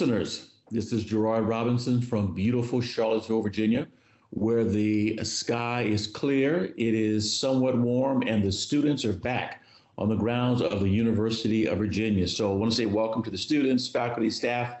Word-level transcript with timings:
listeners, 0.00 0.46
this 0.70 0.94
is 0.94 1.04
Gerard 1.04 1.46
Robinson 1.46 2.00
from 2.00 2.32
beautiful 2.32 2.80
Charlottesville, 2.80 3.42
Virginia, 3.42 3.86
where 4.30 4.64
the 4.64 5.22
sky 5.22 5.82
is 5.82 6.06
clear, 6.06 6.72
it 6.78 6.94
is 6.94 7.38
somewhat 7.38 7.76
warm, 7.76 8.22
and 8.22 8.42
the 8.42 8.50
students 8.50 9.04
are 9.04 9.12
back 9.12 9.62
on 9.98 10.08
the 10.08 10.16
grounds 10.16 10.62
of 10.62 10.80
the 10.80 10.88
University 10.88 11.66
of 11.66 11.76
Virginia. 11.76 12.26
So 12.26 12.50
I 12.50 12.54
want 12.54 12.72
to 12.72 12.76
say 12.78 12.86
welcome 12.86 13.22
to 13.24 13.30
the 13.30 13.36
students, 13.36 13.88
faculty, 13.88 14.30
staff 14.30 14.76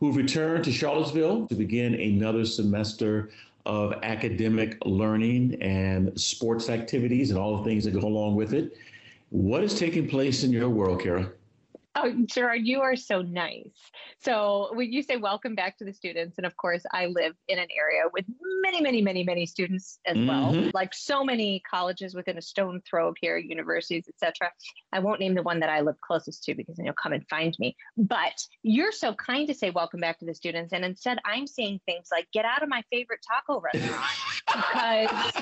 who've 0.00 0.16
returned 0.16 0.64
to 0.64 0.72
Charlottesville 0.72 1.46
to 1.46 1.54
begin 1.54 1.94
another 1.94 2.44
semester 2.44 3.30
of 3.64 3.94
academic 4.02 4.76
learning 4.84 5.56
and 5.62 6.20
sports 6.20 6.68
activities 6.68 7.30
and 7.30 7.38
all 7.38 7.56
the 7.56 7.64
things 7.64 7.86
that 7.86 7.92
go 7.92 8.06
along 8.06 8.34
with 8.34 8.52
it. 8.52 8.76
What 9.30 9.64
is 9.64 9.78
taking 9.78 10.06
place 10.06 10.44
in 10.44 10.52
your 10.52 10.68
world, 10.68 11.00
Cara? 11.00 11.32
Oh, 11.94 12.12
Gerard, 12.26 12.66
you 12.66 12.82
are 12.82 12.96
so 12.96 13.22
nice. 13.22 13.70
So 14.20 14.70
when 14.74 14.92
you 14.92 15.02
say 15.02 15.16
welcome 15.16 15.54
back 15.54 15.78
to 15.78 15.84
the 15.84 15.92
students, 15.92 16.38
and 16.38 16.46
of 16.46 16.56
course, 16.56 16.82
I 16.92 17.06
live 17.06 17.34
in 17.48 17.58
an 17.58 17.66
area 17.76 18.02
with 18.12 18.24
many, 18.62 18.80
many, 18.80 19.02
many, 19.02 19.24
many 19.24 19.46
students 19.46 19.98
as 20.06 20.16
mm-hmm. 20.16 20.28
well, 20.28 20.70
like 20.74 20.94
so 20.94 21.24
many 21.24 21.62
colleges 21.68 22.14
within 22.14 22.38
a 22.38 22.42
stone 22.42 22.82
throw 22.88 23.08
of 23.08 23.16
here, 23.20 23.36
universities, 23.36 24.04
etc. 24.08 24.50
I 24.92 25.00
won't 25.00 25.20
name 25.20 25.34
the 25.34 25.42
one 25.42 25.60
that 25.60 25.70
I 25.70 25.80
live 25.80 26.00
closest 26.00 26.44
to 26.44 26.54
because 26.54 26.76
then 26.76 26.86
you'll 26.86 26.94
come 26.94 27.12
and 27.12 27.26
find 27.28 27.56
me. 27.58 27.76
But 27.96 28.38
you're 28.62 28.92
so 28.92 29.14
kind 29.14 29.48
to 29.48 29.54
say 29.54 29.70
welcome 29.70 30.00
back 30.00 30.18
to 30.20 30.26
the 30.26 30.34
students, 30.34 30.72
and 30.72 30.84
instead, 30.84 31.18
I'm 31.24 31.46
saying 31.46 31.80
things 31.86 32.08
like 32.12 32.28
"get 32.32 32.44
out 32.44 32.62
of 32.62 32.68
my 32.68 32.82
favorite 32.92 33.20
taco 33.28 33.60
restaurant" 33.60 34.04
because 34.46 35.32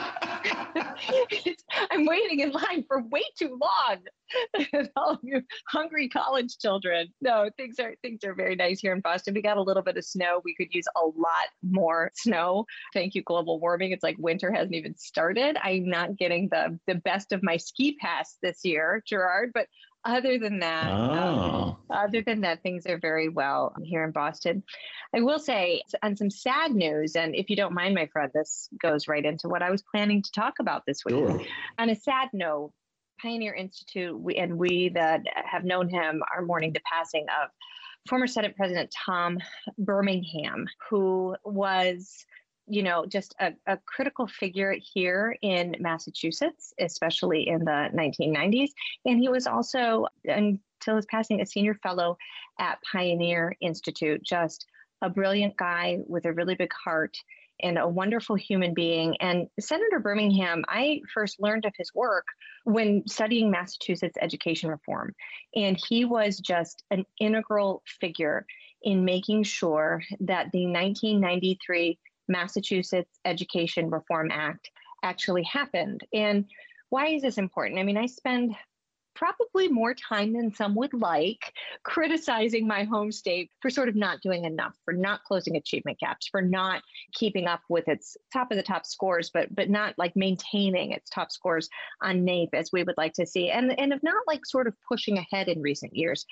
I'm 1.91 2.07
waiting 2.07 2.41
in 2.41 2.51
line 2.53 2.85
for 2.87 3.03
way 3.03 3.25
too 3.39 3.59
long. 3.61 3.99
all 4.97 5.11
of 5.11 5.19
you 5.23 5.43
hungry 5.69 6.09
college 6.37 6.59
children. 6.59 7.09
No, 7.21 7.51
things 7.57 7.79
are 7.79 7.95
things 8.03 8.25
are 8.25 8.35
very 8.35 8.57
nice 8.57 8.81
here 8.81 8.93
in 8.93 9.01
Boston. 9.01 9.35
We 9.35 9.43
got 9.43 9.57
a 9.57 9.63
little 9.63 9.83
bit 9.83 9.97
of 9.97 10.05
snow. 10.05 10.41
We 10.45 10.55
could 10.55 10.69
use 10.73 10.87
a 10.97 11.05
lot 11.05 11.49
more 11.63 12.11
snow. 12.15 12.67
Thank 12.93 13.15
you, 13.15 13.23
global 13.23 13.61
warming. 13.61 13.93
It's 13.93 14.03
like 14.03 14.17
winter 14.19 14.53
hasn't 14.53 14.75
even 14.75 14.97
started. 14.97 15.57
I'm 15.63 15.89
not 15.89 16.17
getting 16.17 16.49
the 16.51 16.79
the 16.87 16.97
best 16.97 17.33
of 17.33 17.43
my 17.43 17.57
ski 17.57 17.97
pass 18.01 18.37
this 18.43 18.65
year, 18.65 19.03
Gerard, 19.07 19.53
but 19.55 19.67
other 20.05 20.39
than 20.39 20.61
that, 20.61 20.89
oh. 20.89 21.13
um, 21.13 21.77
other 21.91 22.23
than 22.23 22.43
that, 22.43 22.63
things 22.63 22.87
are 22.87 22.99
very 22.99 23.29
well 23.29 23.75
here 23.83 24.05
in 24.05 24.13
Boston. 24.13 24.63
I 25.13 25.21
will 25.21 25.41
say, 25.41 25.83
on 26.01 26.17
some 26.17 26.31
sad 26.31 26.73
news, 26.73 27.17
and 27.17 27.35
if 27.35 27.51
you 27.51 27.57
don't 27.57 27.75
mind, 27.75 27.97
my 27.97 28.07
friend, 28.07 28.31
this 28.33 28.69
goes 28.81 29.09
right 29.09 29.25
into 29.25 29.49
what 29.49 29.63
I 29.63 29.71
was 29.71 29.83
planning 29.83 30.23
to 30.23 30.31
talk 30.31 30.55
about 30.61 30.85
this 30.87 31.05
week. 31.05 31.17
Sure. 31.17 31.43
On 31.79 31.91
a 31.91 31.97
sad 31.97 32.29
note, 32.33 32.73
Pioneer 33.21 33.55
Institute, 33.55 34.19
we, 34.19 34.37
and 34.37 34.59
we 34.59 34.91
that 34.91 35.23
have 35.35 35.65
known 35.65 35.89
him 35.89 36.23
are 36.35 36.43
mourning 36.43 36.73
the 36.73 36.81
passing 36.91 37.27
of 37.43 37.51
former 38.09 38.27
Senate 38.27 38.57
President 38.57 38.95
Tom 39.07 39.39
Birmingham, 39.79 40.67
who 40.89 41.37
was 41.45 42.25
you 42.69 42.83
know, 42.83 43.07
just 43.07 43.35
a, 43.41 43.53
a, 43.67 43.79
critical 43.87 44.27
figure 44.27 44.75
here 44.93 45.37
in 45.43 45.77
Massachusetts, 45.79 46.75
especially 46.81 47.49
in 47.49 47.61
the 47.61 47.89
1990s. 47.95 48.71
And 49.05 49.21
he 49.21 49.29
was 49.29 49.47
also, 49.47 50.07
until 50.25 50.97
his 50.97 51.07
passing, 51.07 51.41
a 51.41 51.47
senior 51.47 51.75
fellow 51.75 52.19
at 52.59 52.79
Pioneer 52.83 53.55
Institute, 53.61 54.23
just 54.25 54.67
a 55.01 55.09
brilliant 55.09 55.57
guy 55.57 55.99
with 56.07 56.25
a 56.25 56.33
really 56.33 56.57
big 56.57 56.73
heart 56.73 57.17
and 57.61 57.79
a 57.79 57.89
wonderful 57.89 58.37
human 58.37 58.75
being. 58.75 59.17
And 59.21 59.49
Senator 59.59 59.99
Birmingham, 60.01 60.65
I 60.69 61.01
first 61.13 61.41
learned 61.41 61.65
of 61.65 61.73
his 61.77 61.91
work 61.95 62.27
when 62.65 63.07
studying 63.07 63.51
Massachusetts 63.51 64.17
education 64.21 64.71
reform. 64.71 65.15
And 65.55 65.79
he 65.89 66.05
was 66.05 66.39
just 66.39 66.83
an 66.91 67.05
integral 67.21 67.83
figure 68.01 68.47
in 68.83 69.05
making 69.05 69.45
sure 69.45 70.03
that 70.21 70.51
the 70.53 70.67
1993 70.67 71.99
Massachusetts 72.29 73.19
Education 73.25 73.91
Reform 73.91 74.31
Act 74.31 74.71
actually 75.03 75.45
happened. 75.45 76.03
And 76.13 76.47
why 76.91 77.09
is 77.09 77.23
this 77.23 77.39
important? 77.39 77.81
I 77.81 77.83
mean, 77.83 77.97
I 77.97 78.07
spend 78.07 78.55
probably 79.17 79.67
more 79.69 79.95
time 79.95 80.35
than 80.35 80.55
some 80.55 80.75
would 80.77 80.95
like 80.95 81.53
criticizing 81.83 82.67
my 82.67 82.85
home 82.85 83.11
state 83.11 83.51
for 83.61 83.71
sort 83.71 83.89
of 83.89 83.97
not 83.97 84.21
doing 84.21 84.45
enough, 84.45 84.77
for 84.85 84.95
not 84.95 85.25
closing 85.25 85.57
achievement 85.57 85.99
gaps, 85.99 86.29
for 86.29 86.43
not 86.43 86.83
keeping 87.13 87.47
up 87.47 87.61
with 87.69 87.89
its 87.89 88.17
top 88.33 88.53
of 88.53 88.57
the 88.57 88.63
top 88.63 88.87
scores, 88.87 89.31
but 89.33 89.53
but 89.55 89.71
not 89.71 89.95
like 89.99 90.15
maintaining 90.15 90.93
its 90.93 91.11
top 91.11 91.33
scores 91.33 91.69
on 92.03 92.25
NAEP 92.25 92.51
as 92.53 92.71
we 92.73 92.85
would 92.85 92.97
like 92.97 93.15
to 93.15 93.27
see, 93.27 93.51
and 93.51 93.77
and 93.81 93.93
of 93.93 94.03
not 94.03 94.23
like 94.27 94.45
sort 94.47 94.67
of 94.69 94.75
pushing 94.89 95.19
ahead 95.19 95.49
in 95.49 95.63
recent 95.63 95.97
years. 95.97 96.27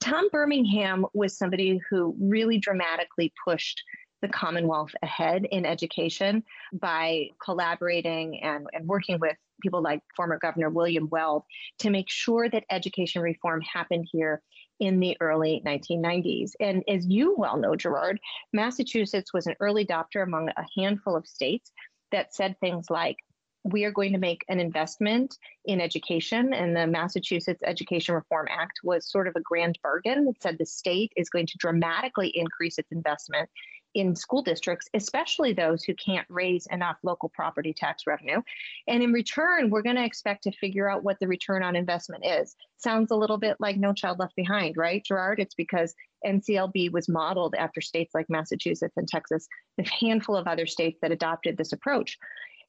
Tom 0.00 0.28
Birmingham 0.30 1.06
was 1.14 1.36
somebody 1.36 1.80
who 1.90 2.14
really 2.20 2.58
dramatically 2.58 3.32
pushed 3.44 3.82
the 4.26 4.32
Commonwealth 4.32 4.92
ahead 5.02 5.46
in 5.50 5.64
education 5.64 6.42
by 6.72 7.28
collaborating 7.42 8.42
and, 8.42 8.66
and 8.72 8.86
working 8.86 9.18
with 9.20 9.36
people 9.62 9.82
like 9.82 10.02
former 10.16 10.38
Governor 10.38 10.68
William 10.68 11.08
Weld 11.10 11.44
to 11.78 11.90
make 11.90 12.10
sure 12.10 12.48
that 12.48 12.64
education 12.70 13.22
reform 13.22 13.60
happened 13.62 14.06
here 14.10 14.42
in 14.80 15.00
the 15.00 15.16
early 15.20 15.62
1990s. 15.64 16.52
And 16.60 16.82
as 16.88 17.06
you 17.06 17.34
well 17.38 17.56
know, 17.56 17.76
Gerard, 17.76 18.20
Massachusetts 18.52 19.32
was 19.32 19.46
an 19.46 19.54
early 19.60 19.86
adopter 19.86 20.22
among 20.22 20.48
a 20.50 20.66
handful 20.76 21.16
of 21.16 21.26
states 21.26 21.70
that 22.12 22.34
said 22.34 22.58
things 22.60 22.90
like, 22.90 23.16
we 23.64 23.84
are 23.84 23.90
going 23.90 24.12
to 24.12 24.18
make 24.18 24.44
an 24.48 24.60
investment 24.60 25.36
in 25.64 25.80
education. 25.80 26.52
And 26.52 26.76
the 26.76 26.86
Massachusetts 26.86 27.62
Education 27.64 28.14
Reform 28.14 28.46
Act 28.48 28.80
was 28.84 29.10
sort 29.10 29.26
of 29.26 29.34
a 29.34 29.40
grand 29.40 29.78
bargain. 29.82 30.28
It 30.28 30.40
said 30.40 30.56
the 30.56 30.66
state 30.66 31.12
is 31.16 31.28
going 31.30 31.46
to 31.46 31.58
dramatically 31.58 32.28
increase 32.28 32.78
its 32.78 32.92
investment 32.92 33.48
in 33.96 34.14
school 34.14 34.42
districts, 34.42 34.88
especially 34.92 35.54
those 35.54 35.82
who 35.82 35.94
can't 35.94 36.26
raise 36.28 36.66
enough 36.66 36.98
local 37.02 37.30
property 37.30 37.72
tax 37.72 38.06
revenue. 38.06 38.42
And 38.86 39.02
in 39.02 39.10
return, 39.10 39.70
we're 39.70 39.80
going 39.80 39.96
to 39.96 40.04
expect 40.04 40.42
to 40.42 40.52
figure 40.52 40.88
out 40.88 41.02
what 41.02 41.18
the 41.18 41.26
return 41.26 41.62
on 41.62 41.74
investment 41.74 42.26
is. 42.26 42.54
Sounds 42.76 43.10
a 43.10 43.16
little 43.16 43.38
bit 43.38 43.56
like 43.58 43.78
No 43.78 43.94
Child 43.94 44.18
Left 44.18 44.36
Behind, 44.36 44.76
right, 44.76 45.02
Gerard? 45.02 45.40
It's 45.40 45.54
because 45.54 45.94
NCLB 46.26 46.92
was 46.92 47.08
modeled 47.08 47.54
after 47.54 47.80
states 47.80 48.14
like 48.14 48.28
Massachusetts 48.28 48.98
and 48.98 49.08
Texas, 49.08 49.48
a 49.78 49.88
handful 49.88 50.36
of 50.36 50.46
other 50.46 50.66
states 50.66 50.98
that 51.00 51.10
adopted 51.10 51.56
this 51.56 51.72
approach. 51.72 52.18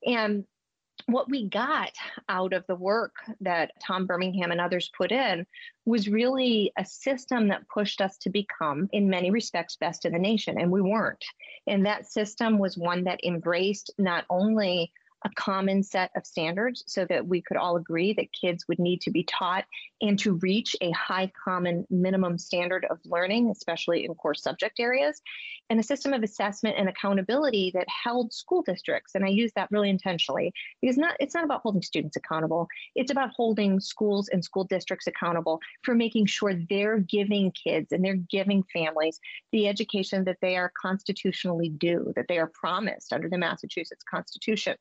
And 0.05 0.45
what 1.05 1.29
we 1.29 1.47
got 1.47 1.91
out 2.27 2.53
of 2.53 2.65
the 2.67 2.75
work 2.75 3.15
that 3.41 3.71
Tom 3.85 4.05
Birmingham 4.05 4.51
and 4.51 4.59
others 4.59 4.91
put 4.97 5.11
in 5.11 5.45
was 5.85 6.07
really 6.07 6.71
a 6.77 6.85
system 6.85 7.47
that 7.47 7.67
pushed 7.69 8.01
us 8.01 8.17
to 8.17 8.29
become, 8.29 8.89
in 8.91 9.09
many 9.09 9.31
respects, 9.31 9.77
best 9.77 10.05
in 10.05 10.11
the 10.11 10.19
nation. 10.19 10.59
And 10.59 10.71
we 10.71 10.81
weren't. 10.81 11.23
And 11.65 11.85
that 11.85 12.11
system 12.11 12.57
was 12.57 12.77
one 12.77 13.05
that 13.05 13.23
embraced 13.23 13.91
not 13.97 14.25
only 14.29 14.91
a 15.25 15.29
common 15.35 15.83
set 15.83 16.11
of 16.15 16.25
standards 16.25 16.83
so 16.87 17.05
that 17.05 17.25
we 17.25 17.41
could 17.41 17.57
all 17.57 17.75
agree 17.75 18.13
that 18.13 18.31
kids 18.33 18.67
would 18.67 18.79
need 18.79 19.01
to 19.01 19.11
be 19.11 19.23
taught 19.23 19.65
and 20.01 20.19
to 20.19 20.35
reach 20.35 20.75
a 20.81 20.91
high 20.91 21.31
common 21.43 21.85
minimum 21.89 22.37
standard 22.37 22.85
of 22.89 22.99
learning, 23.05 23.49
especially 23.49 24.05
in 24.05 24.13
core 24.13 24.35
subject 24.35 24.79
areas, 24.79 25.21
and 25.69 25.79
a 25.79 25.83
system 25.83 26.13
of 26.13 26.23
assessment 26.23 26.75
and 26.77 26.87
accountability 26.87 27.71
that 27.73 27.87
held 27.89 28.31
school 28.31 28.61
districts. 28.61 29.15
And 29.15 29.25
I 29.25 29.29
use 29.29 29.51
that 29.55 29.69
really 29.71 29.89
intentionally 29.89 30.53
because 30.81 30.97
not, 30.97 31.15
it's 31.19 31.33
not 31.33 31.43
about 31.43 31.61
holding 31.61 31.81
students 31.81 32.15
accountable, 32.15 32.67
it's 32.95 33.11
about 33.11 33.31
holding 33.35 33.79
schools 33.79 34.29
and 34.29 34.43
school 34.43 34.65
districts 34.65 35.07
accountable 35.07 35.59
for 35.83 35.95
making 35.95 36.27
sure 36.27 36.53
they're 36.69 36.99
giving 36.99 37.51
kids 37.51 37.91
and 37.91 38.03
they're 38.03 38.15
giving 38.15 38.63
families 38.71 39.19
the 39.51 39.67
education 39.67 40.23
that 40.25 40.37
they 40.41 40.55
are 40.55 40.71
constitutionally 40.79 41.69
due, 41.69 42.13
that 42.15 42.27
they 42.27 42.37
are 42.37 42.51
promised 42.53 43.11
under 43.11 43.27
the 43.27 43.37
Massachusetts 43.37 44.03
Constitution. 44.09 44.75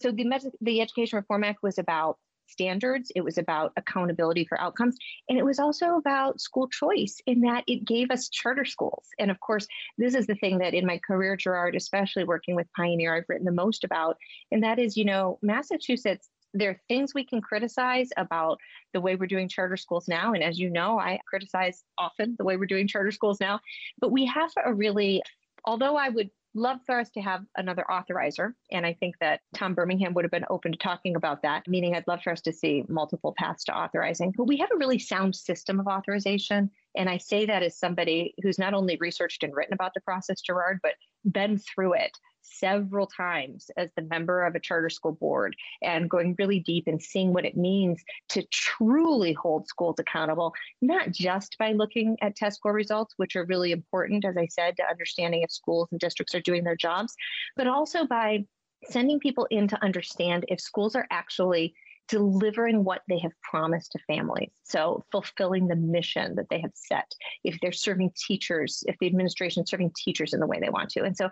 So 0.00 0.10
the, 0.10 0.52
the 0.60 0.80
Education 0.80 1.16
Reform 1.16 1.44
Act 1.44 1.62
was 1.62 1.78
about 1.78 2.18
standards, 2.46 3.12
it 3.14 3.22
was 3.22 3.38
about 3.38 3.72
accountability 3.76 4.44
for 4.44 4.60
outcomes, 4.60 4.96
and 5.28 5.38
it 5.38 5.44
was 5.44 5.58
also 5.58 5.96
about 5.96 6.40
school 6.40 6.68
choice 6.68 7.20
in 7.26 7.42
that 7.42 7.64
it 7.66 7.84
gave 7.84 8.10
us 8.10 8.28
charter 8.28 8.64
schools. 8.64 9.06
And 9.18 9.30
of 9.30 9.38
course, 9.40 9.66
this 9.98 10.14
is 10.14 10.26
the 10.26 10.34
thing 10.34 10.58
that 10.58 10.74
in 10.74 10.86
my 10.86 10.98
career, 10.98 11.36
Gerard, 11.36 11.76
especially 11.76 12.24
working 12.24 12.56
with 12.56 12.66
Pioneer, 12.76 13.14
I've 13.14 13.28
written 13.28 13.46
the 13.46 13.52
most 13.52 13.84
about, 13.84 14.16
and 14.50 14.64
that 14.64 14.78
is, 14.78 14.96
you 14.96 15.04
know, 15.04 15.38
Massachusetts 15.42 16.28
there 16.52 16.70
are 16.70 16.80
things 16.88 17.14
we 17.14 17.24
can 17.24 17.40
criticize 17.40 18.08
about 18.16 18.58
the 18.92 19.00
way 19.00 19.14
we're 19.14 19.26
doing 19.26 19.48
charter 19.48 19.76
schools 19.76 20.08
now. 20.08 20.32
And 20.32 20.42
as 20.42 20.58
you 20.58 20.68
know, 20.68 20.98
I 20.98 21.20
criticize 21.28 21.84
often 21.96 22.34
the 22.38 22.44
way 22.44 22.56
we're 22.56 22.66
doing 22.66 22.88
charter 22.88 23.12
schools 23.12 23.40
now. 23.40 23.60
But 24.00 24.10
we 24.10 24.26
have 24.26 24.50
a 24.64 24.74
really, 24.74 25.22
although 25.64 25.96
I 25.96 26.08
would 26.08 26.30
love 26.54 26.78
for 26.84 26.98
us 26.98 27.10
to 27.10 27.20
have 27.20 27.44
another 27.56 27.84
authorizer. 27.90 28.52
And 28.72 28.84
I 28.84 28.94
think 28.94 29.16
that 29.20 29.40
Tom 29.54 29.74
Birmingham 29.74 30.14
would 30.14 30.24
have 30.24 30.32
been 30.32 30.46
open 30.50 30.72
to 30.72 30.78
talking 30.78 31.16
about 31.16 31.42
that, 31.42 31.66
meaning 31.68 31.94
I'd 31.94 32.08
love 32.08 32.22
for 32.22 32.32
us 32.32 32.40
to 32.42 32.52
see 32.52 32.84
multiple 32.88 33.34
paths 33.38 33.64
to 33.64 33.76
authorizing. 33.76 34.34
But 34.36 34.48
we 34.48 34.56
have 34.58 34.70
a 34.72 34.78
really 34.78 34.98
sound 34.98 35.36
system 35.36 35.78
of 35.78 35.86
authorization. 35.86 36.70
And 36.96 37.08
I 37.08 37.18
say 37.18 37.46
that 37.46 37.62
as 37.62 37.78
somebody 37.78 38.34
who's 38.42 38.58
not 38.58 38.74
only 38.74 38.96
researched 39.00 39.42
and 39.44 39.54
written 39.54 39.74
about 39.74 39.94
the 39.94 40.00
process, 40.00 40.40
Gerard, 40.40 40.80
but 40.82 40.94
been 41.24 41.58
through 41.58 41.94
it 41.94 42.16
several 42.42 43.06
times 43.06 43.70
as 43.76 43.90
the 43.96 44.02
member 44.02 44.44
of 44.44 44.54
a 44.54 44.60
charter 44.60 44.90
school 44.90 45.12
board 45.12 45.56
and 45.82 46.10
going 46.10 46.34
really 46.38 46.60
deep 46.60 46.84
and 46.86 47.02
seeing 47.02 47.32
what 47.32 47.44
it 47.44 47.56
means 47.56 48.02
to 48.28 48.42
truly 48.50 49.32
hold 49.32 49.66
schools 49.68 49.96
accountable, 49.98 50.52
not 50.80 51.10
just 51.10 51.56
by 51.58 51.72
looking 51.72 52.16
at 52.22 52.36
test 52.36 52.56
score 52.56 52.72
results, 52.72 53.14
which 53.16 53.36
are 53.36 53.44
really 53.44 53.72
important, 53.72 54.24
as 54.24 54.36
I 54.36 54.46
said, 54.46 54.76
to 54.76 54.88
understanding 54.88 55.42
if 55.42 55.50
schools 55.50 55.88
and 55.90 56.00
districts 56.00 56.34
are 56.34 56.40
doing 56.40 56.64
their 56.64 56.76
jobs, 56.76 57.14
but 57.56 57.66
also 57.66 58.06
by 58.06 58.44
sending 58.88 59.20
people 59.20 59.46
in 59.50 59.68
to 59.68 59.82
understand 59.84 60.44
if 60.48 60.60
schools 60.60 60.96
are 60.96 61.06
actually 61.10 61.74
delivering 62.10 62.82
what 62.84 63.02
they 63.08 63.18
have 63.18 63.32
promised 63.40 63.92
to 63.92 63.98
families. 64.06 64.50
So, 64.64 65.04
fulfilling 65.12 65.68
the 65.68 65.76
mission 65.76 66.34
that 66.34 66.48
they 66.50 66.60
have 66.60 66.72
set, 66.74 67.14
if 67.44 67.58
they're 67.60 67.72
serving 67.72 68.12
teachers, 68.16 68.82
if 68.86 68.96
the 68.98 69.06
administration 69.06 69.62
is 69.62 69.70
serving 69.70 69.92
teachers 69.96 70.34
in 70.34 70.40
the 70.40 70.46
way 70.46 70.58
they 70.60 70.68
want 70.68 70.90
to. 70.90 71.04
And 71.04 71.16
so, 71.16 71.30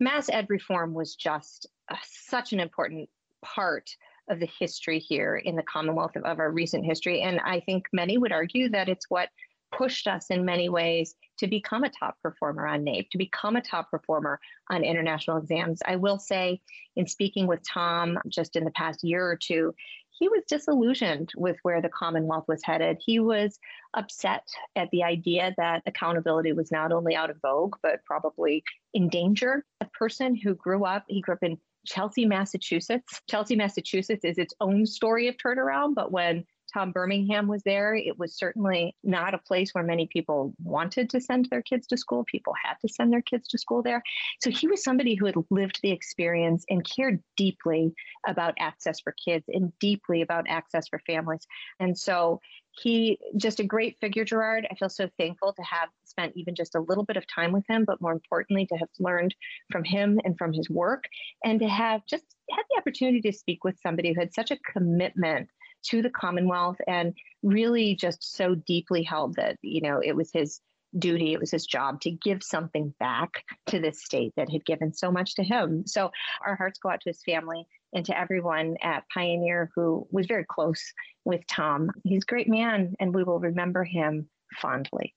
mass 0.00 0.30
ed 0.30 0.46
reform 0.48 0.94
was 0.94 1.16
just 1.16 1.66
uh, 1.90 1.96
such 2.04 2.52
an 2.52 2.60
important 2.60 3.08
part 3.42 3.90
of 4.30 4.38
the 4.38 4.48
history 4.58 5.00
here 5.00 5.36
in 5.36 5.56
the 5.56 5.64
Commonwealth 5.64 6.14
of, 6.16 6.24
of 6.24 6.38
our 6.38 6.50
recent 6.50 6.84
history. 6.84 7.22
And 7.22 7.40
I 7.40 7.60
think 7.60 7.88
many 7.92 8.16
would 8.16 8.32
argue 8.32 8.68
that 8.70 8.88
it's 8.88 9.10
what 9.10 9.28
pushed 9.72 10.06
us 10.06 10.26
in 10.30 10.44
many 10.44 10.68
ways 10.68 11.14
to 11.38 11.46
become 11.46 11.82
a 11.82 11.90
top 11.90 12.16
performer 12.22 12.66
on 12.66 12.84
NAEP, 12.84 13.10
to 13.10 13.18
become 13.18 13.56
a 13.56 13.60
top 13.60 13.90
performer 13.90 14.38
on 14.70 14.84
international 14.84 15.38
exams. 15.38 15.80
I 15.86 15.96
will 15.96 16.18
say, 16.18 16.60
in 16.94 17.06
speaking 17.06 17.46
with 17.46 17.66
Tom 17.66 18.18
just 18.28 18.54
in 18.54 18.64
the 18.64 18.70
past 18.72 19.02
year 19.02 19.26
or 19.26 19.36
two, 19.36 19.74
he 20.12 20.28
was 20.28 20.44
disillusioned 20.46 21.32
with 21.36 21.56
where 21.62 21.80
the 21.80 21.88
Commonwealth 21.88 22.44
was 22.46 22.62
headed. 22.62 22.98
He 23.04 23.18
was 23.18 23.58
upset 23.94 24.46
at 24.76 24.90
the 24.90 25.02
idea 25.02 25.54
that 25.56 25.82
accountability 25.86 26.52
was 26.52 26.70
not 26.70 26.92
only 26.92 27.16
out 27.16 27.30
of 27.30 27.40
vogue, 27.42 27.76
but 27.82 28.04
probably 28.04 28.62
in 28.94 29.08
danger. 29.08 29.64
A 29.80 29.86
person 29.86 30.36
who 30.36 30.54
grew 30.54 30.84
up, 30.84 31.04
he 31.08 31.20
grew 31.20 31.34
up 31.34 31.42
in 31.42 31.58
Chelsea, 31.86 32.26
Massachusetts. 32.26 33.20
Chelsea, 33.28 33.56
Massachusetts 33.56 34.24
is 34.24 34.38
its 34.38 34.54
own 34.60 34.86
story 34.86 35.28
of 35.28 35.36
turnaround, 35.36 35.94
but 35.94 36.12
when 36.12 36.44
Tom 36.72 36.92
Birmingham 36.92 37.48
was 37.48 37.62
there, 37.62 37.94
it 37.94 38.18
was 38.18 38.34
certainly 38.34 38.94
not 39.02 39.34
a 39.34 39.38
place 39.38 39.72
where 39.72 39.84
many 39.84 40.06
people 40.06 40.54
wanted 40.62 41.10
to 41.10 41.20
send 41.20 41.46
their 41.50 41.62
kids 41.62 41.86
to 41.88 41.96
school. 41.96 42.24
People 42.24 42.54
had 42.62 42.74
to 42.80 42.88
send 42.88 43.12
their 43.12 43.22
kids 43.22 43.48
to 43.48 43.58
school 43.58 43.82
there. 43.82 44.02
So 44.40 44.50
he 44.50 44.66
was 44.66 44.82
somebody 44.82 45.14
who 45.14 45.26
had 45.26 45.36
lived 45.50 45.80
the 45.82 45.90
experience 45.90 46.64
and 46.68 46.88
cared 46.88 47.22
deeply 47.36 47.92
about 48.26 48.54
access 48.58 49.00
for 49.00 49.14
kids 49.24 49.44
and 49.48 49.72
deeply 49.78 50.22
about 50.22 50.46
access 50.48 50.88
for 50.88 50.98
families. 51.06 51.46
And 51.78 51.96
so 51.98 52.40
he 52.70 53.18
just 53.36 53.60
a 53.60 53.64
great 53.64 53.98
figure, 54.00 54.24
Gerard. 54.24 54.66
I 54.70 54.74
feel 54.74 54.88
so 54.88 55.08
thankful 55.18 55.52
to 55.52 55.62
have 55.62 55.90
spent 56.04 56.32
even 56.36 56.54
just 56.54 56.74
a 56.74 56.80
little 56.80 57.04
bit 57.04 57.18
of 57.18 57.26
time 57.26 57.52
with 57.52 57.64
him, 57.68 57.84
but 57.84 58.00
more 58.00 58.12
importantly, 58.12 58.66
to 58.66 58.76
have 58.76 58.88
learned 58.98 59.34
from 59.70 59.84
him 59.84 60.20
and 60.24 60.38
from 60.38 60.52
his 60.52 60.70
work 60.70 61.04
and 61.44 61.60
to 61.60 61.68
have 61.68 62.06
just 62.06 62.24
had 62.50 62.62
the 62.70 62.78
opportunity 62.78 63.20
to 63.20 63.32
speak 63.32 63.62
with 63.64 63.78
somebody 63.82 64.12
who 64.12 64.20
had 64.20 64.32
such 64.32 64.50
a 64.50 64.56
commitment 64.56 65.48
to 65.84 66.02
the 66.02 66.10
Commonwealth 66.10 66.78
and 66.86 67.14
really 67.42 67.94
just 67.94 68.36
so 68.36 68.54
deeply 68.54 69.02
held 69.02 69.36
that, 69.36 69.56
you 69.62 69.80
know, 69.80 70.00
it 70.02 70.14
was 70.14 70.30
his 70.32 70.60
duty, 70.98 71.32
it 71.32 71.40
was 71.40 71.50
his 71.50 71.66
job 71.66 72.00
to 72.02 72.10
give 72.10 72.42
something 72.42 72.94
back 73.00 73.44
to 73.66 73.80
this 73.80 74.04
state 74.04 74.32
that 74.36 74.50
had 74.50 74.64
given 74.64 74.92
so 74.92 75.10
much 75.10 75.34
to 75.34 75.42
him. 75.42 75.86
So 75.86 76.10
our 76.44 76.54
hearts 76.54 76.78
go 76.78 76.90
out 76.90 77.00
to 77.00 77.10
his 77.10 77.22
family 77.24 77.66
and 77.94 78.04
to 78.06 78.18
everyone 78.18 78.76
at 78.82 79.04
Pioneer 79.12 79.70
who 79.74 80.06
was 80.10 80.26
very 80.26 80.44
close 80.44 80.92
with 81.24 81.46
Tom. 81.46 81.90
He's 82.04 82.22
a 82.22 82.26
great 82.26 82.48
man, 82.48 82.94
and 83.00 83.14
we 83.14 83.24
will 83.24 83.40
remember 83.40 83.84
him 83.84 84.28
fondly. 84.60 85.14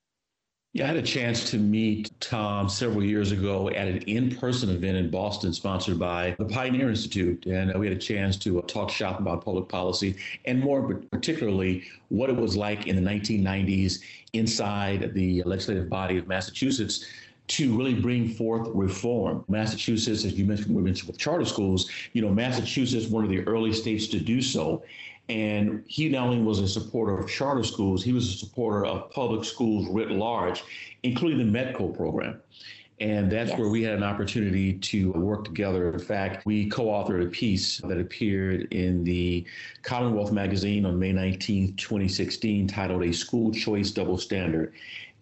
Yeah, 0.75 0.83
I 0.83 0.87
had 0.87 0.97
a 0.97 1.01
chance 1.01 1.49
to 1.51 1.57
meet 1.57 2.11
Tom 2.19 2.67
several 2.67 3.01
years 3.01 3.31
ago 3.31 3.69
at 3.69 3.87
an 3.87 3.99
in 3.99 4.35
person 4.35 4.69
event 4.69 4.97
in 4.97 5.09
Boston 5.09 5.53
sponsored 5.53 5.97
by 5.97 6.35
the 6.37 6.43
Pioneer 6.43 6.89
Institute. 6.89 7.45
And 7.45 7.73
we 7.79 7.87
had 7.87 7.95
a 7.95 7.99
chance 7.99 8.35
to 8.39 8.59
uh, 8.59 8.61
talk 8.63 8.89
shop 8.89 9.21
about 9.21 9.45
public 9.45 9.69
policy 9.69 10.17
and 10.43 10.59
more 10.59 10.95
particularly 11.13 11.85
what 12.09 12.29
it 12.29 12.35
was 12.35 12.57
like 12.57 12.87
in 12.87 13.01
the 13.01 13.09
1990s 13.09 14.01
inside 14.33 15.13
the 15.13 15.43
legislative 15.43 15.89
body 15.89 16.17
of 16.17 16.27
Massachusetts 16.27 17.05
to 17.47 17.77
really 17.77 17.93
bring 17.93 18.27
forth 18.27 18.67
reform. 18.73 19.45
Massachusetts, 19.47 20.25
as 20.25 20.33
you 20.33 20.43
mentioned, 20.43 20.75
we 20.75 20.81
mentioned 20.81 21.07
with 21.07 21.17
charter 21.17 21.45
schools, 21.45 21.89
you 22.11 22.21
know, 22.21 22.31
Massachusetts, 22.31 23.07
one 23.07 23.23
of 23.23 23.29
the 23.29 23.39
early 23.43 23.71
states 23.71 24.07
to 24.07 24.19
do 24.19 24.41
so. 24.41 24.83
And 25.27 25.83
he 25.87 26.07
not 26.09 26.27
only 26.27 26.41
was 26.41 26.59
a 26.59 26.67
supporter 26.67 27.17
of 27.17 27.27
charter 27.27 27.63
schools, 27.63 28.03
he 28.03 28.13
was 28.13 28.27
a 28.27 28.37
supporter 28.37 28.85
of 28.85 29.09
public 29.11 29.43
schools 29.43 29.87
writ 29.89 30.11
large, 30.11 30.63
including 31.03 31.51
the 31.51 31.59
METCO 31.59 31.95
program. 31.95 32.41
And 32.99 33.29
that's 33.29 33.49
yes. 33.49 33.59
where 33.59 33.67
we 33.67 33.83
had 33.83 33.95
an 33.95 34.03
opportunity 34.03 34.73
to 34.73 35.11
work 35.11 35.43
together. 35.43 35.91
In 35.91 35.99
fact, 35.99 36.45
we 36.45 36.69
co 36.69 36.85
authored 36.85 37.25
a 37.25 37.29
piece 37.29 37.79
that 37.79 37.99
appeared 37.99 38.71
in 38.71 39.03
the 39.03 39.45
Commonwealth 39.83 40.31
magazine 40.31 40.85
on 40.85 40.97
May 40.97 41.11
19, 41.11 41.75
2016, 41.75 42.67
titled 42.67 43.03
A 43.03 43.11
School 43.11 43.51
Choice 43.51 43.91
Double 43.91 44.17
Standard. 44.17 44.73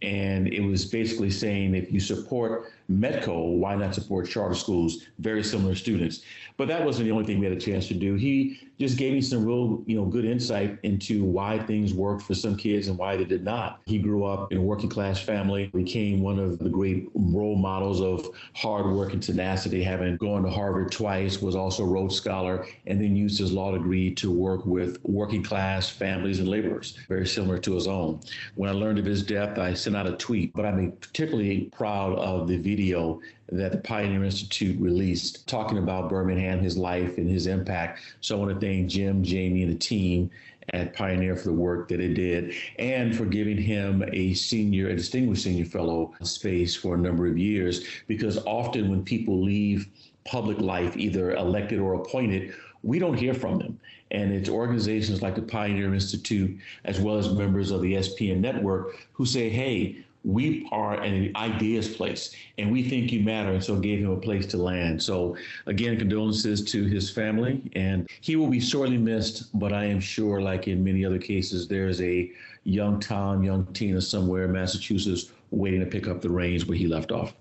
And 0.03 0.49
it 0.49 0.59
was 0.59 0.85
basically 0.85 1.31
saying 1.31 1.73
if 1.73 1.91
you 1.91 1.99
support 1.99 2.73
METCO, 2.91 3.57
why 3.57 3.73
not 3.75 3.95
support 3.95 4.29
charter 4.29 4.53
schools, 4.53 5.05
very 5.17 5.43
similar 5.43 5.73
students? 5.73 6.21
But 6.57 6.67
that 6.67 6.85
wasn't 6.85 7.05
the 7.05 7.11
only 7.11 7.25
thing 7.25 7.39
we 7.39 7.45
had 7.45 7.57
a 7.57 7.59
chance 7.59 7.87
to 7.87 7.93
do. 7.95 8.15
He 8.15 8.59
just 8.83 8.97
gave 8.97 9.13
me 9.13 9.21
some 9.21 9.45
real, 9.45 9.81
you 9.85 9.95
know, 9.95 10.05
good 10.05 10.25
insight 10.25 10.77
into 10.83 11.23
why 11.23 11.57
things 11.59 11.93
worked 11.93 12.21
for 12.21 12.33
some 12.33 12.55
kids 12.55 12.89
and 12.89 12.97
why 12.97 13.15
they 13.15 13.23
did 13.23 13.43
not. 13.43 13.81
He 13.85 13.97
grew 13.97 14.25
up 14.25 14.51
in 14.51 14.57
a 14.57 14.61
working 14.61 14.89
class 14.89 15.21
family, 15.21 15.67
became 15.73 16.21
one 16.21 16.37
of 16.37 16.59
the 16.59 16.69
great 16.69 17.07
role 17.13 17.55
models 17.55 18.01
of 18.01 18.27
hard 18.53 18.85
work 18.87 19.13
and 19.13 19.23
tenacity, 19.23 19.81
having 19.83 20.17
gone 20.17 20.43
to 20.43 20.49
Harvard 20.49 20.91
twice, 20.91 21.41
was 21.41 21.55
also 21.55 21.83
a 21.83 21.87
Rhodes 21.87 22.15
Scholar, 22.15 22.67
and 22.85 22.99
then 22.99 23.15
used 23.15 23.39
his 23.39 23.53
law 23.53 23.71
degree 23.71 24.13
to 24.15 24.29
work 24.29 24.65
with 24.65 24.97
working 25.03 25.43
class 25.43 25.89
families 25.89 26.39
and 26.39 26.49
laborers, 26.49 26.97
very 27.07 27.25
similar 27.25 27.57
to 27.59 27.75
his 27.75 27.87
own. 27.87 28.19
When 28.55 28.69
I 28.69 28.73
learned 28.73 28.99
of 28.99 29.05
his 29.05 29.23
death, 29.23 29.57
I 29.57 29.73
sent 29.73 29.95
out 29.95 30.07
a 30.07 30.17
tweet, 30.17 30.53
but 30.53 30.65
I'm 30.65 30.91
particularly 30.91 31.69
proud 31.75 32.17
of 32.17 32.47
the 32.47 32.57
video 32.57 33.21
that 33.57 33.71
the 33.71 33.77
Pioneer 33.77 34.23
Institute 34.23 34.79
released 34.79 35.47
talking 35.47 35.77
about 35.77 36.09
Birmingham, 36.09 36.59
his 36.59 36.77
life, 36.77 37.17
and 37.17 37.29
his 37.29 37.47
impact. 37.47 37.99
So 38.21 38.35
I 38.35 38.39
want 38.39 38.59
to 38.59 38.65
thank 38.65 38.89
Jim, 38.89 39.23
Jamie, 39.23 39.63
and 39.63 39.73
the 39.73 39.77
team 39.77 40.29
at 40.69 40.93
Pioneer 40.93 41.35
for 41.35 41.49
the 41.49 41.53
work 41.53 41.87
that 41.89 41.99
it 41.99 42.13
did 42.13 42.55
and 42.79 43.15
for 43.15 43.25
giving 43.25 43.57
him 43.57 44.03
a 44.11 44.33
senior, 44.33 44.89
a 44.89 44.95
distinguished 44.95 45.43
senior 45.43 45.65
fellow 45.65 46.13
space 46.21 46.75
for 46.75 46.95
a 46.95 46.97
number 46.97 47.27
of 47.27 47.37
years. 47.37 47.85
Because 48.07 48.37
often 48.45 48.89
when 48.89 49.03
people 49.03 49.41
leave 49.41 49.87
public 50.25 50.59
life, 50.59 50.95
either 50.97 51.35
elected 51.35 51.79
or 51.79 51.95
appointed, 51.95 52.53
we 52.81 52.97
don't 52.97 53.17
hear 53.17 53.33
from 53.33 53.59
them. 53.59 53.79
And 54.11 54.31
it's 54.33 54.49
organizations 54.49 55.21
like 55.21 55.35
the 55.35 55.41
Pioneer 55.41 55.93
Institute, 55.93 56.59
as 56.85 56.99
well 56.99 57.17
as 57.17 57.33
members 57.33 57.71
of 57.71 57.81
the 57.81 57.93
SPN 57.95 58.39
network, 58.39 58.95
who 59.11 59.25
say, 59.25 59.49
hey, 59.49 60.02
we 60.23 60.67
are 60.71 60.95
an 61.01 61.31
ideas 61.35 61.95
place 61.95 62.33
and 62.57 62.71
we 62.71 62.81
think 62.81 63.11
you 63.11 63.21
matter 63.21 63.51
and 63.51 63.63
so 63.63 63.77
gave 63.77 63.99
him 63.99 64.11
a 64.11 64.17
place 64.17 64.45
to 64.45 64.57
land 64.57 65.01
so 65.01 65.35
again 65.65 65.97
condolences 65.97 66.63
to 66.63 66.85
his 66.85 67.09
family 67.09 67.69
and 67.75 68.07
he 68.21 68.35
will 68.35 68.47
be 68.47 68.59
sorely 68.59 68.97
missed 68.97 69.57
but 69.59 69.73
i 69.73 69.83
am 69.83 69.99
sure 69.99 70.41
like 70.41 70.67
in 70.67 70.83
many 70.83 71.03
other 71.03 71.19
cases 71.19 71.67
there's 71.67 72.01
a 72.01 72.31
young 72.63 72.99
tom 72.99 73.43
young 73.43 73.65
tina 73.73 73.99
somewhere 73.99 74.45
in 74.45 74.51
massachusetts 74.51 75.31
waiting 75.51 75.81
to 75.81 75.85
pick 75.85 76.07
up 76.07 76.21
the 76.21 76.29
reins 76.29 76.65
where 76.65 76.77
he 76.77 76.87
left 76.87 77.11
off 77.11 77.33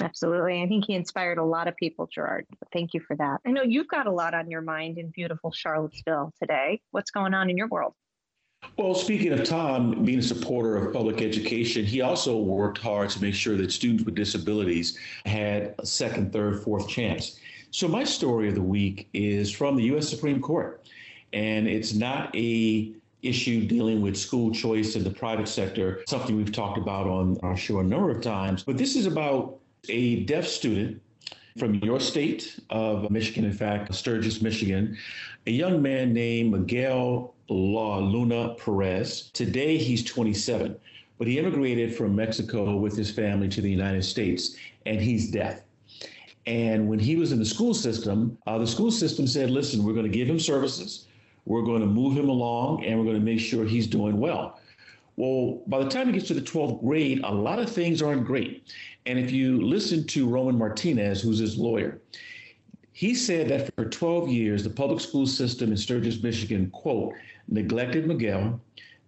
Absolutely. 0.00 0.62
I 0.62 0.68
think 0.68 0.86
he 0.86 0.94
inspired 0.94 1.36
a 1.36 1.44
lot 1.44 1.68
of 1.68 1.76
people, 1.76 2.06
Gerard. 2.06 2.46
Thank 2.72 2.94
you 2.94 3.00
for 3.00 3.14
that. 3.16 3.40
I 3.46 3.50
know 3.50 3.62
you've 3.62 3.88
got 3.88 4.06
a 4.06 4.10
lot 4.10 4.32
on 4.32 4.50
your 4.50 4.62
mind 4.62 4.96
in 4.96 5.10
beautiful 5.10 5.52
Charlottesville 5.52 6.32
today. 6.40 6.80
What's 6.92 7.10
going 7.10 7.34
on 7.34 7.50
in 7.50 7.58
your 7.58 7.68
world? 7.68 7.94
Well, 8.78 8.94
speaking 8.94 9.32
of 9.32 9.44
Tom 9.44 10.04
being 10.04 10.20
a 10.20 10.22
supporter 10.22 10.76
of 10.76 10.94
public 10.94 11.20
education, 11.20 11.84
he 11.84 12.00
also 12.00 12.38
worked 12.38 12.78
hard 12.78 13.10
to 13.10 13.20
make 13.20 13.34
sure 13.34 13.56
that 13.56 13.70
students 13.70 14.04
with 14.04 14.14
disabilities 14.14 14.98
had 15.26 15.74
a 15.78 15.84
second, 15.86 16.32
third, 16.32 16.62
fourth 16.62 16.88
chance. 16.88 17.38
So, 17.70 17.86
my 17.86 18.02
story 18.02 18.48
of 18.48 18.54
the 18.54 18.62
week 18.62 19.08
is 19.12 19.50
from 19.50 19.76
the 19.76 19.84
U.S. 19.84 20.08
Supreme 20.08 20.40
Court, 20.40 20.86
and 21.32 21.68
it's 21.68 21.94
not 21.94 22.34
a 22.34 22.92
issue 23.22 23.66
dealing 23.66 24.00
with 24.00 24.16
school 24.16 24.52
choice 24.52 24.96
in 24.96 25.04
the 25.04 25.10
private 25.10 25.48
sector, 25.48 26.02
something 26.08 26.36
we've 26.36 26.52
talked 26.52 26.78
about 26.78 27.06
on 27.06 27.38
our 27.42 27.56
show 27.56 27.78
a 27.78 27.84
number 27.84 28.10
of 28.10 28.20
times. 28.20 28.62
But 28.64 28.78
this 28.78 28.96
is 28.96 29.06
about 29.06 29.58
a 29.88 30.24
deaf 30.24 30.46
student 30.46 31.00
from 31.58 31.74
your 31.76 32.00
state 32.00 32.58
of 32.70 33.10
Michigan, 33.10 33.44
in 33.44 33.52
fact, 33.52 33.94
Sturgis, 33.94 34.40
Michigan, 34.40 34.96
a 35.46 35.50
young 35.50 35.82
man 35.82 36.12
named 36.12 36.52
Miguel 36.52 37.34
La 37.48 37.98
Luna 37.98 38.54
Perez. 38.54 39.30
Today 39.32 39.76
he's 39.76 40.04
27, 40.04 40.76
but 41.18 41.26
he 41.26 41.38
immigrated 41.38 41.94
from 41.94 42.16
Mexico 42.16 42.76
with 42.76 42.96
his 42.96 43.10
family 43.10 43.48
to 43.48 43.60
the 43.60 43.70
United 43.70 44.04
States, 44.04 44.56
and 44.86 45.00
he's 45.00 45.30
deaf. 45.30 45.60
And 46.46 46.88
when 46.88 46.98
he 46.98 47.16
was 47.16 47.32
in 47.32 47.38
the 47.38 47.44
school 47.44 47.74
system, 47.74 48.36
uh, 48.46 48.58
the 48.58 48.66
school 48.66 48.90
system 48.90 49.26
said, 49.26 49.50
listen, 49.50 49.84
we're 49.84 49.92
going 49.92 50.10
to 50.10 50.16
give 50.16 50.28
him 50.28 50.40
services, 50.40 51.06
we're 51.44 51.62
going 51.62 51.80
to 51.80 51.86
move 51.86 52.16
him 52.16 52.28
along, 52.28 52.84
and 52.84 52.98
we're 52.98 53.04
going 53.04 53.18
to 53.18 53.24
make 53.24 53.40
sure 53.40 53.64
he's 53.64 53.86
doing 53.86 54.18
well. 54.18 54.58
Well, 55.16 55.62
by 55.66 55.82
the 55.84 55.90
time 55.90 56.06
he 56.06 56.12
gets 56.12 56.28
to 56.28 56.34
the 56.34 56.40
12th 56.40 56.80
grade, 56.80 57.20
a 57.22 57.32
lot 57.32 57.58
of 57.58 57.70
things 57.70 58.00
aren't 58.00 58.24
great. 58.24 58.72
And 59.04 59.18
if 59.18 59.30
you 59.30 59.60
listen 59.60 60.06
to 60.08 60.28
Roman 60.28 60.56
Martinez, 60.56 61.20
who's 61.20 61.38
his 61.38 61.58
lawyer, 61.58 62.00
he 62.92 63.14
said 63.14 63.48
that 63.48 63.74
for 63.74 63.84
12 63.84 64.28
years, 64.28 64.64
the 64.64 64.70
public 64.70 65.00
school 65.00 65.26
system 65.26 65.70
in 65.70 65.76
Sturgis, 65.76 66.22
Michigan, 66.22 66.70
quote, 66.70 67.14
neglected 67.48 68.06
Miguel, 68.06 68.60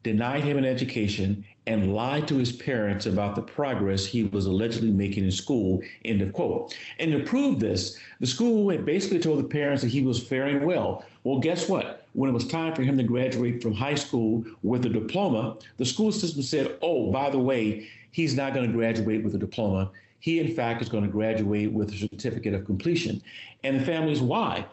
denied 0.02 0.42
him 0.42 0.58
an 0.58 0.64
education, 0.64 1.44
and 1.66 1.94
lied 1.94 2.28
to 2.28 2.36
his 2.36 2.52
parents 2.52 3.06
about 3.06 3.34
the 3.34 3.42
progress 3.42 4.04
he 4.04 4.24
was 4.24 4.46
allegedly 4.46 4.90
making 4.90 5.24
in 5.24 5.30
school, 5.30 5.80
end 6.04 6.20
of 6.20 6.32
quote. 6.32 6.76
And 6.98 7.10
to 7.12 7.20
prove 7.20 7.58
this, 7.58 7.98
the 8.20 8.26
school 8.26 8.68
had 8.68 8.84
basically 8.84 9.18
told 9.18 9.38
the 9.38 9.48
parents 9.48 9.82
that 9.82 9.90
he 9.90 10.02
was 10.02 10.22
faring 10.22 10.64
well. 10.66 11.04
Well, 11.24 11.38
guess 11.38 11.68
what? 11.68 12.03
When 12.14 12.30
it 12.30 12.32
was 12.32 12.46
time 12.46 12.74
for 12.74 12.82
him 12.82 12.96
to 12.96 13.02
graduate 13.02 13.60
from 13.60 13.74
high 13.74 13.96
school 13.96 14.44
with 14.62 14.86
a 14.86 14.88
diploma, 14.88 15.58
the 15.78 15.84
school 15.84 16.12
system 16.12 16.42
said, 16.42 16.78
oh, 16.80 17.10
by 17.10 17.28
the 17.28 17.38
way, 17.38 17.88
he's 18.12 18.36
not 18.36 18.54
going 18.54 18.66
to 18.66 18.72
graduate 18.72 19.24
with 19.24 19.34
a 19.34 19.38
diploma. 19.38 19.90
He, 20.20 20.38
in 20.38 20.54
fact, 20.54 20.80
is 20.80 20.88
going 20.88 21.02
to 21.02 21.10
graduate 21.10 21.72
with 21.72 21.92
a 21.92 21.96
certificate 21.96 22.54
of 22.54 22.64
completion. 22.64 23.20
And 23.64 23.80
the 23.80 23.84
family's 23.84 24.22
why? 24.22 24.64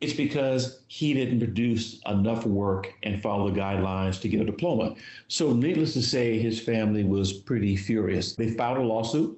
It's 0.00 0.12
because 0.12 0.82
he 0.86 1.14
didn't 1.14 1.40
produce 1.40 2.00
enough 2.06 2.46
work 2.46 2.92
and 3.02 3.20
follow 3.20 3.50
the 3.50 3.58
guidelines 3.58 4.20
to 4.20 4.28
get 4.28 4.40
a 4.40 4.44
diploma. 4.44 4.94
So, 5.26 5.52
needless 5.52 5.94
to 5.94 6.02
say, 6.02 6.38
his 6.38 6.60
family 6.60 7.02
was 7.02 7.32
pretty 7.32 7.74
furious. 7.74 8.34
They 8.34 8.50
filed 8.50 8.78
a 8.78 8.82
lawsuit, 8.82 9.36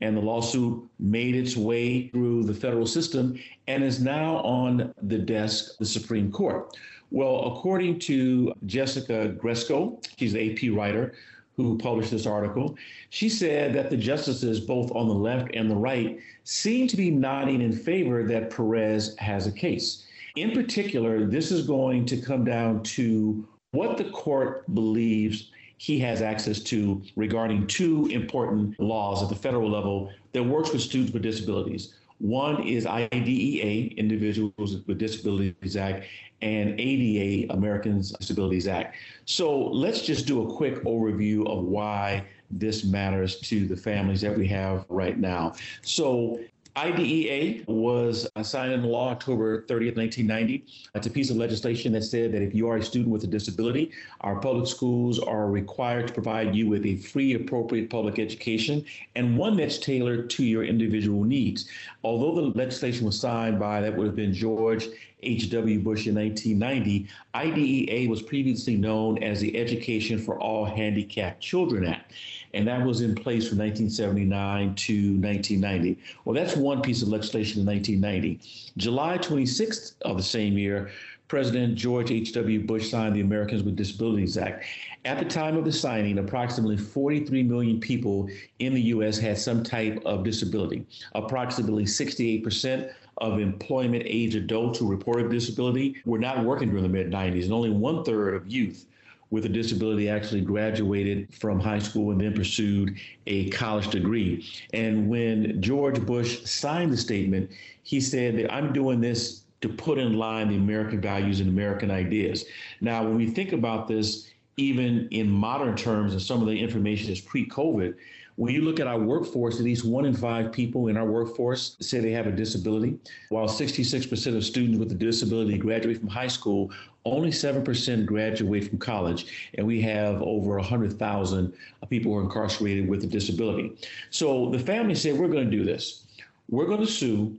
and 0.00 0.16
the 0.16 0.20
lawsuit 0.20 0.82
made 0.98 1.34
its 1.34 1.56
way 1.56 2.08
through 2.08 2.44
the 2.44 2.54
federal 2.54 2.86
system 2.86 3.38
and 3.66 3.84
is 3.84 4.00
now 4.00 4.36
on 4.38 4.94
the 5.02 5.18
desk 5.18 5.72
of 5.72 5.78
the 5.78 5.86
Supreme 5.86 6.32
Court. 6.32 6.76
Well, 7.14 7.44
according 7.46 8.00
to 8.00 8.52
Jessica 8.66 9.36
Gresko, 9.38 10.04
she's 10.18 10.34
an 10.34 10.50
AP 10.50 10.76
writer 10.76 11.14
who 11.56 11.78
published 11.78 12.10
this 12.10 12.26
article, 12.26 12.76
she 13.10 13.28
said 13.28 13.72
that 13.74 13.88
the 13.88 13.96
justices, 13.96 14.58
both 14.58 14.90
on 14.90 15.06
the 15.06 15.14
left 15.14 15.54
and 15.54 15.70
the 15.70 15.76
right, 15.76 16.18
seem 16.42 16.88
to 16.88 16.96
be 16.96 17.12
nodding 17.12 17.62
in 17.62 17.72
favor 17.72 18.24
that 18.24 18.50
Perez 18.50 19.14
has 19.18 19.46
a 19.46 19.52
case. 19.52 20.04
In 20.34 20.50
particular, 20.50 21.24
this 21.24 21.52
is 21.52 21.64
going 21.64 22.04
to 22.06 22.16
come 22.16 22.44
down 22.44 22.82
to 22.82 23.46
what 23.70 23.96
the 23.96 24.10
court 24.10 24.64
believes 24.74 25.52
he 25.78 26.00
has 26.00 26.20
access 26.20 26.58
to 26.64 27.00
regarding 27.14 27.68
two 27.68 28.06
important 28.06 28.76
laws 28.80 29.22
at 29.22 29.28
the 29.28 29.36
federal 29.36 29.70
level 29.70 30.10
that 30.32 30.42
works 30.42 30.72
with 30.72 30.82
students 30.82 31.12
with 31.12 31.22
disabilities. 31.22 31.94
One 32.18 32.62
is 32.62 32.86
IDEA, 32.86 33.92
Individuals 33.96 34.82
with 34.86 34.98
Disabilities 34.98 35.76
Act, 35.76 36.06
and 36.42 36.78
ADA, 36.78 37.52
Americans 37.52 38.12
with 38.12 38.20
Disabilities 38.20 38.68
Act. 38.68 38.96
So 39.24 39.66
let's 39.66 40.02
just 40.02 40.26
do 40.26 40.48
a 40.48 40.54
quick 40.54 40.82
overview 40.84 41.46
of 41.46 41.64
why 41.64 42.24
this 42.50 42.84
matters 42.84 43.40
to 43.40 43.66
the 43.66 43.76
families 43.76 44.20
that 44.20 44.36
we 44.36 44.46
have 44.48 44.84
right 44.88 45.18
now. 45.18 45.54
So 45.82 46.38
IDEA 46.76 47.62
was 47.68 48.28
signed 48.42 48.72
into 48.72 48.88
law 48.88 49.10
October 49.10 49.62
30th, 49.62 49.96
1990. 49.96 50.64
It's 50.96 51.06
a 51.06 51.10
piece 51.10 51.30
of 51.30 51.36
legislation 51.36 51.92
that 51.92 52.02
said 52.02 52.32
that 52.32 52.42
if 52.42 52.52
you 52.52 52.68
are 52.68 52.78
a 52.78 52.82
student 52.82 53.12
with 53.12 53.22
a 53.22 53.28
disability, 53.28 53.92
our 54.22 54.40
public 54.40 54.66
schools 54.66 55.20
are 55.20 55.48
required 55.48 56.08
to 56.08 56.12
provide 56.12 56.52
you 56.52 56.68
with 56.68 56.84
a 56.84 56.96
free, 56.96 57.34
appropriate 57.34 57.90
public 57.90 58.18
education 58.18 58.84
and 59.14 59.38
one 59.38 59.56
that's 59.56 59.78
tailored 59.78 60.28
to 60.30 60.44
your 60.44 60.64
individual 60.64 61.22
needs. 61.22 61.68
Although 62.02 62.34
the 62.34 62.58
legislation 62.58 63.06
was 63.06 63.20
signed 63.20 63.60
by, 63.60 63.80
that 63.80 63.96
would 63.96 64.08
have 64.08 64.16
been 64.16 64.34
George 64.34 64.88
H.W. 65.22 65.78
Bush 65.78 66.08
in 66.08 66.16
1990, 66.16 67.06
IDEA 67.34 68.10
was 68.10 68.20
previously 68.20 68.76
known 68.76 69.22
as 69.22 69.40
the 69.40 69.56
Education 69.56 70.18
for 70.18 70.40
All 70.40 70.64
Handicapped 70.64 71.40
Children 71.40 71.86
Act 71.86 72.12
and 72.54 72.66
that 72.68 72.86
was 72.86 73.00
in 73.00 73.14
place 73.14 73.48
from 73.48 73.58
1979 73.58 74.74
to 74.76 74.94
1990. 75.20 75.98
Well, 76.24 76.34
that's 76.34 76.56
one 76.56 76.80
piece 76.80 77.02
of 77.02 77.08
legislation 77.08 77.60
in 77.60 77.66
1990. 77.66 78.40
July 78.76 79.18
26th 79.18 79.94
of 80.02 80.16
the 80.16 80.22
same 80.22 80.56
year, 80.56 80.90
President 81.26 81.74
George 81.74 82.10
H.W. 82.10 82.64
Bush 82.64 82.90
signed 82.90 83.16
the 83.16 83.20
Americans 83.20 83.64
with 83.64 83.74
Disabilities 83.74 84.36
Act. 84.36 84.64
At 85.04 85.18
the 85.18 85.24
time 85.24 85.56
of 85.56 85.64
the 85.64 85.72
signing, 85.72 86.18
approximately 86.18 86.76
43 86.76 87.42
million 87.42 87.80
people 87.80 88.28
in 88.60 88.72
the 88.72 88.82
U.S. 88.82 89.18
had 89.18 89.38
some 89.38 89.64
type 89.64 90.00
of 90.04 90.22
disability. 90.22 90.86
Approximately 91.14 91.84
68% 91.86 92.92
of 93.18 93.40
employment 93.40 94.04
age 94.06 94.34
adults 94.34 94.78
who 94.78 94.88
reported 94.88 95.30
disability 95.30 95.96
were 96.04 96.18
not 96.18 96.44
working 96.44 96.68
during 96.68 96.82
the 96.84 96.88
mid 96.88 97.10
90s, 97.10 97.44
and 97.44 97.52
only 97.52 97.70
one 97.70 98.04
third 98.04 98.34
of 98.34 98.46
youth 98.46 98.86
with 99.34 99.46
a 99.46 99.48
disability 99.48 100.08
actually 100.08 100.40
graduated 100.40 101.26
from 101.34 101.58
high 101.58 101.80
school 101.80 102.12
and 102.12 102.20
then 102.20 102.32
pursued 102.32 102.96
a 103.26 103.50
college 103.50 103.88
degree. 103.90 104.46
And 104.72 105.08
when 105.08 105.60
George 105.60 106.00
Bush 106.06 106.44
signed 106.44 106.92
the 106.92 106.96
statement, 106.96 107.50
he 107.82 108.00
said 108.00 108.38
that 108.38 108.54
I'm 108.54 108.72
doing 108.72 109.00
this 109.00 109.42
to 109.62 109.68
put 109.68 109.98
in 109.98 110.16
line 110.16 110.50
the 110.50 110.54
American 110.54 111.00
values 111.00 111.40
and 111.40 111.48
American 111.48 111.90
ideas. 111.90 112.44
Now, 112.80 113.02
when 113.02 113.16
we 113.16 113.26
think 113.26 113.50
about 113.50 113.88
this, 113.88 114.30
even 114.56 115.08
in 115.10 115.28
modern 115.28 115.74
terms, 115.74 116.12
and 116.12 116.22
some 116.22 116.40
of 116.40 116.46
the 116.46 116.56
information 116.56 117.10
is 117.10 117.20
pre 117.20 117.44
COVID, 117.48 117.94
when 118.36 118.54
you 118.54 118.62
look 118.62 118.78
at 118.78 118.86
our 118.86 118.98
workforce, 118.98 119.58
at 119.58 119.64
least 119.64 119.84
one 119.84 120.04
in 120.04 120.14
five 120.14 120.52
people 120.52 120.88
in 120.88 120.96
our 120.96 121.06
workforce 121.06 121.76
say 121.80 122.00
they 122.00 122.10
have 122.10 122.26
a 122.26 122.32
disability. 122.32 122.98
While 123.28 123.48
66% 123.48 124.36
of 124.36 124.44
students 124.44 124.78
with 124.78 124.90
a 124.92 124.96
disability 124.96 125.56
graduate 125.56 125.98
from 125.98 126.08
high 126.08 126.28
school, 126.28 126.72
only 127.04 127.30
7% 127.30 128.06
graduate 128.06 128.68
from 128.68 128.78
college. 128.78 129.50
And 129.54 129.66
we 129.66 129.80
have 129.82 130.22
over 130.22 130.56
100,000 130.56 131.52
people 131.90 132.12
who 132.12 132.18
are 132.18 132.22
incarcerated 132.22 132.88
with 132.88 133.04
a 133.04 133.06
disability. 133.06 133.76
So 134.10 134.50
the 134.50 134.58
family 134.58 134.94
said, 134.94 135.18
We're 135.18 135.28
going 135.28 135.50
to 135.50 135.56
do 135.56 135.64
this. 135.64 136.04
We're 136.48 136.66
going 136.66 136.80
to 136.80 136.86
sue. 136.86 137.36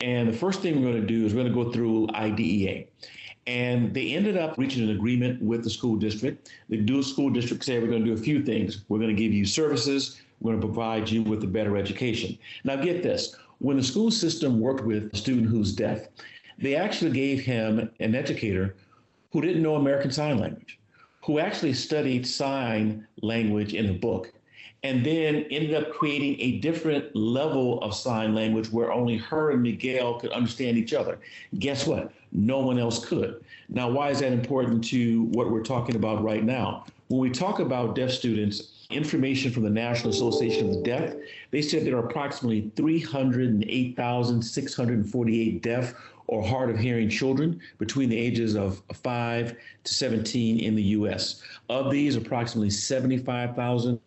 And 0.00 0.28
the 0.28 0.36
first 0.36 0.60
thing 0.60 0.76
we're 0.76 0.90
going 0.90 1.00
to 1.00 1.06
do 1.06 1.24
is 1.24 1.32
we're 1.34 1.42
going 1.42 1.54
to 1.54 1.64
go 1.64 1.72
through 1.72 2.08
IDEA. 2.14 2.84
And 3.46 3.94
they 3.94 4.12
ended 4.12 4.36
up 4.36 4.58
reaching 4.58 4.82
an 4.82 4.90
agreement 4.90 5.40
with 5.40 5.64
the 5.64 5.70
school 5.70 5.96
district. 5.96 6.50
The 6.68 6.78
dual 6.78 7.02
school 7.02 7.30
district 7.30 7.64
said, 7.64 7.82
We're 7.82 7.88
going 7.88 8.04
to 8.04 8.14
do 8.14 8.20
a 8.20 8.22
few 8.22 8.44
things. 8.44 8.84
We're 8.88 8.98
going 8.98 9.14
to 9.14 9.22
give 9.22 9.32
you 9.32 9.46
services 9.46 10.20
we're 10.40 10.52
going 10.52 10.60
to 10.60 10.66
provide 10.66 11.08
you 11.08 11.22
with 11.22 11.42
a 11.44 11.46
better 11.46 11.76
education. 11.76 12.38
Now, 12.64 12.76
get 12.76 13.02
this 13.02 13.34
when 13.58 13.78
the 13.78 13.82
school 13.82 14.10
system 14.10 14.60
worked 14.60 14.84
with 14.84 15.12
a 15.12 15.16
student 15.16 15.48
who's 15.48 15.72
deaf, 15.72 16.08
they 16.58 16.76
actually 16.76 17.12
gave 17.12 17.40
him 17.40 17.90
an 18.00 18.14
educator 18.14 18.76
who 19.32 19.40
didn't 19.40 19.62
know 19.62 19.76
American 19.76 20.10
Sign 20.10 20.38
Language, 20.38 20.78
who 21.24 21.38
actually 21.38 21.74
studied 21.74 22.26
sign 22.26 23.06
language 23.22 23.74
in 23.74 23.90
a 23.90 23.94
book, 23.94 24.32
and 24.82 25.04
then 25.04 25.46
ended 25.50 25.74
up 25.74 25.90
creating 25.90 26.40
a 26.40 26.58
different 26.58 27.14
level 27.16 27.82
of 27.82 27.94
sign 27.94 28.34
language 28.34 28.70
where 28.70 28.92
only 28.92 29.16
her 29.16 29.50
and 29.50 29.62
Miguel 29.62 30.20
could 30.20 30.30
understand 30.30 30.78
each 30.78 30.94
other. 30.94 31.18
Guess 31.58 31.86
what? 31.86 32.12
No 32.30 32.60
one 32.60 32.78
else 32.78 33.04
could. 33.04 33.44
Now, 33.68 33.90
why 33.90 34.10
is 34.10 34.20
that 34.20 34.32
important 34.32 34.84
to 34.84 35.24
what 35.32 35.50
we're 35.50 35.64
talking 35.64 35.96
about 35.96 36.22
right 36.22 36.44
now? 36.44 36.84
When 37.08 37.20
we 37.20 37.30
talk 37.30 37.58
about 37.58 37.96
deaf 37.96 38.10
students, 38.10 38.86
information 38.90 39.50
from 39.50 39.64
the 39.64 39.70
National 39.70 40.10
Association 40.10 40.68
of 40.68 40.76
the 40.76 40.82
Deaf, 40.82 41.14
they 41.50 41.62
said 41.62 41.84
there 41.84 41.96
are 41.96 42.06
approximately 42.06 42.70
308,648 42.76 45.62
deaf 45.62 45.94
or 46.28 46.42
hard 46.42 46.70
of 46.70 46.78
hearing 46.78 47.08
children 47.08 47.60
between 47.78 48.08
the 48.08 48.18
ages 48.18 48.56
of 48.56 48.82
5 48.92 49.56
to 49.84 49.94
17 49.94 50.60
in 50.60 50.74
the 50.74 50.82
U.S. 50.82 51.42
Of 51.68 51.90
these, 51.90 52.16
approximately 52.16 52.70
75,000 52.70 54.00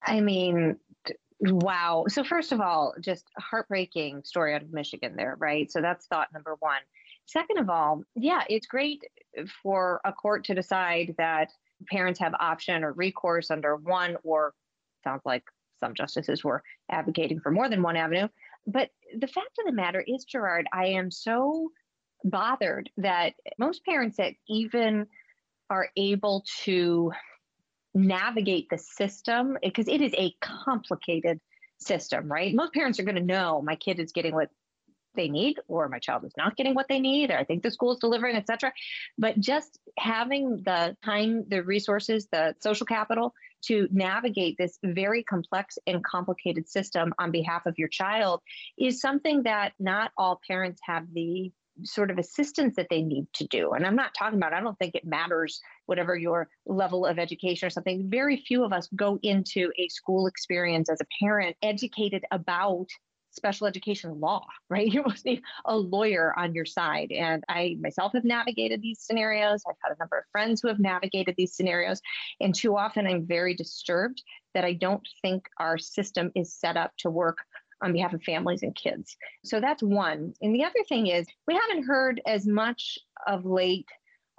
I 0.03 0.21
mean, 0.21 0.77
wow. 1.41 2.07
So, 2.09 2.25
first 2.25 2.53
of 2.53 2.61
all, 2.61 2.95
just 3.01 3.27
heartbreaking 3.39 4.25
story 4.25 4.55
out 4.55 4.63
of 4.63 4.73
Michigan 4.73 5.15
there, 5.17 5.37
right? 5.39 5.71
So, 5.71 5.81
that's 5.81 6.07
thought 6.07 6.33
number 6.33 6.57
one. 6.59 6.81
Second 7.27 7.59
of 7.59 7.69
all, 7.69 8.03
yeah, 8.17 8.43
it's 8.49 8.67
great 8.67 9.05
for 9.63 10.01
a 10.05 10.13
court 10.13 10.45
to 10.45 10.55
decide 10.55 11.15
that 11.19 11.51
parents 11.91 12.19
have 12.21 12.35
option 12.41 12.85
or 12.85 12.93
recourse 12.93 13.51
under 13.51 13.77
one 13.77 14.17
or 14.25 14.55
sounds 15.05 15.23
like 15.25 15.45
some 15.81 15.95
justices 15.95 16.43
were 16.43 16.63
advocating 16.91 17.41
for 17.41 17.51
more 17.51 17.69
than 17.69 17.83
one 17.83 17.97
avenue. 17.97 18.29
But 18.67 18.91
the 19.17 19.27
fact 19.27 19.59
of 19.59 19.67
the 19.67 19.73
matter 19.73 20.03
is, 20.07 20.25
Gerard, 20.25 20.67
I 20.73 20.87
am 20.87 21.11
so 21.11 21.71
bothered 22.25 22.91
that 22.97 23.35
most 23.59 23.85
parents 23.85 24.17
that 24.17 24.35
even 24.49 25.07
are 25.71 25.89
able 25.97 26.45
to 26.65 27.13
navigate 27.95 28.69
the 28.71 28.79
system 28.79 29.57
because 29.63 29.89
it 29.89 30.01
is 30.01 30.13
a 30.17 30.35
complicated 30.41 31.41
system, 31.79 32.31
right? 32.31 32.55
Most 32.55 32.75
parents 32.75 32.99
are 32.99 33.05
going 33.05 33.15
to 33.15 33.23
know 33.23 33.63
my 33.63 33.77
kid 33.77 34.01
is 34.01 34.13
getting 34.13 34.35
what 34.35 34.51
they 35.15 35.29
need 35.29 35.59
or 35.69 35.89
my 35.89 35.99
child 35.99 36.25
is 36.25 36.33
not 36.37 36.57
getting 36.57 36.75
what 36.75 36.87
they 36.89 37.01
need 37.01 37.31
or 37.31 37.39
i 37.39 37.45
think 37.45 37.63
the 37.63 37.71
school 37.71 37.93
is 37.93 37.99
delivering 37.99 38.37
etc 38.37 38.73
but 39.17 39.39
just 39.39 39.79
having 39.99 40.63
the 40.65 40.97
time 41.05 41.45
the 41.49 41.63
resources 41.63 42.29
the 42.33 42.55
social 42.61 42.87
capital 42.87 43.33
to 43.63 43.89
navigate 43.91 44.57
this 44.59 44.79
very 44.85 45.23
complex 45.25 45.79
and 45.87 46.05
complicated 46.05 46.69
system 46.69 47.13
on 47.19 47.31
behalf 47.31 47.67
of 47.67 47.75
your 47.79 47.89
child 47.89 48.41
is 48.79 49.01
something 49.01 49.43
that 49.43 49.73
not 49.79 50.13
all 50.17 50.41
parents 50.47 50.81
have 50.85 51.05
the 51.13 51.53
sort 51.85 52.11
of 52.11 52.19
assistance 52.19 52.77
that 52.77 52.89
they 52.91 53.03
need 53.03 53.27
to 53.35 53.47
do. 53.47 53.73
And 53.73 53.87
I'm 53.87 53.97
not 53.97 54.15
talking 54.15 54.39
about, 54.39 54.53
I 54.53 54.61
don't 54.61 54.79
think 54.79 54.95
it 54.95 55.05
matters 55.05 55.61
whatever 55.87 56.17
your 56.17 56.49
level 56.67 57.07
of 57.07 57.19
education 57.19 57.67
or 57.67 57.71
something. 57.71 58.09
Very 58.11 58.37
few 58.37 58.65
of 58.65 58.73
us 58.73 58.89
go 58.95 59.19
into 59.23 59.71
a 59.79 59.89
school 59.89 60.27
experience 60.27 60.91
as 60.91 61.01
a 61.01 61.25
parent 61.25 61.57
educated 61.63 62.25
about 62.31 62.89
special 63.31 63.67
education 63.67 64.21
law, 64.21 64.45
right? 64.71 64.87
You 64.87 65.03
must 65.03 65.25
need 65.25 65.43
a 65.65 65.77
lawyer 65.77 66.35
on 66.39 66.55
your 66.55 66.65
side. 66.65 67.13
And 67.13 67.45
I 67.49 67.77
myself 67.81 68.13
have 68.15 68.25
navigated 68.25 68.83
these 68.83 69.01
scenarios. 69.01 69.63
I've 69.69 69.77
had 69.83 69.95
a 69.95 69.99
number 69.99 70.19
of 70.19 70.25
friends 70.33 70.61
who 70.61 70.69
have 70.69 70.81
navigated 70.81 71.35
these 71.37 71.55
scenarios. 71.55 72.01
And 72.41 72.55
too 72.55 72.77
often 72.77 73.07
I'm 73.07 73.27
very 73.27 73.55
disturbed 73.55 74.23
that 74.55 74.65
I 74.65 74.73
don't 74.73 75.07
think 75.23 75.49
our 75.59 75.79
system 75.79 76.33
is 76.35 76.53
set 76.53 76.77
up 76.77 76.93
to 76.99 77.11
work 77.11 77.39
on 77.81 77.93
behalf 77.93 78.13
of 78.13 78.23
families 78.23 78.63
and 78.63 78.75
kids. 78.75 79.17
So 79.45 79.61
that's 79.61 79.83
one. 79.83 80.35
And 80.41 80.55
the 80.55 80.65
other 80.65 80.83
thing 80.89 81.07
is, 81.07 81.27
we 81.47 81.55
haven't 81.55 81.87
heard 81.87 82.21
as 82.27 82.47
much 82.47 82.99
of 83.27 83.45
late 83.45 83.87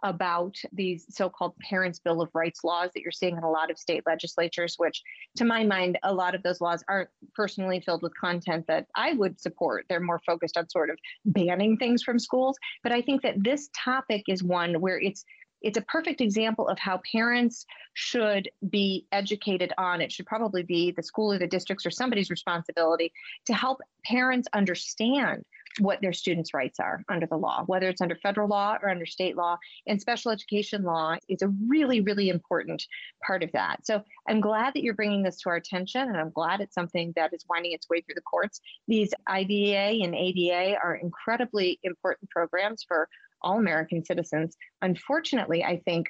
about 0.04 0.56
these 0.72 1.06
so-called 1.10 1.54
parents 1.58 2.00
bill 2.00 2.22
of 2.22 2.30
rights 2.34 2.64
laws 2.64 2.90
that 2.94 3.02
you're 3.02 3.12
seeing 3.12 3.38
in 3.38 3.44
a 3.44 3.50
lot 3.50 3.72
of 3.72 3.78
state 3.78 4.04
legislatures 4.06 4.76
which 4.78 5.02
to 5.36 5.46
my 5.46 5.64
mind 5.64 5.98
a 6.04 6.14
lot 6.14 6.36
of 6.36 6.44
those 6.44 6.62
laws 6.62 6.84
aren't 6.88 7.10
personally 7.36 7.80
filled 7.80 8.02
with 8.02 8.14
content 8.20 8.66
that 8.68 8.88
i 8.96 9.14
would 9.14 9.40
support 9.40 9.86
they're 9.90 10.00
more 10.00 10.22
focused 10.26 10.58
on 10.58 10.70
sort 10.70 10.90
of 10.90 10.98
banning 11.26 11.78
things 11.78 12.04
from 12.04 12.20
schools 12.20 12.58
but 12.84 12.92
i 12.92 13.02
think 13.02 13.22
that 13.22 13.36
this 13.44 13.70
topic 13.76 14.24
is 14.28 14.44
one 14.44 14.80
where 14.82 15.00
it's 15.00 15.26
it's 15.62 15.78
a 15.78 15.82
perfect 15.82 16.22
example 16.22 16.68
of 16.68 16.80
how 16.80 17.02
parents 17.12 17.66
should 17.94 18.50
be 18.70 19.06
educated 19.12 19.74
on. 19.78 20.02
It 20.02 20.12
should 20.12 20.26
probably 20.26 20.64
be 20.64 20.92
the 20.92 21.04
school 21.04 21.34
or 21.34 21.40
the 21.40 21.48
district's 21.48 21.86
or 21.86 21.92
somebody's 21.92 22.30
responsibility 22.30 23.12
to 23.46 23.54
help 23.54 23.82
parents 24.06 24.48
understand 24.54 25.44
what 25.80 26.02
their 26.02 26.14
students' 26.14 26.54
rights 26.54 26.80
are 26.80 27.04
under 27.10 27.26
the 27.26 27.38
law, 27.38 27.64
whether 27.66 27.90
it's 27.90 28.02
under 28.02 28.16
federal 28.16 28.48
law 28.48 28.78
or 28.82 28.90
under 28.90 29.06
state 29.06 29.38
law. 29.38 29.58
And 29.88 30.02
special 30.02 30.32
education 30.32 30.84
law 30.84 31.16
is 31.28 31.42
a 31.42 31.54
really, 31.68 32.02
really 32.02 32.30
important 32.30 32.86
part 33.26 33.44
of 33.44 33.52
that. 33.54 33.86
So 33.86 34.04
I'm 34.28 34.42
glad 34.42 34.74
that 34.74 34.84
you're 34.84 34.96
bringing 34.96 35.24
this 35.24 35.40
to 35.42 35.50
our 35.50 35.56
attention, 35.56 36.02
and 36.02 36.18
I'm 36.18 36.32
glad 36.32 36.60
it's 36.60 36.76
something 36.76 37.14
that 37.16 37.34
is 37.34 37.46
winding 37.50 37.74
its 37.74 37.90
way 37.90 38.02
through 38.02 38.16
the 38.16 38.22
courts. 38.22 38.62
These 38.88 39.14
IDEA 39.28 40.04
and 40.04 40.16
ADA 40.16 40.78
are 40.84 40.96
incredibly 40.96 41.80
important 41.84 42.30
programs 42.30 42.84
for 42.88 43.08
all 43.42 43.58
American 43.58 44.04
citizens. 44.04 44.58
Unfortunately, 44.82 45.64
I 45.64 45.82
think 45.86 46.08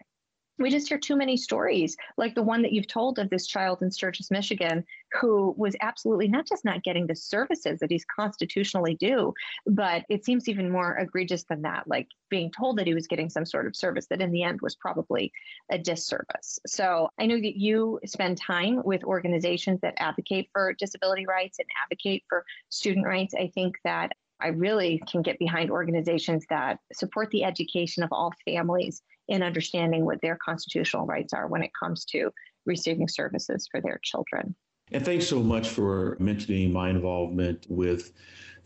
we 0.59 0.69
just 0.69 0.89
hear 0.89 0.97
too 0.97 1.15
many 1.15 1.37
stories 1.37 1.95
like 2.17 2.35
the 2.35 2.43
one 2.43 2.61
that 2.61 2.73
you've 2.73 2.87
told 2.87 3.17
of 3.17 3.29
this 3.29 3.47
child 3.47 3.81
in 3.81 3.89
Sturgis, 3.89 4.29
Michigan, 4.29 4.83
who 5.19 5.53
was 5.57 5.75
absolutely 5.81 6.27
not 6.27 6.47
just 6.47 6.65
not 6.65 6.83
getting 6.83 7.07
the 7.07 7.15
services 7.15 7.79
that 7.79 7.89
he's 7.89 8.05
constitutionally 8.05 8.95
due, 8.95 9.33
but 9.65 10.03
it 10.09 10.25
seems 10.25 10.49
even 10.49 10.69
more 10.69 10.97
egregious 10.97 11.43
than 11.45 11.61
that, 11.61 11.87
like 11.87 12.07
being 12.29 12.51
told 12.51 12.77
that 12.77 12.87
he 12.87 12.93
was 12.93 13.07
getting 13.07 13.29
some 13.29 13.45
sort 13.45 13.65
of 13.65 13.75
service 13.75 14.07
that 14.07 14.21
in 14.21 14.31
the 14.31 14.43
end 14.43 14.59
was 14.61 14.75
probably 14.75 15.31
a 15.71 15.77
disservice. 15.77 16.59
So 16.67 17.09
I 17.17 17.25
know 17.25 17.37
that 17.37 17.57
you 17.57 17.99
spend 18.05 18.37
time 18.37 18.81
with 18.83 19.03
organizations 19.03 19.79
that 19.81 19.95
advocate 19.97 20.49
for 20.51 20.73
disability 20.73 21.25
rights 21.25 21.59
and 21.59 21.67
advocate 21.83 22.23
for 22.27 22.45
student 22.69 23.05
rights. 23.05 23.33
I 23.33 23.51
think 23.55 23.77
that 23.83 24.11
I 24.41 24.49
really 24.49 25.01
can 25.09 25.21
get 25.21 25.37
behind 25.39 25.69
organizations 25.69 26.45
that 26.49 26.79
support 26.93 27.29
the 27.31 27.43
education 27.43 28.03
of 28.03 28.09
all 28.11 28.33
families 28.45 29.01
in 29.29 29.43
understanding 29.43 30.05
what 30.05 30.21
their 30.21 30.37
constitutional 30.43 31.05
rights 31.05 31.33
are 31.33 31.47
when 31.47 31.63
it 31.63 31.71
comes 31.79 32.03
to 32.05 32.31
receiving 32.65 33.07
services 33.07 33.67
for 33.71 33.79
their 33.79 33.99
children. 34.03 34.55
And 34.91 35.05
thanks 35.05 35.27
so 35.27 35.39
much 35.39 35.69
for 35.69 36.17
mentioning 36.19 36.73
my 36.73 36.89
involvement 36.89 37.67
with 37.69 38.11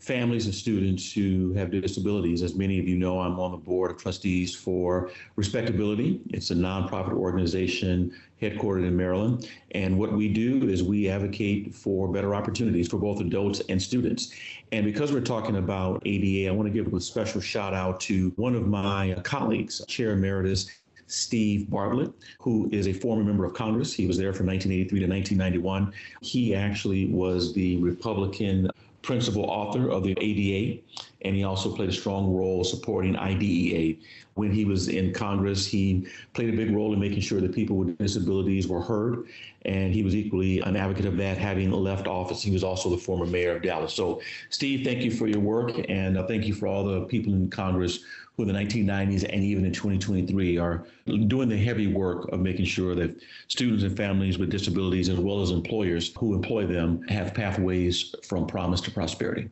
families 0.04 0.44
and 0.44 0.54
students 0.54 1.10
who 1.10 1.54
have 1.54 1.70
disabilities. 1.70 2.42
As 2.42 2.54
many 2.54 2.78
of 2.78 2.86
you 2.86 2.96
know, 2.96 3.20
I'm 3.20 3.40
on 3.40 3.52
the 3.52 3.56
board 3.56 3.90
of 3.90 3.96
trustees 3.96 4.54
for 4.54 5.10
Respectability. 5.36 6.20
It's 6.30 6.50
a 6.50 6.54
nonprofit 6.54 7.12
organization 7.12 8.12
headquartered 8.40 8.86
in 8.86 8.94
Maryland. 8.94 9.48
And 9.70 9.98
what 9.98 10.12
we 10.12 10.28
do 10.28 10.68
is 10.68 10.82
we 10.82 11.08
advocate 11.08 11.74
for 11.74 12.08
better 12.08 12.34
opportunities 12.34 12.86
for 12.88 12.98
both 12.98 13.20
adults 13.20 13.62
and 13.70 13.80
students. 13.80 14.32
And 14.72 14.84
because 14.84 15.10
we're 15.10 15.22
talking 15.22 15.56
about 15.56 16.02
ADA, 16.04 16.50
I 16.50 16.52
want 16.52 16.70
to 16.70 16.72
give 16.72 16.92
a 16.92 17.00
special 17.00 17.40
shout 17.40 17.72
out 17.72 17.98
to 18.00 18.30
one 18.36 18.54
of 18.54 18.68
my 18.68 19.16
colleagues, 19.24 19.82
Chair 19.86 20.10
Emeritus 20.10 20.66
Steve 21.06 21.70
Bartlett, 21.70 22.12
who 22.40 22.68
is 22.72 22.88
a 22.88 22.92
former 22.92 23.22
member 23.22 23.44
of 23.44 23.54
Congress. 23.54 23.92
He 23.92 24.06
was 24.06 24.16
there 24.16 24.32
from 24.32 24.46
1983 24.46 25.00
to 25.00 25.06
1991. 25.06 25.92
He 26.22 26.54
actually 26.54 27.06
was 27.06 27.52
the 27.52 27.76
Republican 27.78 28.70
principal 29.04 29.44
author 29.44 29.90
of 29.90 30.02
the 30.02 30.16
ADA, 30.18 30.80
and 31.22 31.36
he 31.36 31.44
also 31.44 31.74
played 31.74 31.90
a 31.90 31.92
strong 31.92 32.34
role 32.34 32.64
supporting 32.64 33.16
IDEA. 33.16 33.96
When 34.34 34.50
he 34.50 34.64
was 34.64 34.88
in 34.88 35.12
Congress, 35.12 35.66
he 35.66 36.06
played 36.32 36.52
a 36.52 36.56
big 36.56 36.74
role 36.74 36.92
in 36.92 36.98
making 36.98 37.20
sure 37.20 37.40
that 37.40 37.54
people 37.54 37.76
with 37.76 37.96
disabilities 37.98 38.66
were 38.66 38.80
heard, 38.80 39.26
and 39.62 39.94
he 39.94 40.02
was 40.02 40.16
equally 40.16 40.60
an 40.60 40.74
advocate 40.74 41.04
of 41.04 41.16
that, 41.18 41.38
having 41.38 41.70
left 41.70 42.08
office. 42.08 42.42
He 42.42 42.50
was 42.50 42.64
also 42.64 42.90
the 42.90 42.96
former 42.96 43.26
mayor 43.26 43.54
of 43.56 43.62
Dallas. 43.62 43.92
So, 43.92 44.20
Steve, 44.50 44.84
thank 44.84 45.02
you 45.02 45.10
for 45.10 45.28
your 45.28 45.40
work, 45.40 45.72
and 45.88 46.18
uh, 46.18 46.26
thank 46.26 46.46
you 46.46 46.54
for 46.54 46.66
all 46.66 46.84
the 46.84 47.02
people 47.02 47.32
in 47.32 47.48
Congress 47.50 48.00
who 48.36 48.42
in 48.42 48.48
the 48.48 48.54
1990s 48.54 49.24
and 49.30 49.42
even 49.44 49.64
in 49.64 49.72
2023 49.72 50.58
are 50.58 50.86
doing 51.26 51.48
the 51.48 51.56
heavy 51.56 51.86
work 51.86 52.28
of 52.32 52.40
making 52.40 52.64
sure 52.64 52.94
that 52.94 53.16
students 53.48 53.84
and 53.84 53.96
families 53.96 54.38
with 54.38 54.50
disabilities, 54.50 55.08
as 55.08 55.18
well 55.18 55.40
as 55.40 55.50
employers 55.50 56.12
who 56.18 56.34
employ 56.34 56.66
them, 56.66 57.02
have 57.08 57.32
pathways 57.32 58.14
from 58.26 58.46
promise 58.46 58.80
to 58.80 58.90
prosperity. 58.90 59.48